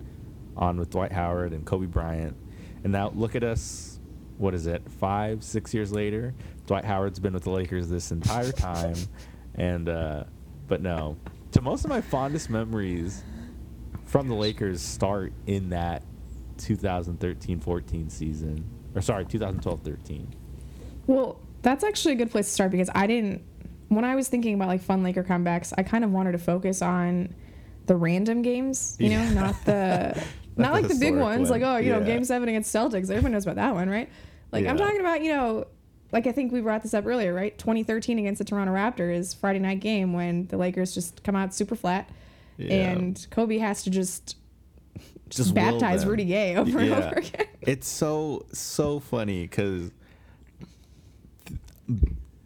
on 0.58 0.80
with 0.80 0.90
Dwight 0.90 1.12
Howard 1.12 1.54
and 1.54 1.68
Kobe 1.68 1.86
Bryant. 1.86 2.36
And 2.84 2.92
now 2.92 3.12
look 3.14 3.36
at 3.36 3.44
us. 3.44 4.00
What 4.40 4.56
is 4.56 4.66
it? 4.66 4.82
Five, 5.00 5.44
six 5.44 5.72
years 5.72 5.92
later, 5.92 6.34
Dwight 6.66 6.84
Howard's 6.84 7.20
been 7.20 7.34
with 7.34 7.44
the 7.44 7.52
Lakers 7.52 7.90
this 7.90 8.12
entire 8.12 8.52
time, 8.52 8.96
and 9.54 9.88
uh, 9.88 10.24
but 10.68 10.82
no, 10.82 11.16
to 11.56 11.62
most 11.62 11.86
of 11.86 11.90
my 11.90 12.02
fondest 12.02 12.50
memories 12.50 13.24
from 14.06 14.28
the 14.28 14.36
Lakers 14.36 14.82
start 14.82 15.32
in 15.48 15.70
that 15.70 16.04
2013-14 16.58 18.12
season, 18.12 18.66
or 18.94 19.02
sorry, 19.02 19.24
2012-13. 19.24 20.26
Well, 21.08 21.40
that's 21.62 21.86
actually 21.86 22.14
a 22.14 22.18
good 22.18 22.30
place 22.30 22.48
to 22.48 22.52
start 22.52 22.72
because 22.72 22.90
I 22.94 23.08
didn't. 23.08 23.42
When 23.88 24.04
I 24.04 24.16
was 24.16 24.28
thinking 24.28 24.54
about 24.56 24.68
like 24.68 24.82
fun 24.82 25.02
Laker 25.02 25.24
comebacks, 25.24 25.72
I 25.78 25.84
kind 25.84 26.04
of 26.04 26.12
wanted 26.12 26.34
to 26.34 26.40
focus 26.40 26.82
on 26.82 27.34
the 27.86 27.96
random 27.96 28.42
games. 28.42 28.98
You 29.00 29.12
Yeah. 29.12 29.30
know, 29.30 29.42
not 29.42 29.56
the 29.66 30.14
not, 30.58 30.64
Not 30.64 30.74
like 30.74 30.88
the 30.90 30.94
the 30.94 31.00
big 31.00 31.16
ones. 31.16 31.50
Like 31.50 31.62
oh, 31.62 31.78
you 31.78 31.92
know, 31.92 32.04
Game 32.04 32.26
Seven 32.26 32.50
against 32.50 32.74
Celtics. 32.76 33.10
Everyone 33.10 33.32
knows 33.32 33.44
about 33.44 33.56
that 33.56 33.74
one, 33.74 33.90
right? 33.90 34.10
Like 34.52 34.66
I'm 34.66 34.78
talking 34.78 35.00
about 35.00 35.22
you 35.22 35.32
know. 35.34 35.68
Like 36.12 36.28
I 36.28 36.32
think 36.32 36.52
we 36.52 36.62
brought 36.62 36.84
this 36.84 36.94
up 36.94 37.06
earlier, 37.06 37.34
right? 37.34 37.58
2013 37.58 38.20
against 38.20 38.40
the 38.40 38.46
Toronto 38.46 38.74
Raptors, 38.74 39.36
Friday 39.36 39.60
night 39.60 39.80
game 39.80 40.14
when 40.14 40.48
the 40.48 40.58
Lakers 40.58 40.94
just 40.94 41.24
come 41.24 41.36
out 41.36 41.54
super 41.54 41.76
flat, 41.76 42.10
Yeah. 42.58 42.74
and 42.92 43.28
Kobe 43.32 43.58
has 43.58 43.84
to 43.84 43.90
just 43.90 44.38
just, 45.30 45.38
Just 45.38 45.54
baptize. 45.56 46.06
Rudy 46.06 46.26
Gay 46.26 46.56
over 46.56 46.80
and 46.80 46.94
over 46.94 47.16
again. 47.16 47.48
It's 47.62 47.88
so 47.88 48.46
so 48.54 49.00
funny 49.00 49.42
because 49.44 49.90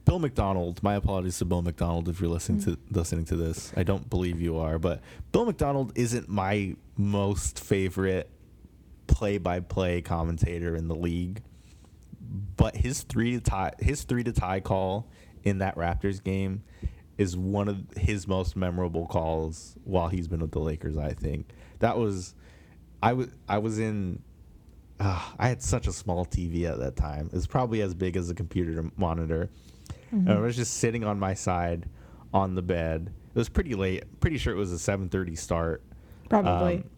Bill 0.06 0.20
Macdonald. 0.20 0.82
My 0.82 0.96
apologies 0.96 1.38
to 1.40 1.46
Bill 1.46 1.62
Macdonald 1.62 2.08
if 2.10 2.20
you're 2.22 2.30
listening 2.30 2.62
to 2.62 2.72
mm-hmm. 2.72 2.96
listening 2.96 3.26
to 3.26 3.36
this. 3.36 3.72
I 3.76 3.84
don't 3.84 4.10
believe 4.10 4.42
you 4.42 4.58
are, 4.58 4.80
but 4.80 5.02
Bill 5.32 5.46
Macdonald 5.46 5.92
isn't 5.96 6.30
my 6.30 6.76
most 6.98 7.60
favorite 7.60 8.30
play-by-play 9.08 10.02
commentator 10.02 10.76
in 10.76 10.88
the 10.88 10.96
league. 10.96 11.42
But 12.56 12.76
his 12.76 13.04
three 13.04 13.32
to 13.32 13.42
tie 13.42 13.72
his 13.80 14.04
three 14.04 14.24
to 14.24 14.32
tie 14.32 14.60
call 14.60 15.10
in 15.44 15.60
that 15.60 15.76
Raptors 15.76 16.24
game 16.24 16.64
is 17.18 17.36
one 17.36 17.68
of 17.68 17.84
his 17.98 18.28
most 18.28 18.56
memorable 18.56 19.08
calls 19.08 19.76
while 19.84 20.08
he's 20.08 20.28
been 20.28 20.40
with 20.40 20.52
the 20.52 20.60
Lakers. 20.60 20.98
I 20.98 21.14
think 21.14 21.50
that 21.80 21.98
was 21.98 22.36
I 23.02 23.14
was 23.14 23.30
I 23.48 23.58
was 23.58 23.80
in 23.80 24.22
uh, 25.00 25.22
I 25.38 25.48
had 25.48 25.62
such 25.62 25.88
a 25.88 25.94
small 25.94 26.26
TV 26.26 26.66
at 26.66 26.80
that 26.80 26.96
time. 26.96 27.30
It's 27.34 27.48
probably 27.48 27.82
as 27.82 27.94
big 27.94 28.18
as 28.18 28.30
a 28.30 28.36
computer 28.36 28.86
monitor. 28.98 29.50
And 30.12 30.30
I 30.30 30.40
was 30.40 30.56
just 30.56 30.78
sitting 30.78 31.04
on 31.04 31.20
my 31.20 31.36
side 31.36 31.88
on 32.34 32.56
the 32.56 32.62
bed. 32.64 33.14
It 33.30 33.38
was 33.38 33.48
pretty 33.48 33.76
late. 33.76 34.20
Pretty 34.20 34.38
sure 34.38 34.54
it 34.54 34.58
was 34.58 34.74
a 34.74 34.78
7:30 34.78 35.38
start. 35.38 35.84
Probably. 36.30 36.78
Um, 36.78 36.90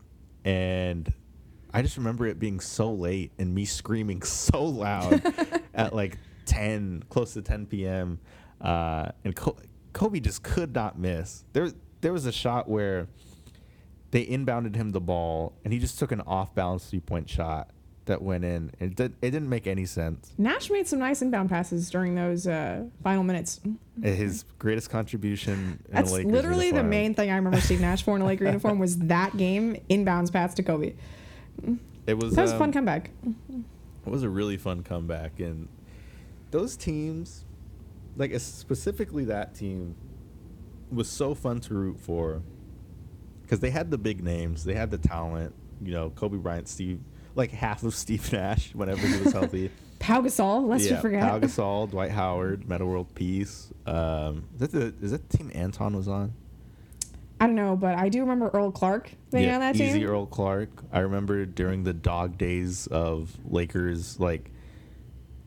and 0.46 1.14
I 1.74 1.82
just 1.82 1.98
remember 1.98 2.26
it 2.26 2.40
being 2.40 2.60
so 2.60 2.92
late 2.92 3.32
and 3.40 3.54
me 3.54 3.66
screaming 3.66 4.22
so 4.24 4.64
loud 4.64 5.22
at 5.74 5.94
like 5.94 6.18
10, 6.46 7.04
close 7.10 7.34
to 7.34 7.42
10 7.42 7.66
p.m. 7.68 8.20
Uh, 8.60 9.10
and 9.24 9.36
Co- 9.36 9.58
Kobe 9.94 10.20
just 10.20 10.44
could 10.44 10.74
not 10.74 10.98
miss. 10.98 11.44
There, 11.54 11.72
there 12.02 12.14
was 12.14 12.26
a 12.26 12.32
shot 12.32 12.70
where 12.70 13.08
they 14.12 14.26
inbounded 14.26 14.76
him 14.76 14.92
the 14.92 15.02
ball 15.02 15.54
and 15.64 15.74
he 15.74 15.80
just 15.80 15.98
took 15.98 16.12
an 16.12 16.22
off 16.22 16.54
balance 16.54 16.90
three 16.90 17.00
point 17.00 17.30
shot 17.30 17.70
that 18.06 18.22
went 18.22 18.44
in. 18.44 18.72
It, 18.80 18.96
did, 18.96 19.14
it 19.22 19.32
didn't 19.32 19.50
make 19.50 19.68
any 19.68 19.86
sense. 19.86 20.34
Nash 20.38 20.70
made 20.70 20.88
some 20.88 21.00
nice 21.00 21.22
inbound 21.22 21.50
passes 21.50 21.90
during 21.90 22.16
those 22.16 22.48
uh, 22.48 22.86
final 23.04 23.24
minutes. 23.24 23.62
His 24.02 24.44
greatest 24.60 24.90
contribution 24.90 25.80
in 25.88 25.94
That's 25.94 26.12
literally 26.12 26.72
the 26.72 26.84
main 26.84 27.14
thing 27.14 27.30
I 27.30 27.36
remember 27.36 27.62
Steve 27.62 27.80
Nash 27.80 28.04
for 28.04 28.16
in 28.16 28.22
a 28.22 28.26
Laker 28.26 28.46
uniform 28.46 28.80
was 28.80 28.98
that 29.00 29.38
game 29.38 29.78
inbounds 29.90 30.32
pass 30.32 30.54
to 30.56 30.64
Kobe. 30.64 30.96
It 32.08 32.18
was, 32.18 32.36
That 32.36 32.44
was 32.44 32.52
a 32.52 32.58
fun 32.58 32.70
um, 32.70 32.74
comeback. 32.74 33.12
It 33.26 34.10
was 34.10 34.24
a 34.24 34.30
really 34.30 34.58
fun 34.58 34.84
comeback, 34.84 35.40
and 35.40 35.68
those 36.50 36.76
teams, 36.76 37.46
like 38.18 38.38
specifically 38.40 39.26
that 39.26 39.54
team, 39.54 39.96
was 40.92 41.08
so 41.08 41.34
fun 41.34 41.60
to 41.62 41.74
root 41.74 42.00
for 42.00 42.42
because 43.44 43.60
they 43.60 43.70
had 43.70 43.92
the 43.92 43.98
big 43.98 44.24
names, 44.24 44.64
they 44.64 44.74
had 44.74 44.92
the 44.92 44.98
talent. 44.98 45.54
You 45.84 45.92
know, 45.92 46.10
Kobe 46.12 46.38
Bryant, 46.38 46.68
Steve, 46.68 47.00
like 47.36 47.52
half 47.52 47.84
of 47.84 47.94
Steve 48.04 48.32
Nash 48.32 48.74
whenever 48.74 49.06
he 49.06 49.22
was 49.22 49.34
healthy. 49.34 49.72
Pau 50.00 50.22
Gasol, 50.22 50.68
let's 50.68 50.86
yeah, 50.86 50.96
you 50.96 51.02
forget. 51.02 51.22
Pau 51.22 51.40
Gasol, 51.40 51.90
Dwight 51.92 52.10
Howard, 52.12 52.68
Metta 52.68 52.86
World 52.86 53.14
Peace. 53.14 53.72
Um, 53.86 54.46
is 54.56 54.60
that 54.60 54.72
the 54.72 55.06
is 55.06 55.12
that 55.12 55.30
the 55.30 55.38
team 55.38 55.52
Antawn 55.54 55.96
was 55.96 56.08
on? 56.08 56.34
I 57.42 57.48
don't 57.48 57.56
know, 57.56 57.76
but 57.76 57.98
I 57.98 58.08
do 58.10 58.20
remember 58.20 58.52
Earl 58.54 58.72
Clark 58.72 59.12
being 59.32 59.50
on 59.50 59.62
that 59.62 59.74
team. 59.74 59.90
Easy. 59.90 60.06
Earl 60.06 60.28
Clark. 60.28 60.70
I 60.94 61.00
remember 61.00 61.44
during 61.48 61.84
the 61.84 61.92
dog 61.92 62.38
days 62.38 62.86
of 62.86 63.36
Lakers, 63.50 64.20
like 64.20 64.52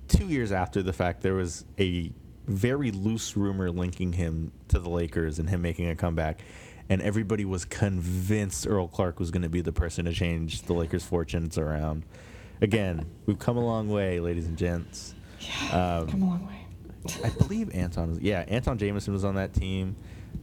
two 0.08 0.26
years 0.26 0.50
after 0.50 0.82
the 0.82 0.92
fact, 0.92 1.22
there 1.22 1.34
was 1.34 1.64
a 1.78 2.10
very 2.48 2.90
loose 2.90 3.36
rumor 3.36 3.70
linking 3.70 4.12
him 4.12 4.50
to 4.68 4.80
the 4.80 4.90
Lakers 4.90 5.38
and 5.38 5.48
him 5.48 5.62
making 5.62 5.88
a 5.88 5.94
comeback. 5.94 6.40
And 6.88 7.00
everybody 7.00 7.44
was 7.44 7.64
convinced 7.64 8.66
Earl 8.66 8.88
Clark 8.88 9.20
was 9.20 9.30
going 9.30 9.42
to 9.42 9.48
be 9.48 9.60
the 9.60 9.72
person 9.72 10.04
to 10.06 10.12
change 10.12 10.62
the 10.62 10.72
Lakers' 10.72 11.04
fortunes 11.04 11.58
around. 11.58 12.02
Again, 12.60 13.06
we've 13.26 13.38
come 13.38 13.56
a 13.56 13.64
long 13.64 13.88
way, 13.88 14.18
ladies 14.18 14.48
and 14.48 14.58
gents. 14.58 15.14
Um, 15.72 16.08
Come 16.08 16.22
a 16.22 16.26
long 16.26 16.46
way. 16.48 16.66
I 17.22 17.28
believe 17.28 17.72
Anton 17.72 18.10
was 18.10 18.18
yeah, 18.18 18.44
Antawn 18.48 18.78
Jamison 18.78 19.12
was 19.12 19.24
on 19.24 19.36
that 19.36 19.54
team. 19.54 19.94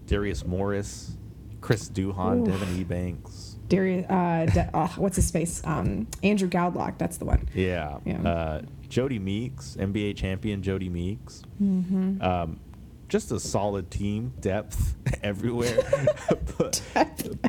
Darius 0.08 0.46
Morris, 0.46 1.18
Chris 1.62 1.90
Duhon, 1.90 2.42
Ooh. 2.42 2.46
Devin 2.52 2.84
Ebanks. 2.86 3.56
Darius, 3.70 4.06
uh, 4.10 4.48
De- 4.54 4.70
oh, 4.74 4.94
what's 4.98 5.16
his 5.16 5.32
face? 5.32 5.62
Um, 5.64 6.08
Andrew 6.24 6.50
Goudelock, 6.50 6.98
that's 6.98 7.18
the 7.18 7.26
one. 7.26 7.48
Yeah. 7.54 8.00
Yeah. 8.06 8.22
Uh, 8.22 8.62
Jodie 8.90 9.22
Meeks, 9.22 9.78
NBA 9.80 10.18
champion 10.18 10.62
Jodie 10.62 10.92
Meeks. 10.92 11.44
Mm-hmm. 11.62 12.22
Um, 12.22 12.60
just 13.08 13.32
a 13.32 13.40
solid 13.40 13.90
team, 13.90 14.34
depth 14.42 14.96
everywhere. 15.24 15.78
but, 16.58 16.82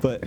but 0.01 0.25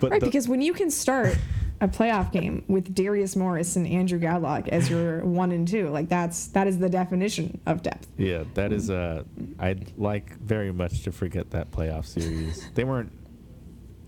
but 0.00 0.10
right, 0.10 0.20
the- 0.20 0.26
because 0.26 0.48
when 0.48 0.60
you 0.60 0.72
can 0.74 0.90
start 0.90 1.36
a 1.80 1.86
playoff 1.88 2.32
game 2.32 2.64
with 2.68 2.92
Darius 2.94 3.36
Morris 3.36 3.76
and 3.76 3.86
Andrew 3.86 4.18
Goudelock 4.18 4.68
as 4.68 4.90
your 4.90 5.24
one 5.24 5.52
and 5.52 5.66
two, 5.68 5.88
like 5.90 6.08
that's 6.08 6.48
that 6.48 6.66
is 6.66 6.78
the 6.78 6.88
definition 6.90 7.60
of 7.66 7.82
depth. 7.82 8.08
yeah, 8.18 8.44
that 8.54 8.72
is 8.72 8.90
uh 8.90 9.22
I'd 9.58 9.92
like 9.96 10.36
very 10.40 10.72
much 10.72 11.04
to 11.04 11.12
forget 11.12 11.50
that 11.52 11.70
playoff 11.70 12.04
series. 12.04 12.68
they 12.74 12.84
weren't 12.84 13.12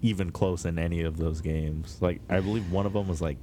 even 0.03 0.31
close 0.33 0.65
in 0.65 0.79
any 0.79 1.03
of 1.03 1.17
those 1.19 1.41
games. 1.41 1.99
Like 2.01 2.21
I 2.29 2.41
believe 2.41 2.71
one 2.73 2.87
of 2.87 2.93
them 2.93 3.09
was 3.09 3.21
like 3.21 3.37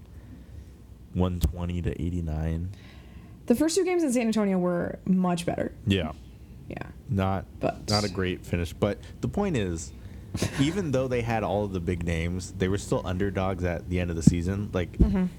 120 1.13 1.81
to 1.83 2.01
89. 2.01 2.69
The 3.47 3.55
first 3.55 3.75
two 3.75 3.85
games 3.85 4.03
in 4.03 4.11
San 4.11 4.27
Antonio 4.27 4.57
were 4.57 4.99
much 5.05 5.45
better. 5.45 5.73
Yeah. 5.85 6.11
Yeah. 6.69 6.77
not 7.09 7.45
But- 7.61 7.89
not 7.89 8.03
a 8.03 8.09
great 8.09 8.45
finish. 8.45 8.73
But 8.73 8.99
the 9.21 9.29
point 9.29 9.55
is, 9.55 9.93
even 10.59 10.91
though 10.91 11.07
they 11.07 11.21
had 11.21 11.43
all 11.43 11.63
of 11.63 11.71
the 11.71 11.79
big 11.79 12.03
names, 12.03 12.51
they 12.57 12.67
were 12.67 12.77
still 12.77 13.01
underdogs 13.05 13.63
at 13.63 13.87
the 13.89 13.99
end 14.01 14.09
of 14.09 14.15
the 14.17 14.23
season. 14.23 14.69
Like 14.73 14.97
Mhm. 14.97 15.29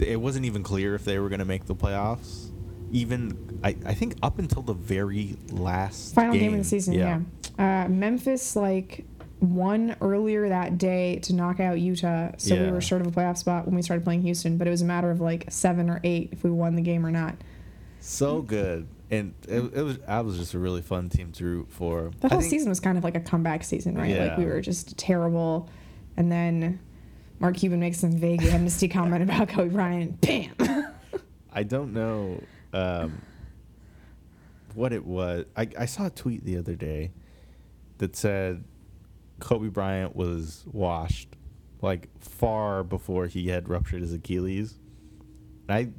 it 0.00 0.20
wasn't 0.20 0.44
even 0.44 0.62
clear 0.62 0.94
if 0.94 1.04
they 1.06 1.18
were 1.18 1.30
going 1.30 1.38
to 1.38 1.46
make 1.46 1.64
the 1.64 1.74
playoffs. 1.74 2.50
Even 2.92 3.58
I, 3.64 3.74
I 3.86 3.94
think 3.94 4.16
up 4.22 4.38
until 4.38 4.60
the 4.62 4.74
very 4.74 5.36
last 5.50 6.14
Final 6.14 6.34
game, 6.34 6.52
of 6.52 6.58
the 6.58 6.64
season, 6.64 6.92
Yeah. 6.94 7.20
yeah. 7.58 7.84
Uh, 7.86 7.88
Memphis 7.88 8.54
like 8.54 9.06
won 9.40 9.96
earlier 10.00 10.48
that 10.48 10.78
day 10.78 11.18
to 11.20 11.34
knock 11.34 11.60
out 11.60 11.78
Utah, 11.78 12.32
so 12.38 12.56
we 12.56 12.70
were 12.70 12.80
short 12.80 13.02
of 13.02 13.06
a 13.06 13.10
playoff 13.10 13.38
spot 13.38 13.66
when 13.66 13.74
we 13.74 13.82
started 13.82 14.04
playing 14.04 14.22
Houston. 14.22 14.56
But 14.56 14.66
it 14.66 14.70
was 14.70 14.82
a 14.82 14.86
matter 14.86 15.10
of 15.10 15.20
like 15.20 15.46
seven 15.50 15.90
or 15.90 16.00
eight 16.04 16.30
if 16.32 16.42
we 16.42 16.50
won 16.50 16.74
the 16.74 16.82
game 16.82 17.04
or 17.04 17.10
not. 17.10 17.36
So 18.00 18.40
good, 18.40 18.86
and 19.10 19.34
it, 19.48 19.60
it 19.74 19.82
was. 19.82 19.98
I 20.06 20.20
was 20.20 20.38
just 20.38 20.54
a 20.54 20.58
really 20.58 20.82
fun 20.82 21.08
team 21.08 21.32
to 21.32 21.44
root 21.44 21.66
for. 21.70 22.10
The 22.20 22.28
whole 22.28 22.40
think- 22.40 22.50
season 22.50 22.68
was 22.68 22.80
kind 22.80 22.96
of 22.96 23.04
like 23.04 23.16
a 23.16 23.20
comeback 23.20 23.64
season, 23.64 23.96
right? 23.96 24.16
Like 24.16 24.38
we 24.38 24.46
were 24.46 24.60
just 24.60 24.96
terrible, 24.96 25.68
and 26.16 26.30
then 26.30 26.78
Mark 27.38 27.56
Cuban 27.56 27.80
makes 27.80 27.98
some 27.98 28.12
vague 28.12 28.42
amnesty 28.44 28.88
comment 28.88 29.22
about 29.22 29.48
Kobe 29.48 29.70
Bryant. 29.70 30.20
Bam. 30.20 30.54
I 31.52 31.62
don't 31.62 31.92
know 31.92 32.42
um, 32.72 33.22
what 34.74 34.92
it 34.92 35.04
was. 35.04 35.46
I, 35.56 35.68
I 35.78 35.86
saw 35.86 36.06
a 36.06 36.10
tweet 36.10 36.44
the 36.44 36.58
other 36.58 36.74
day 36.74 37.12
that 37.98 38.14
said 38.14 38.62
Kobe 39.40 39.68
Bryant 39.68 40.16
was 40.16 40.64
washed 40.66 41.28
like 41.82 42.08
far 42.20 42.82
before 42.82 43.26
he 43.26 43.48
had 43.48 43.68
ruptured 43.68 44.02
his 44.02 44.12
Achilles. 44.12 44.78
I 45.68 45.90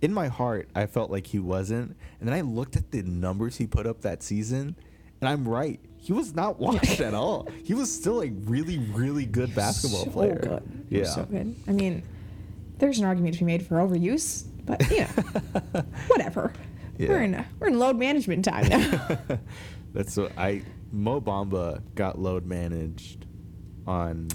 in 0.00 0.12
my 0.12 0.28
heart 0.28 0.68
I 0.74 0.86
felt 0.86 1.10
like 1.10 1.26
he 1.28 1.38
wasn't. 1.38 1.96
And 2.20 2.28
then 2.28 2.34
I 2.34 2.40
looked 2.40 2.76
at 2.76 2.90
the 2.90 3.02
numbers 3.02 3.56
he 3.56 3.66
put 3.66 3.86
up 3.86 4.00
that 4.02 4.22
season 4.22 4.76
and 5.20 5.28
I'm 5.28 5.48
right. 5.48 5.80
He 5.96 6.12
was 6.12 6.34
not 6.34 6.58
washed 6.60 7.00
at 7.00 7.14
all. 7.14 7.48
He 7.64 7.74
was 7.74 7.92
still 7.92 8.22
a 8.22 8.28
really, 8.30 8.78
really 8.78 9.26
good 9.26 9.54
basketball 9.54 10.04
so 10.04 10.10
player. 10.10 10.38
good. 10.40 10.86
Yeah. 10.88 11.04
so 11.04 11.24
good. 11.24 11.54
I 11.66 11.72
mean, 11.72 12.02
there's 12.78 12.98
an 12.98 13.04
argument 13.04 13.34
to 13.34 13.40
be 13.40 13.46
made 13.46 13.66
for 13.66 13.76
overuse, 13.76 14.44
but 14.64 14.88
you 14.90 15.00
know, 15.74 15.84
whatever. 16.08 16.52
Yeah. 16.96 17.08
We're 17.08 17.22
in 17.22 17.44
we're 17.58 17.68
in 17.68 17.78
load 17.78 17.96
management 17.96 18.44
time 18.44 18.68
now. 18.68 19.18
That's 19.94 20.16
what 20.16 20.32
I 20.36 20.62
Mo 20.92 21.20
Bamba 21.20 21.82
got 21.94 22.18
load 22.18 22.46
managed 22.46 23.26
on 23.86 24.28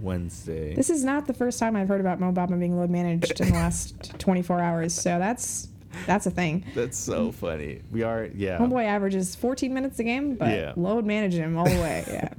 Wednesday. 0.00 0.74
this 0.74 0.90
is 0.90 1.02
not 1.04 1.26
the 1.26 1.34
first 1.34 1.58
time 1.58 1.74
I've 1.74 1.88
heard 1.88 2.00
about 2.00 2.20
Mo 2.20 2.30
Bamba 2.32 2.58
being 2.58 2.76
load 2.78 2.90
managed 2.90 3.40
in 3.40 3.48
the 3.48 3.54
last 3.54 4.14
24 4.18 4.60
hours, 4.60 4.94
so 4.94 5.18
that's 5.18 5.68
that's 6.06 6.26
a 6.26 6.30
thing. 6.30 6.64
That's 6.74 6.96
so 6.98 7.32
funny. 7.32 7.80
We 7.90 8.02
are 8.02 8.28
yeah. 8.34 8.58
Homeboy 8.58 8.84
averages 8.84 9.34
14 9.34 9.72
minutes 9.74 9.98
a 9.98 10.04
game, 10.04 10.36
but 10.36 10.48
Yeah. 10.48 10.72
load 10.76 11.04
manage 11.06 11.34
him 11.34 11.56
all 11.58 11.64
the 11.64 11.80
way. 11.80 12.04
Yeah. 12.08 12.28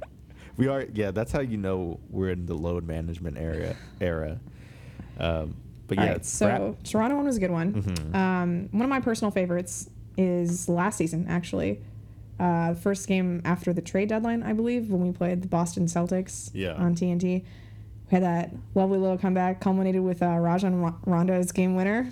We 0.56 0.68
are 0.68 0.84
yeah, 0.92 1.10
that's 1.10 1.32
how 1.32 1.40
you 1.40 1.56
know 1.56 2.00
we're 2.10 2.28
in 2.30 2.44
the 2.44 2.52
load 2.54 2.86
management 2.86 3.38
area 3.38 3.76
era. 4.00 4.38
Um 5.18 5.54
but 5.86 5.96
yeah, 5.98 6.10
right, 6.12 6.24
so 6.24 6.76
Toronto 6.84 7.16
one 7.16 7.24
was 7.24 7.38
a 7.38 7.40
good 7.40 7.50
one. 7.50 7.72
Mhm. 7.82 8.14
Um, 8.14 8.68
one 8.70 8.82
of 8.84 8.90
my 8.90 9.00
personal 9.00 9.30
favorites 9.30 9.88
is 10.18 10.68
last 10.68 10.98
season, 10.98 11.26
actually. 11.28 11.80
Uh, 12.40 12.72
first 12.74 13.06
game 13.06 13.42
after 13.44 13.72
the 13.74 13.82
trade 13.82 14.08
deadline, 14.08 14.42
I 14.42 14.54
believe, 14.54 14.88
when 14.90 15.02
we 15.06 15.12
played 15.12 15.42
the 15.42 15.48
Boston 15.48 15.84
Celtics 15.84 16.50
Yeah. 16.54 16.72
on 16.74 16.94
TNT. 16.94 17.42
We 17.42 17.44
had 18.10 18.22
that 18.22 18.50
lovely 18.74 18.98
little 18.98 19.18
comeback, 19.18 19.60
culminated 19.60 20.00
with 20.02 20.22
uh, 20.22 20.38
Rajon 20.38 20.80
Ro- 20.80 20.96
Rondo's 21.04 21.52
game 21.52 21.76
winner. 21.76 22.10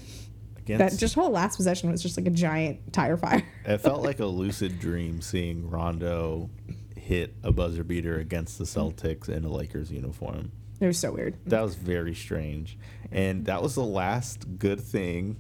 against, 0.58 0.78
That 0.96 0.98
just 1.00 1.14
whole 1.14 1.30
last 1.30 1.56
possession 1.56 1.90
was 1.90 2.02
just 2.02 2.18
like 2.18 2.26
a 2.26 2.30
giant 2.30 2.92
tire 2.92 3.16
fire. 3.16 3.42
it 3.64 3.78
felt 3.78 4.02
like 4.02 4.20
a 4.20 4.26
lucid 4.26 4.78
dream 4.78 5.22
seeing 5.22 5.68
Rondo 5.70 6.50
hit 6.94 7.34
a 7.42 7.50
buzzer 7.50 7.82
beater 7.82 8.18
against 8.18 8.58
the 8.58 8.64
Celtics 8.64 9.30
in 9.30 9.44
a 9.44 9.48
Lakers 9.50 9.90
uniform. 9.90 10.52
It 10.78 10.86
was 10.86 10.98
so 10.98 11.10
weird. 11.10 11.36
That 11.46 11.62
was 11.62 11.74
very 11.74 12.14
strange. 12.14 12.76
And 13.10 13.46
that 13.46 13.62
was 13.62 13.74
the 13.76 13.82
last 13.82 14.58
good 14.58 14.78
thing 14.80 15.38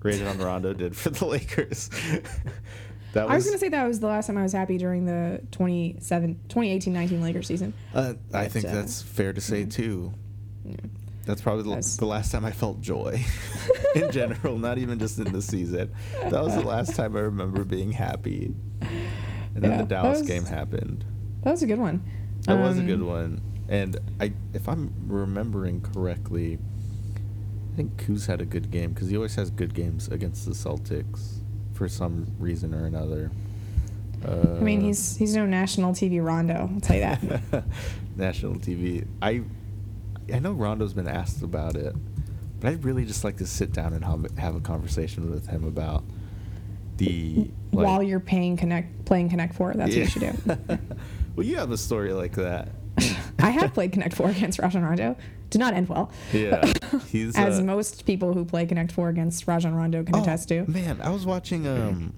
Rajon 0.00 0.38
Rondo 0.38 0.72
did 0.74 0.96
for 0.96 1.10
the 1.10 1.26
Lakers. 1.34 1.90
that 3.14 3.24
was, 3.24 3.32
I 3.32 3.34
was 3.36 3.44
going 3.46 3.54
to 3.54 3.58
say 3.60 3.68
that 3.70 3.86
was 3.86 4.00
the 4.00 4.06
last 4.06 4.26
time 4.26 4.36
I 4.38 4.42
was 4.42 4.52
happy 4.52 4.78
during 4.78 5.04
the 5.06 5.40
27 5.52 6.40
2018-19 6.48 7.22
Lakers 7.22 7.46
season. 7.46 7.72
uh, 7.94 8.14
I 8.32 8.44
but, 8.44 8.52
think 8.52 8.66
uh, 8.66 8.72
that's 8.74 9.02
fair 9.02 9.32
to 9.32 9.40
say 9.40 9.64
too. 9.64 10.12
Yeah. 10.64 10.76
That's 11.24 11.42
probably 11.42 11.64
the, 11.64 11.68
That's- 11.70 11.96
the 11.98 12.06
last 12.06 12.32
time 12.32 12.44
I 12.46 12.52
felt 12.52 12.80
joy 12.80 13.22
in 13.94 14.10
general, 14.10 14.58
not 14.58 14.78
even 14.78 14.98
just 14.98 15.18
in 15.18 15.30
the 15.30 15.42
season. 15.42 15.92
That 16.22 16.32
was 16.42 16.54
the 16.54 16.62
last 16.62 16.96
time 16.96 17.14
I 17.16 17.20
remember 17.20 17.64
being 17.64 17.92
happy. 17.92 18.54
And 18.80 19.62
then 19.64 19.70
Yeah, 19.72 19.76
the 19.78 19.84
Dallas 19.84 20.18
was- 20.20 20.28
game 20.28 20.44
happened. 20.46 21.04
That 21.42 21.50
was 21.50 21.62
a 21.62 21.66
good 21.66 21.78
one. 21.78 22.02
That 22.46 22.58
was 22.58 22.78
a 22.78 22.82
good 22.82 23.00
Um, 23.00 23.06
one. 23.06 23.40
And 23.68 23.98
I, 24.20 24.32
if 24.54 24.66
I'm 24.68 24.90
remembering 25.06 25.82
correctly, 25.82 26.58
I 27.72 27.76
think 27.76 28.02
Kuz 28.02 28.26
had 28.26 28.40
a 28.40 28.46
good 28.46 28.70
game 28.70 28.92
because 28.94 29.08
he 29.10 29.16
always 29.16 29.34
has 29.34 29.50
good 29.50 29.74
games 29.74 30.08
against 30.08 30.46
the 30.46 30.52
Celtics 30.52 31.37
for 31.78 31.88
some 31.88 32.26
reason 32.40 32.74
or 32.74 32.86
another. 32.86 33.30
Uh, 34.26 34.56
I 34.56 34.60
mean, 34.60 34.80
he's 34.80 35.16
he's 35.16 35.36
no 35.36 35.46
national 35.46 35.92
TV 35.92 36.22
Rondo. 36.22 36.68
I'll 36.74 36.80
tell 36.80 36.96
you 36.96 37.02
that. 37.02 37.64
national 38.16 38.56
TV. 38.56 39.06
I 39.22 39.42
I 40.34 40.40
know 40.40 40.52
Rondo's 40.52 40.92
been 40.92 41.06
asked 41.06 41.42
about 41.42 41.76
it, 41.76 41.94
but 42.58 42.70
I'd 42.72 42.84
really 42.84 43.04
just 43.04 43.22
like 43.22 43.36
to 43.36 43.46
sit 43.46 43.72
down 43.72 43.92
and 43.92 44.04
have, 44.04 44.26
have 44.36 44.56
a 44.56 44.60
conversation 44.60 45.30
with 45.30 45.46
him 45.46 45.64
about 45.64 46.02
the 46.96 47.48
like- 47.72 47.86
While 47.86 48.02
you're 48.02 48.18
paying 48.18 48.56
connect 48.56 49.04
playing 49.04 49.30
Connect 49.30 49.54
Four, 49.54 49.74
that's 49.74 49.90
what 49.90 49.96
you 49.96 50.06
should 50.06 50.22
do. 50.22 50.78
well, 51.36 51.46
you 51.46 51.56
have 51.56 51.70
a 51.70 51.78
story 51.78 52.12
like 52.12 52.34
that. 52.34 52.70
I 53.38 53.50
have 53.50 53.72
played 53.72 53.92
Connect 53.92 54.14
Four 54.14 54.30
against 54.30 54.58
Rajon 54.58 54.82
Rondo. 54.82 55.16
Did 55.50 55.58
not 55.58 55.74
end 55.74 55.88
well. 55.88 56.12
Yeah, 56.32 56.64
he's 57.08 57.36
As 57.36 57.58
uh, 57.58 57.62
most 57.62 58.04
people 58.04 58.34
who 58.34 58.44
play 58.44 58.66
Connect 58.66 58.92
Four 58.92 59.08
against 59.08 59.46
Rajon 59.46 59.74
Rondo 59.74 60.02
can 60.02 60.14
Oh, 60.16 60.22
attest 60.22 60.48
to. 60.48 60.64
Man, 60.70 61.00
I 61.00 61.10
was 61.10 61.24
watching 61.24 61.66
um 61.66 62.12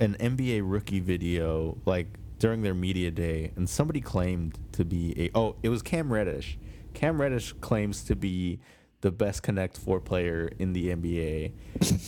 an 0.00 0.14
NBA 0.20 0.60
rookie 0.64 1.00
video 1.00 1.78
like 1.84 2.06
during 2.38 2.62
their 2.62 2.74
media 2.74 3.10
day, 3.10 3.52
and 3.56 3.68
somebody 3.68 4.00
claimed 4.00 4.58
to 4.72 4.84
be 4.84 5.14
a 5.18 5.30
oh, 5.36 5.56
it 5.62 5.68
was 5.68 5.82
Cam 5.82 6.12
Reddish. 6.12 6.58
Cam 6.94 7.20
Reddish 7.20 7.52
claims 7.54 8.04
to 8.04 8.14
be 8.16 8.60
the 9.00 9.10
best 9.10 9.42
Connect 9.42 9.76
Four 9.76 10.00
player 10.00 10.50
in 10.58 10.72
the 10.72 10.88
NBA, 10.94 11.52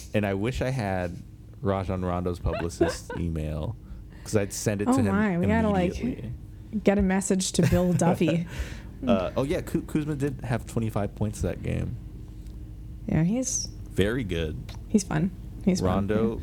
and 0.15 0.25
I 0.25 0.35
wish 0.35 0.63
I 0.63 0.71
had 0.71 1.17
Rajon 1.61 2.05
Rondo's 2.05 2.39
publicist 2.39 3.11
email 3.19 3.77
because 4.19 4.37
I'd 4.37 4.53
send 4.53 4.83
it 4.83 4.89
Oh 4.89 4.93
to 4.97 5.01
him. 5.01 5.09
Oh 5.09 5.13
my, 5.13 5.39
we 5.39 5.47
gotta, 5.47 5.69
like. 5.69 6.25
Get 6.85 6.99
a 6.99 7.03
message 7.03 7.51
to 7.53 7.63
Bill 7.69 7.93
Duffy. 7.93 8.47
Uh, 9.07 9.31
oh 9.37 9.43
yeah, 9.45 9.61
Ku- 9.63 9.83
Kuzma 9.83 10.15
did 10.15 10.41
have 10.45 10.67
25 10.67 11.15
points 11.15 11.41
that 11.43 11.63
game. 11.63 11.97
Yeah, 13.07 13.23
he's 13.25 13.69
Very 13.93 14.25
good. 14.25 14.57
he's 14.89 15.03
fun. 15.05 15.31
He's 15.65 15.81
fun. 15.81 15.89
Rondo, 16.09 16.41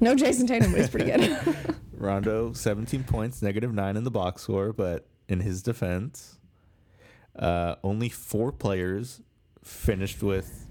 No 0.00 0.14
Jayson 0.16 0.46
Tatum, 0.46 0.72
but 0.72 0.80
he's 0.80 0.90
pretty 0.90 1.06
good. 1.06 1.56
Rondo, 1.98 2.52
17 2.52 3.04
points, 3.04 3.40
negative 3.42 3.72
nine 3.72 3.96
in 3.96 4.04
the 4.04 4.10
box 4.10 4.42
score, 4.42 4.72
but 4.72 5.06
in 5.28 5.40
his 5.40 5.62
defense, 5.62 6.38
uh, 7.36 7.76
only 7.84 8.08
four 8.08 8.50
players 8.52 9.20
finished 9.64 10.22
with 10.22 10.66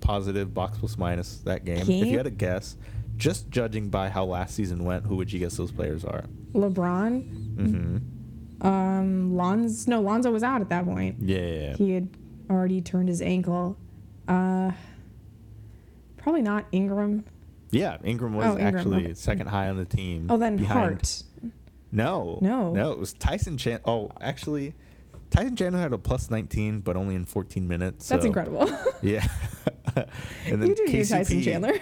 positive 0.00 0.52
box 0.54 0.78
plus 0.78 0.96
minus 0.98 1.38
that 1.38 1.64
game. 1.64 1.78
If 1.78 1.86
He- 1.86 2.10
you 2.10 2.16
had 2.16 2.24
to 2.24 2.30
guess, 2.30 2.76
just 3.16 3.50
judging 3.50 3.90
by 3.90 4.08
how 4.08 4.24
last 4.24 4.54
season 4.54 4.84
went, 4.84 5.04
who 5.06 5.16
would 5.16 5.32
you 5.32 5.38
guess 5.40 5.56
those 5.56 5.72
players 5.72 6.04
are? 6.04 6.24
LeBron, 6.54 7.54
Mm-hmm. 7.56 7.96
Um, 8.60 9.36
Lonzo. 9.36 9.90
No, 9.90 10.00
Lonzo 10.00 10.30
was 10.30 10.42
out 10.42 10.60
at 10.60 10.68
that 10.70 10.84
point. 10.84 11.16
Yeah. 11.20 11.74
He 11.76 11.92
had 11.92 12.08
already 12.50 12.80
turned 12.80 13.08
his 13.08 13.22
ankle. 13.22 13.76
Uh, 14.28 14.72
probably 16.16 16.42
not 16.42 16.66
Ingram. 16.72 17.24
Yeah, 17.70 17.98
Ingram 18.04 18.34
was 18.34 18.46
Oh, 18.46 18.50
Ingram, 18.58 18.76
actually 18.76 19.04
okay. 19.04 19.14
second 19.14 19.46
high 19.48 19.68
on 19.68 19.76
the 19.76 19.84
team. 19.84 20.26
Oh, 20.28 20.36
then 20.36 20.56
behind- 20.56 20.78
Hart. 20.94 21.22
No. 21.92 22.38
No. 22.42 22.72
No, 22.72 22.92
it 22.92 22.98
was 22.98 23.12
Tyson 23.14 23.56
Chan. 23.58 23.80
Oh, 23.84 24.10
actually, 24.20 24.74
Tyson 25.30 25.56
Chandler 25.56 25.80
had 25.80 25.92
a 25.92 25.98
plus 25.98 26.30
19, 26.30 26.80
but 26.80 26.96
only 26.96 27.14
in 27.14 27.24
14 27.24 27.66
minutes. 27.66 28.08
That's 28.08 28.22
so- 28.22 28.26
incredible. 28.26 28.68
Yeah. 29.02 29.26
and 29.96 30.60
then 30.60 30.66
you 30.68 30.74
do 30.74 30.82
you, 30.90 31.04
Tyson 31.04 31.42
Chandler. 31.42 31.78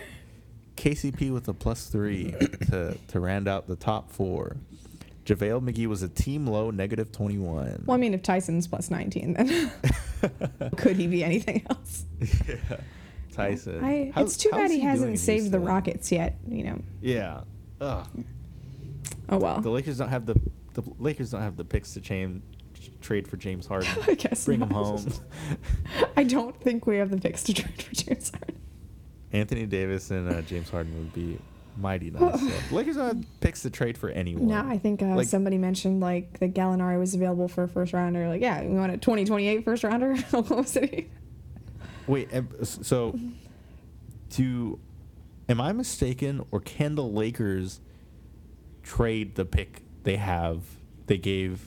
KCP 0.76 1.32
with 1.32 1.48
a 1.48 1.52
plus 1.54 1.88
three 1.88 2.30
to, 2.70 2.96
to 3.08 3.18
round 3.20 3.48
out 3.48 3.66
the 3.66 3.74
top 3.74 4.12
four. 4.12 4.56
JaVale 5.28 5.60
McGee 5.62 5.86
was 5.86 6.02
a 6.02 6.08
team 6.08 6.46
low, 6.46 6.70
negative 6.70 7.12
21. 7.12 7.84
Well, 7.86 7.94
I 7.94 8.00
mean, 8.00 8.14
if 8.14 8.22
Tyson's 8.22 8.66
plus 8.66 8.90
19, 8.90 9.34
then 9.34 9.70
could 10.78 10.96
he 10.96 11.06
be 11.06 11.22
anything 11.22 11.66
else? 11.68 12.06
yeah. 12.48 12.56
Tyson. 13.32 13.84
I, 13.84 14.10
How- 14.14 14.22
it's 14.22 14.36
too 14.38 14.48
bad 14.50 14.70
he 14.70 14.80
in 14.80 14.86
hasn't 14.88 15.18
saved 15.18 15.52
the 15.52 15.60
Rockets 15.60 16.10
yet. 16.10 16.36
You 16.48 16.64
know. 16.64 16.82
Yeah. 17.02 17.42
Ugh. 17.80 18.06
Oh 19.28 19.36
well. 19.38 19.60
The 19.60 19.68
Lakers 19.70 19.98
don't 19.98 20.08
have 20.08 20.24
the 20.26 20.34
the 20.72 20.82
Lakers 20.98 21.30
don't 21.30 21.42
have 21.42 21.56
the 21.56 21.64
picks 21.64 21.92
to 21.94 22.00
chain, 22.00 22.42
trade 23.00 23.28
for 23.28 23.36
James 23.36 23.66
Harden. 23.68 23.90
I 24.08 24.14
guess 24.14 24.46
Bring 24.46 24.60
him 24.62 24.70
home. 24.70 25.06
I 26.16 26.24
don't 26.24 26.58
think 26.60 26.86
we 26.86 26.96
have 26.96 27.10
the 27.10 27.18
picks 27.18 27.42
to 27.44 27.52
trade 27.54 27.82
for 27.82 27.94
James 27.94 28.30
Harden. 28.30 28.56
Anthony 29.32 29.66
Davis 29.66 30.10
and 30.10 30.32
uh, 30.32 30.40
James 30.42 30.70
Harden 30.70 30.96
would 30.98 31.12
be 31.12 31.38
mighty 31.78 32.10
nice. 32.10 32.40
So, 32.40 32.74
Lakers 32.74 32.96
don't 32.96 33.24
picks 33.40 33.62
to 33.62 33.70
trade 33.70 33.96
for 33.96 34.08
anyone. 34.10 34.48
No, 34.48 34.64
I 34.66 34.78
think 34.78 35.02
uh, 35.02 35.14
Like- 35.14 35.28
somebody 35.28 35.58
mentioned 35.58 36.00
like 36.00 36.38
that 36.40 36.54
Gallinari 36.54 36.98
was 36.98 37.14
available 37.14 37.48
for 37.48 37.64
a 37.64 37.68
first 37.68 37.92
rounder. 37.92 38.28
Like, 38.28 38.40
yeah, 38.42 38.62
we 38.62 38.74
want 38.74 38.92
a 38.92 38.96
2028 38.98 39.64
first 39.64 39.84
rounder, 39.84 40.12
Oklahoma 40.34 40.66
City. 40.66 41.08
Wait, 42.06 42.28
so 42.62 43.18
do 44.30 44.78
am 45.48 45.60
I 45.60 45.72
mistaken 45.72 46.44
or 46.50 46.60
can 46.60 46.94
the 46.94 47.02
Lakers 47.02 47.80
trade 48.82 49.34
the 49.34 49.44
pick 49.44 49.82
they 50.04 50.16
have 50.16 50.62
they 51.06 51.18
gave 51.18 51.60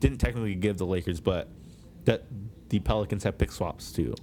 didn't 0.00 0.18
technically 0.18 0.54
give 0.56 0.78
the 0.78 0.86
Lakers 0.86 1.20
but 1.20 1.48
that 2.04 2.24
the 2.68 2.80
Pelicans 2.80 3.22
have 3.24 3.38
pick 3.38 3.52
swaps 3.52 3.92
too. 3.92 4.14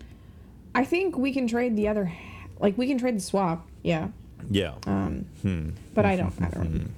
I 0.75 0.83
think 0.85 1.17
we 1.17 1.31
can 1.33 1.47
trade 1.47 1.75
the 1.77 1.87
other, 1.87 2.11
like 2.59 2.77
we 2.77 2.87
can 2.87 2.97
trade 2.97 3.15
the 3.15 3.21
swap. 3.21 3.67
Yeah. 3.83 4.09
Yeah. 4.49 4.73
Um, 4.85 5.25
Hmm. 5.41 5.69
but 5.93 6.05
I 6.05 6.15
don't. 6.15 6.33
I 6.41 6.49
don't. 6.49 6.91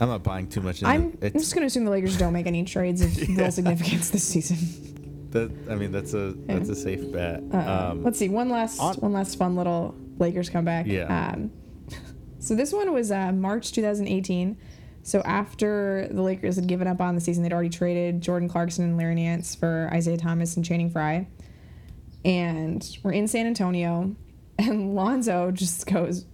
I'm 0.00 0.08
not 0.08 0.22
buying 0.24 0.48
too 0.48 0.60
much 0.60 0.80
into 0.82 0.88
I'm, 0.90 1.02
I'm 1.02 1.18
it's 1.22 1.34
just 1.44 1.54
gonna 1.54 1.66
assume 1.66 1.84
the 1.84 1.90
Lakers 1.90 2.16
don't 2.18 2.32
make 2.32 2.46
any 2.46 2.64
trades 2.64 3.00
of 3.00 3.12
Yeah. 3.28 3.42
real 3.42 3.52
significance 3.52 4.10
this 4.10 4.24
season. 4.24 5.28
that 5.30 5.50
I 5.70 5.76
mean 5.76 5.92
that's 5.92 6.14
a 6.14 6.32
that's 6.46 6.68
a 6.68 6.74
safe 6.74 7.12
bet. 7.12 7.42
Uh, 7.52 7.90
Um, 7.92 8.02
let's 8.02 8.18
see 8.18 8.28
one 8.28 8.48
last 8.50 8.80
on- 8.80 8.96
one 8.96 9.12
last 9.12 9.36
fun 9.38 9.54
little 9.56 9.94
Lakers 10.18 10.48
comeback. 10.50 10.86
Yeah. 10.86 11.32
Um, 11.34 11.50
so 12.40 12.54
this 12.54 12.72
one 12.72 12.92
was 12.92 13.10
uh, 13.12 13.32
March 13.32 13.72
2018. 13.72 14.56
So 15.02 15.20
after 15.20 16.08
the 16.10 16.22
Lakers 16.22 16.56
had 16.56 16.66
given 16.66 16.88
up 16.88 17.00
on 17.00 17.14
the 17.14 17.20
season, 17.20 17.42
they'd 17.42 17.52
already 17.52 17.68
traded 17.68 18.20
Jordan 18.20 18.48
Clarkson 18.48 18.84
and 18.84 18.96
Larry 18.96 19.14
Nance 19.14 19.54
for 19.54 19.88
Isaiah 19.92 20.16
Thomas 20.16 20.56
and 20.56 20.64
Channing 20.64 20.90
Frye, 20.90 21.26
and 22.24 22.96
we're 23.02 23.12
in 23.12 23.28
San 23.28 23.46
Antonio, 23.46 24.14
and 24.58 24.94
Lonzo 24.94 25.50
just 25.50 25.86
goes 25.86 26.24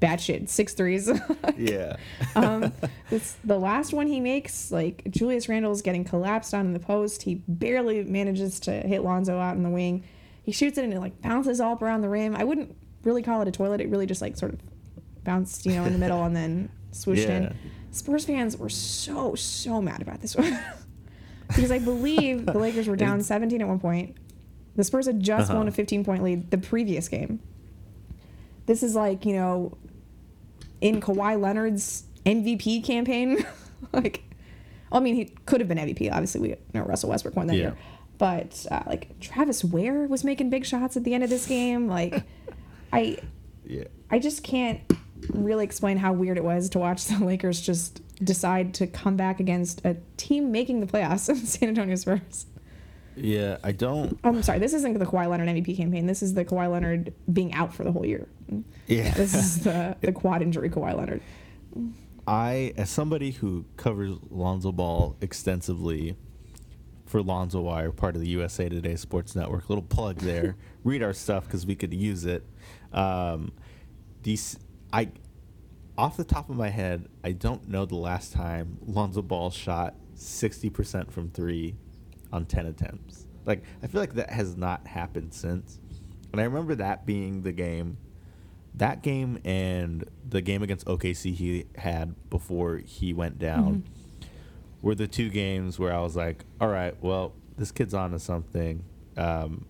batshit 0.00 0.48
six 0.48 0.74
threes. 0.74 1.10
yeah. 1.56 1.96
um, 2.36 2.72
this 3.10 3.36
the 3.44 3.58
last 3.58 3.92
one 3.92 4.06
he 4.06 4.20
makes. 4.20 4.70
Like 4.70 5.02
Julius 5.10 5.48
Randle's 5.48 5.82
getting 5.82 6.04
collapsed 6.04 6.54
on 6.54 6.66
in 6.66 6.72
the 6.72 6.78
post. 6.80 7.22
He 7.22 7.36
barely 7.48 8.04
manages 8.04 8.60
to 8.60 8.72
hit 8.72 9.02
Lonzo 9.02 9.38
out 9.38 9.56
in 9.56 9.62
the 9.62 9.70
wing. 9.70 10.04
He 10.42 10.52
shoots 10.52 10.78
it 10.78 10.84
and 10.84 10.92
it 10.94 11.00
like 11.00 11.20
bounces 11.20 11.60
all 11.60 11.72
up 11.74 11.82
around 11.82 12.00
the 12.02 12.08
rim. 12.08 12.34
I 12.36 12.44
wouldn't 12.44 12.74
really 13.04 13.22
call 13.22 13.42
it 13.42 13.48
a 13.48 13.52
toilet. 13.52 13.80
It 13.80 13.88
really 13.88 14.06
just 14.06 14.22
like 14.22 14.36
sort 14.36 14.54
of 14.54 14.60
bounced, 15.24 15.66
you 15.66 15.72
know, 15.72 15.84
in 15.84 15.92
the 15.92 15.98
middle 15.98 16.24
and 16.24 16.34
then 16.34 16.70
swooshed 16.92 17.26
Yeah. 17.28 17.36
in. 17.36 17.56
Spurs 17.90 18.24
fans 18.24 18.56
were 18.56 18.68
so 18.68 19.34
so 19.34 19.80
mad 19.82 20.00
about 20.02 20.20
this 20.20 20.36
one 20.36 20.58
because 21.48 21.70
I 21.70 21.78
believe 21.78 22.46
the 22.46 22.58
Lakers 22.58 22.86
were 22.88 22.96
down 22.96 23.14
It's- 23.14 23.26
17 23.26 23.60
at 23.60 23.68
one 23.68 23.78
point. 23.80 24.16
The 24.76 24.84
Spurs 24.84 25.06
had 25.06 25.20
just 25.20 25.50
Uh-huh. 25.50 25.58
won 25.58 25.68
a 25.68 25.72
15 25.72 26.04
point 26.04 26.22
lead 26.22 26.50
the 26.50 26.58
previous 26.58 27.08
game. 27.08 27.40
This 28.66 28.82
is 28.82 28.94
like 28.94 29.24
you 29.26 29.34
know 29.34 29.76
in 30.80 31.00
Kawhi 31.00 31.40
Leonard's 31.40 32.04
MVP 32.26 32.84
campaign. 32.84 33.44
like, 33.92 34.22
I 34.92 35.00
mean, 35.00 35.14
he 35.14 35.26
could 35.46 35.60
have 35.60 35.68
been 35.68 35.78
MVP. 35.78 36.10
Obviously, 36.10 36.40
we 36.40 36.54
know 36.74 36.82
Russell 36.82 37.10
Westbrook 37.10 37.36
won 37.36 37.46
that 37.48 37.54
Yeah. 37.56 37.60
year. 37.62 37.76
But 38.18 38.66
uh, 38.70 38.82
like 38.86 39.20
Travis 39.20 39.62
Wear 39.64 40.06
was 40.08 40.24
making 40.24 40.50
big 40.50 40.64
shots 40.66 40.96
at 40.96 41.04
the 41.04 41.14
end 41.14 41.22
of 41.22 41.30
this 41.30 41.46
game. 41.46 41.86
Like, 41.88 42.24
I 42.92 43.18
Yeah. 43.64 43.84
I 44.10 44.18
just 44.18 44.42
can't 44.42 44.80
really 45.30 45.64
explain 45.64 45.98
how 45.98 46.12
weird 46.12 46.36
it 46.36 46.44
was 46.44 46.68
to 46.70 46.78
watch 46.78 47.04
the 47.06 47.24
Lakers 47.24 47.60
just 47.60 48.00
decide 48.24 48.74
to 48.74 48.86
come 48.88 49.16
back 49.16 49.38
against 49.38 49.84
a 49.84 49.96
team 50.16 50.50
making 50.50 50.80
the 50.80 50.86
playoffs, 50.86 51.34
San 51.46 51.68
Antonio 51.68 51.94
Spurs. 51.94 52.46
Yeah, 53.20 53.58
I 53.62 53.72
don't 53.72 54.18
Oh, 54.24 54.28
I'm 54.28 54.42
sorry, 54.42 54.58
this 54.58 54.74
isn't 54.74 54.98
the 54.98 55.06
Kawhi 55.06 55.28
Leonard 55.28 55.48
MVP 55.48 55.76
campaign. 55.76 56.06
This 56.06 56.22
is 56.22 56.34
the 56.34 56.44
Kawhi 56.44 56.70
Leonard 56.70 57.12
being 57.32 57.52
out 57.54 57.74
for 57.74 57.84
the 57.84 57.92
whole 57.92 58.06
year. 58.06 58.28
Yeah. 58.86 59.12
This 59.16 59.34
is 59.34 59.64
the 59.64 59.96
the 60.00 60.12
quad 60.12 60.42
injury 60.42 60.70
Kawhi 60.70 60.96
Leonard. 60.96 61.20
I, 62.26 62.74
as 62.76 62.90
somebody 62.90 63.30
who 63.30 63.64
covers 63.76 64.18
Lonzo 64.30 64.70
Ball 64.70 65.16
extensively 65.20 66.14
for 67.06 67.22
Lonzo 67.22 67.62
Wire, 67.62 67.90
part 67.90 68.14
of 68.16 68.20
the 68.20 68.28
USA 68.28 68.68
Today 68.68 68.96
Sports 68.96 69.34
Network, 69.34 69.70
little 69.70 69.82
plug 69.82 70.18
there. 70.18 70.56
Read 70.84 71.02
our 71.02 71.14
stuff 71.14 71.44
because 71.46 71.64
we 71.64 71.74
could 71.74 71.94
use 71.94 72.26
it. 72.26 72.44
Um, 72.92 73.52
these, 74.22 74.58
I, 74.92 75.10
off 75.96 76.18
the 76.18 76.24
top 76.24 76.50
of 76.50 76.56
my 76.56 76.68
head, 76.68 77.08
I 77.24 77.32
don't 77.32 77.66
know 77.66 77.86
the 77.86 77.96
last 77.96 78.34
time 78.34 78.78
Lonzo 78.86 79.22
Ball 79.22 79.50
shot 79.50 79.94
sixty 80.14 80.68
percent 80.68 81.10
from 81.12 81.30
three 81.30 81.76
on 82.32 82.46
ten 82.46 82.66
attempts. 82.66 83.26
Like 83.46 83.62
I 83.82 83.86
feel 83.86 84.00
like 84.00 84.14
that 84.14 84.30
has 84.30 84.56
not 84.56 84.86
happened 84.86 85.32
since. 85.34 85.78
And 86.32 86.40
I 86.40 86.44
remember 86.44 86.74
that 86.76 87.06
being 87.06 87.42
the 87.42 87.52
game 87.52 87.96
that 88.74 89.02
game 89.02 89.38
and 89.44 90.04
the 90.28 90.40
game 90.40 90.62
against 90.62 90.86
OKC 90.86 91.34
he 91.34 91.64
had 91.76 92.14
before 92.30 92.76
he 92.78 93.12
went 93.12 93.38
down 93.38 93.84
were 94.82 94.94
the 94.94 95.08
two 95.08 95.30
games 95.30 95.78
where 95.78 95.92
I 95.92 96.00
was 96.00 96.14
like, 96.14 96.44
all 96.60 96.68
right, 96.68 96.94
well, 97.02 97.32
this 97.56 97.72
kid's 97.72 97.94
on 97.94 98.12
to 98.12 98.18
something. 98.18 98.84
Um, 99.16 99.66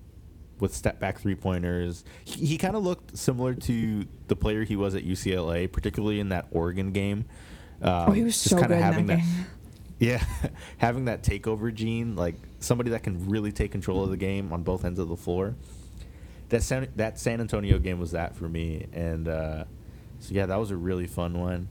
with 0.61 0.75
step 0.75 0.99
back 0.99 1.19
three 1.21 1.37
pointers, 1.37 2.05
he, 2.25 2.45
he 2.45 2.59
kind 2.59 2.77
of 2.77 2.83
looked 2.83 3.17
similar 3.17 3.55
to 3.55 4.05
the 4.27 4.37
player 4.37 4.65
he 4.65 4.77
was 4.77 4.95
at 4.95 5.05
UCLA, 5.07 5.71
particularly 5.71 6.21
in 6.21 6.29
that 6.31 6.47
Oregon 6.51 6.91
game. 6.93 7.25
Um, 7.81 8.09
Oh, 8.09 8.11
he 8.11 8.23
was 8.25 8.35
just 8.35 8.51
so 8.51 8.57
good 8.57 8.65
in 8.65 8.71
that 8.73 8.83
having 8.83 9.07
game. 9.07 9.25
Yeah, 9.99 10.23
having 10.79 11.07
that 11.07 11.23
takeover 11.23 11.73
gene, 11.73 12.17
like 12.17 12.37
somebody 12.61 12.91
that 12.91 13.03
can 13.03 13.29
really 13.29 13.53
take 13.53 13.73
control 13.73 14.03
of 14.03 14.11
the 14.11 14.17
game 14.17 14.53
on 14.53 14.63
both 14.63 14.85
ends 14.85 14.99
of 14.99 15.09
the 15.09 15.17
floor. 15.17 15.55
That 16.51 16.63
San, 16.63 16.89
that 16.97 17.19
San 17.19 17.41
Antonio 17.41 17.79
game 17.79 17.99
was 17.99 18.13
that 18.13 18.35
for 18.35 18.49
me, 18.49 18.87
and 18.93 19.29
uh, 19.29 19.65
so 20.21 20.35
yeah, 20.35 20.47
that 20.47 20.57
was 20.57 20.71
a 20.71 20.77
really 20.77 21.07
fun 21.07 21.39
one. 21.39 21.69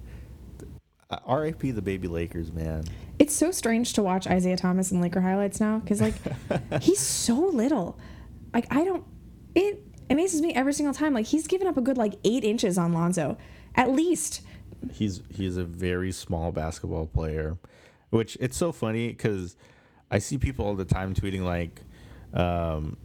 Uh, 1.10 1.18
R.I.P. 1.26 1.72
the 1.72 1.82
baby 1.82 2.08
Lakers, 2.08 2.52
man. 2.52 2.84
It's 3.18 3.34
so 3.34 3.50
strange 3.52 3.94
to 3.94 4.04
watch 4.04 4.28
Isaiah 4.28 4.58
Thomas 4.58 4.92
in 4.92 5.02
Laker 5.02 5.22
highlights 5.22 5.60
now 5.60 5.80
because 5.80 6.02
like 6.02 6.16
he's 6.82 7.00
so 7.00 7.36
little. 7.36 7.98
Like 8.54 8.68
I 8.70 8.84
don't. 8.84 9.04
It 9.56 9.84
amazes 10.10 10.42
me 10.42 10.54
every 10.54 10.74
single 10.74 10.94
time. 10.94 11.14
Like 11.14 11.28
he's 11.28 11.48
given 11.48 11.68
up 11.68 11.78
a 11.78 11.82
good 11.82 11.98
like 11.98 12.16
eight 12.24 12.44
inches 12.44 12.78
on 12.78 12.94
Lonzo, 12.94 13.38
at 13.76 13.92
least. 13.92 14.42
He's 14.92 15.22
he's 15.34 15.58
a 15.58 15.64
very 15.64 16.12
small 16.12 16.52
basketball 16.52 17.08
player, 17.08 17.58
which 18.10 18.38
it's 18.40 18.58
so 18.58 18.72
funny 18.72 19.10
because 19.10 19.56
I 20.10 20.20
see 20.20 20.38
people 20.38 20.66
all 20.66 20.76
the 20.76 20.86
time 20.86 21.14
tweeting 21.14 21.42
like, 21.44 21.82
um, 22.34 22.98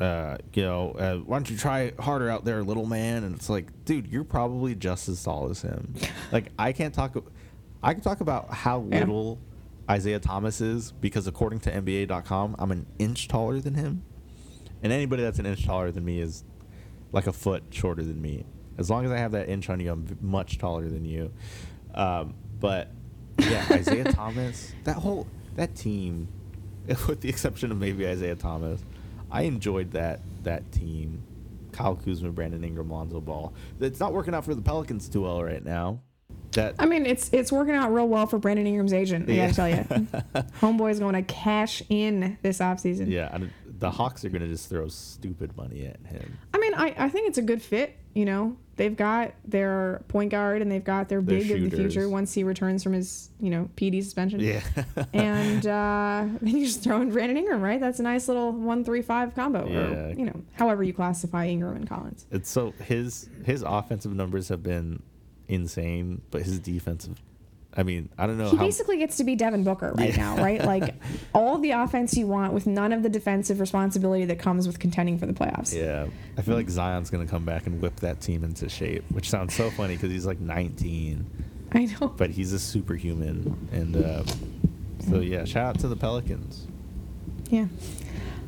uh, 0.00 0.36
you 0.52 0.62
know, 0.62 0.90
uh, 0.92 1.16
why 1.18 1.36
don't 1.38 1.48
you 1.50 1.56
try 1.56 1.92
harder 1.98 2.28
out 2.28 2.44
there, 2.44 2.62
little 2.64 2.86
man? 2.86 3.24
And 3.24 3.34
it's 3.36 3.48
like, 3.48 3.84
dude, 3.84 4.08
you're 4.08 4.24
probably 4.24 4.74
just 4.74 5.08
as 5.08 5.22
tall 5.22 5.48
as 5.50 5.62
him. 5.62 5.94
like 6.32 6.52
I 6.58 6.72
can't 6.72 6.92
talk. 6.94 7.16
I 7.82 7.94
can 7.94 8.02
talk 8.02 8.20
about 8.20 8.52
how 8.52 8.84
Yeah. 8.90 9.00
little 9.00 9.38
Isaiah 9.90 10.18
Thomas 10.18 10.60
is 10.60 10.92
because 10.92 11.26
according 11.26 11.60
to 11.60 11.70
NBA.com, 11.70 12.56
I'm 12.58 12.70
an 12.72 12.86
inch 12.98 13.28
taller 13.28 13.60
than 13.60 13.74
him. 13.74 14.02
and 14.82 14.92
anybody 14.92 15.22
that's 15.22 15.38
an 15.38 15.46
inch 15.46 15.64
taller 15.64 15.90
than 15.90 16.04
me 16.04 16.20
is 16.20 16.44
like 17.12 17.26
a 17.26 17.32
foot 17.32 17.62
shorter 17.70 18.02
than 18.02 18.20
me. 18.20 18.44
As 18.76 18.90
long 18.90 19.04
as 19.04 19.12
I 19.12 19.18
have 19.18 19.32
that 19.32 19.48
inch 19.48 19.70
on 19.70 19.78
you, 19.80 19.92
I'm 19.92 20.18
much 20.20 20.58
taller 20.58 20.88
than 20.88 21.04
you. 21.04 21.30
Um, 21.94 22.34
but 22.58 22.90
yeah, 23.38 23.66
Isaiah 23.70 24.04
Thomas, 24.12 24.72
that 24.84 24.96
whole 24.96 25.26
that 25.56 25.74
team, 25.74 26.28
with 26.86 27.20
the 27.20 27.28
exception 27.28 27.70
of 27.72 27.78
maybe 27.78 28.06
Isaiah 28.06 28.36
Thomas, 28.36 28.80
I 29.30 29.42
enjoyed 29.42 29.92
that 29.92 30.20
that 30.42 30.70
team. 30.72 31.22
Kyle 31.72 31.96
Kuzma, 31.96 32.30
Brandon 32.30 32.62
Ingram, 32.62 32.88
Lonzo 32.88 33.20
Ball. 33.20 33.52
It's 33.80 33.98
not 33.98 34.12
working 34.12 34.32
out 34.32 34.44
for 34.44 34.54
the 34.54 34.62
Pelicans 34.62 35.08
too 35.08 35.22
well 35.22 35.42
right 35.42 35.64
now. 35.64 35.98
That 36.52 36.76
I 36.78 36.86
mean, 36.86 37.04
it's 37.04 37.28
it's 37.32 37.50
working 37.50 37.74
out 37.74 37.92
real 37.92 38.06
well 38.06 38.28
for 38.28 38.38
Brandon 38.38 38.64
Ingram's 38.64 38.92
agent. 38.92 39.28
I 39.28 39.32
Yeah. 39.32 39.50
gotta 39.50 39.54
tell 39.56 39.68
you, 39.68 40.06
homeboy's 40.60 41.00
going 41.00 41.14
to 41.14 41.22
cash 41.22 41.82
in 41.88 42.38
this 42.42 42.60
offseason. 42.60 43.10
yeah, 43.10 43.36
the 43.66 43.90
Hawks 43.90 44.24
are 44.24 44.28
gonna 44.28 44.46
just 44.46 44.68
throw 44.68 44.86
stupid 44.86 45.56
money 45.56 45.84
at 45.84 45.98
him. 46.06 46.38
I 46.54 46.58
mean, 46.58 46.63
I, 46.76 46.94
I 46.96 47.08
think 47.08 47.28
it's 47.28 47.38
a 47.38 47.42
good 47.42 47.62
fit. 47.62 47.96
You 48.14 48.24
know, 48.24 48.56
they've 48.76 48.96
got 48.96 49.32
their 49.44 50.04
point 50.08 50.30
guard 50.30 50.62
and 50.62 50.70
they've 50.70 50.84
got 50.84 51.08
their 51.08 51.20
big 51.20 51.50
of 51.50 51.68
the 51.70 51.76
future 51.76 52.08
once 52.08 52.32
he 52.32 52.44
returns 52.44 52.82
from 52.84 52.92
his 52.92 53.28
you 53.40 53.50
know 53.50 53.68
PD 53.76 54.02
suspension. 54.04 54.38
Yeah, 54.40 54.60
and 55.12 55.66
uh, 55.66 56.26
then 56.40 56.56
you 56.56 56.64
just 56.66 56.82
throw 56.84 57.00
in 57.00 57.10
Brandon 57.10 57.36
Ingram, 57.36 57.60
right? 57.60 57.80
That's 57.80 57.98
a 57.98 58.04
nice 58.04 58.28
little 58.28 58.52
one 58.52 58.84
three 58.84 59.02
five 59.02 59.34
combo, 59.34 59.66
Yeah. 59.68 59.78
or 59.78 60.10
you 60.12 60.26
know, 60.26 60.42
however 60.52 60.84
you 60.84 60.92
classify 60.92 61.46
Ingram 61.46 61.74
and 61.76 61.88
Collins. 61.88 62.26
it's 62.30 62.48
so 62.50 62.72
his 62.84 63.28
his 63.44 63.62
offensive 63.62 64.14
numbers 64.14 64.48
have 64.48 64.62
been 64.62 65.02
insane, 65.48 66.22
but 66.30 66.42
his 66.42 66.58
defensive. 66.60 67.20
I 67.76 67.82
mean, 67.82 68.08
I 68.16 68.26
don't 68.26 68.38
know 68.38 68.50
He 68.50 68.56
basically 68.56 68.98
gets 68.98 69.16
to 69.16 69.24
be 69.24 69.34
Devin 69.34 69.64
Booker 69.64 69.92
right 69.96 70.10
Yeah. 70.10 70.16
now, 70.34 70.36
right? 70.42 70.64
Like 70.64 70.94
all 71.34 71.58
the 71.58 71.72
offense 71.72 72.16
you 72.16 72.26
want 72.26 72.52
with 72.52 72.66
none 72.66 72.92
of 72.92 73.02
the 73.02 73.08
defensive 73.08 73.58
responsibility 73.60 74.24
that 74.26 74.38
comes 74.38 74.66
with 74.66 74.78
contending 74.78 75.18
for 75.18 75.26
the 75.26 75.32
playoffs. 75.32 75.74
Yeah, 75.76 76.06
I 76.38 76.42
feel 76.42 76.54
like 76.54 76.68
Zion's 76.70 77.10
gonna 77.10 77.26
come 77.26 77.44
back 77.44 77.66
and 77.66 77.80
whip 77.82 77.96
that 77.96 78.20
team 78.20 78.44
into 78.44 78.68
shape, 78.68 79.04
which 79.10 79.28
sounds 79.28 79.54
so 79.54 79.70
funny 79.70 79.94
because 79.94 80.10
he's 80.10 80.24
like 80.26 80.38
19, 80.40 81.26
I 81.72 81.84
know. 82.00 82.08
but 82.16 82.30
he's 82.30 82.52
a 82.52 82.58
superhuman, 82.60 83.68
and 83.72 83.96
uh, 83.96 84.22
so 85.10 85.20
yeah, 85.20 85.44
shout 85.44 85.66
out 85.66 85.78
to 85.80 85.88
the 85.88 85.96
Pelicans. 85.96 86.66
Yeah. 87.50 87.66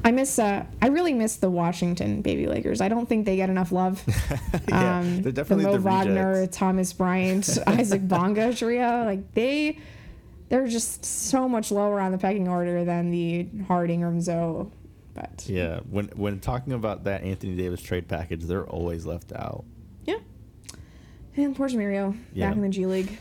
I 0.07 0.13
miss 0.13 0.39
uh 0.39 0.65
I 0.81 0.87
really 0.87 1.13
miss 1.13 1.35
the 1.37 1.51
Washington 1.51 2.23
baby 2.23 2.47
Lakers. 2.47 2.81
I 2.81 2.89
don't 2.89 3.09
think 3.09 3.27
they 3.27 3.35
get 3.35 3.51
enough 3.51 3.73
love. 3.73 4.01
yeah, 4.69 5.01
um, 5.01 5.21
they're 5.23 5.33
definitely 5.33 5.65
the 5.65 5.71
Mo 5.73 5.77
the, 5.79 5.83
Wagner, 5.83 6.31
rejects. 6.35 6.57
Thomas 6.57 6.93
Bryant, 6.93 7.59
Isaac 7.67 8.07
Bonga 8.07 8.55
trio. 8.55 9.05
Like 9.05 9.33
they 9.35 9.81
they're 10.49 10.69
just 10.69 11.05
so 11.05 11.49
much 11.49 11.73
lower 11.73 11.99
on 12.01 12.13
the 12.13 12.19
pecking 12.19 12.47
order 12.47 12.85
than 12.85 13.11
the 13.11 13.49
Harding 13.67 13.97
Ingram 14.03 14.21
Zoe. 14.21 14.69
But 15.13 15.45
Yeah, 15.49 15.81
when 15.91 16.07
when 16.15 16.39
talking 16.39 16.73
about 16.73 17.03
that 17.05 17.25
Anthony 17.25 17.57
Davis 17.57 17.83
trade 17.83 18.07
package, 18.07 18.45
they're 18.45 18.65
always 18.67 19.07
left 19.07 19.33
out, 19.33 19.65
yeah. 20.05 20.19
And 21.37 21.57
poor 21.57 21.69
Jemerrio 21.69 22.17
Yeah. 22.33 22.47
back 22.47 22.57
in 22.57 22.63
the 22.63 22.69
G 22.69 22.87
League. 22.87 23.19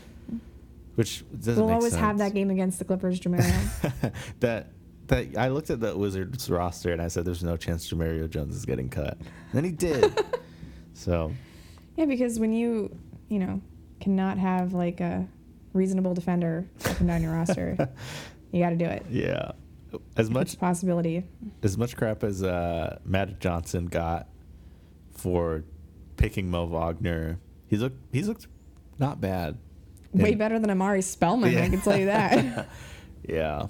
which 0.94 1.24
doesn't 1.36 1.56
We'll 1.56 1.74
always 1.74 1.96
have 1.96 2.18
that 2.18 2.32
game 2.32 2.50
against 2.50 2.78
the 2.78 2.84
Clippers, 2.84 3.18
Jemerrio. 3.18 4.12
that 4.40 4.68
that 5.08 5.36
I 5.36 5.48
looked 5.48 5.70
at 5.70 5.80
the 5.80 5.96
Wizards 5.96 6.48
roster 6.50 6.92
and 6.92 7.00
I 7.00 7.08
said, 7.08 7.24
"There's 7.24 7.44
no 7.44 7.56
chance 7.56 7.88
Jemerrio 7.90 8.28
Jones 8.28 8.54
is 8.56 8.64
getting 8.64 8.88
cut." 8.88 9.16
And 9.18 9.26
then 9.52 9.64
he 9.64 9.70
did. 9.72 10.24
so 10.94 11.32
yeah, 11.96 12.04
because 12.06 12.38
when 12.38 12.52
you, 12.52 12.94
you 13.28 13.38
know, 13.38 13.60
cannot 14.00 14.38
have 14.38 14.72
like 14.72 15.00
a 15.00 15.26
reasonable 15.72 16.14
defender 16.14 16.66
up 16.84 16.98
and 17.00 17.08
down 17.08 17.22
your 17.22 17.32
roster, 17.32 17.76
you 18.52 18.60
got 18.62 18.70
to 18.70 18.76
do 18.76 18.84
it. 18.86 19.04
yeah, 19.10 19.52
as 20.16 20.26
It's 20.26 20.30
much 20.30 20.54
a 20.54 20.56
possibility. 20.58 21.24
as 21.62 21.76
much 21.78 21.96
crap 21.96 22.24
as 22.24 22.42
uh, 22.42 22.98
Magic 23.04 23.38
Johnson 23.40 23.86
got 23.86 24.28
for 25.12 25.64
picking 26.16 26.50
Mo 26.50 26.66
Wagner, 26.66 27.38
he's 27.68 27.80
looked 27.80 27.98
he's 28.12 28.28
looked 28.28 28.46
not 28.98 29.20
bad. 29.20 29.58
Way 30.12 30.30
And- 30.30 30.38
better 30.38 30.58
than 30.58 30.70
Omari 30.70 31.02
Spellman, 31.02 31.56
I 31.56 31.68
can 31.68 31.80
tell 31.80 31.96
you 31.96 32.06
that. 32.06 32.68
yeah. 33.28 33.66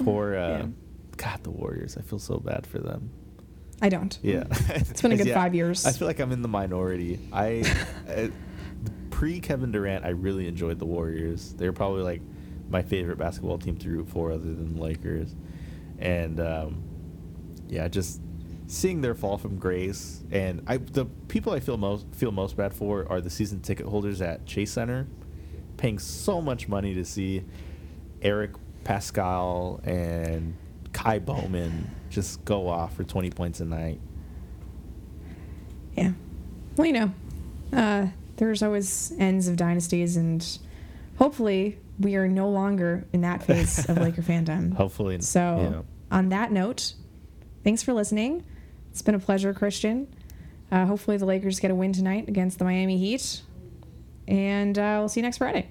Poor 0.00 0.34
uh, 0.36 0.58
Yeah. 0.58 0.66
God, 1.16 1.44
the 1.44 1.50
Warriors. 1.50 1.96
I 1.96 2.02
feel 2.02 2.18
so 2.18 2.38
bad 2.38 2.66
for 2.66 2.78
them. 2.78 3.10
I 3.80 3.88
don't. 3.88 4.18
Yeah, 4.22 4.44
It's 4.70 5.02
been 5.02 5.12
a 5.12 5.16
good 5.22 5.32
five 5.32 5.54
years. 5.54 5.84
I 5.86 5.92
feel 5.92 6.08
like 6.08 6.20
I'm 6.20 6.32
in 6.32 6.42
the 6.42 6.48
minority. 6.48 7.20
I 7.32 7.64
uh, 8.08 8.28
pre 9.10 9.40
Kevin 9.40 9.72
Durant, 9.72 10.04
I 10.04 10.10
really 10.10 10.48
enjoyed 10.48 10.78
the 10.78 10.86
Warriors. 10.86 11.52
They're 11.54 11.72
probably 11.72 12.02
like 12.02 12.22
my 12.68 12.82
favorite 12.82 13.18
basketball 13.18 13.58
team 13.58 13.76
to 13.78 13.88
root 13.90 14.08
for, 14.08 14.32
other 14.32 14.44
than 14.44 14.74
the 14.74 14.80
Lakers. 14.80 15.34
And 15.98 16.40
um, 16.40 16.82
yeah, 17.68 17.88
just 17.88 18.20
seeing 18.66 19.00
their 19.00 19.14
fall 19.14 19.38
from 19.38 19.58
grace, 19.58 20.22
and 20.30 20.62
I 20.66 20.78
the 20.78 21.04
people 21.28 21.52
I 21.52 21.60
feel 21.60 21.76
most 21.76 22.06
feel 22.12 22.32
most 22.32 22.56
bad 22.56 22.74
for 22.74 23.06
are 23.10 23.20
the 23.20 23.30
season 23.30 23.60
ticket 23.60 23.86
holders 23.86 24.20
at 24.20 24.46
Chase 24.46 24.72
Center, 24.72 25.06
paying 25.76 25.98
so 25.98 26.40
much 26.40 26.68
money 26.68 26.94
to 26.94 27.04
see 27.04 27.44
Eric 28.22 28.52
Paschall 28.84 29.84
and 29.86 30.54
Ky 30.92 31.18
Bowman 31.18 31.90
just 32.10 32.44
go 32.44 32.68
off 32.68 32.94
for 32.94 33.04
20 33.04 33.30
points 33.30 33.60
a 33.60 33.64
night. 33.64 34.00
Yeah. 35.96 36.12
Well, 36.76 36.86
you 36.86 36.92
know, 36.92 37.12
uh, 37.72 38.06
there's 38.36 38.62
always 38.62 39.12
ends 39.18 39.48
of 39.48 39.56
dynasties, 39.56 40.16
and 40.16 40.46
hopefully 41.18 41.78
we 41.98 42.16
are 42.16 42.26
no 42.28 42.48
longer 42.48 43.04
in 43.12 43.20
that 43.22 43.42
phase 43.42 43.88
of 43.88 43.96
Laker 43.98 44.22
fandom. 44.22 44.74
Hopefully, 44.74 45.20
So, 45.20 45.60
you 45.62 45.70
know. 45.70 45.84
on 46.10 46.28
that 46.30 46.50
note, 46.52 46.94
thanks 47.62 47.82
for 47.82 47.92
listening. 47.92 48.44
It's 48.90 49.02
been 49.02 49.14
a 49.14 49.20
pleasure, 49.20 49.54
Christian. 49.54 50.08
Uh, 50.70 50.86
hopefully, 50.86 51.16
the 51.16 51.26
Lakers 51.26 51.60
get 51.60 51.70
a 51.70 51.74
win 51.74 51.92
tonight 51.92 52.28
against 52.28 52.58
the 52.58 52.64
Miami 52.64 52.98
Heat. 52.98 53.42
And 54.26 54.76
uh, 54.78 54.96
we'll 55.00 55.08
see 55.08 55.20
you 55.20 55.22
next 55.22 55.38
Friday. 55.38 55.70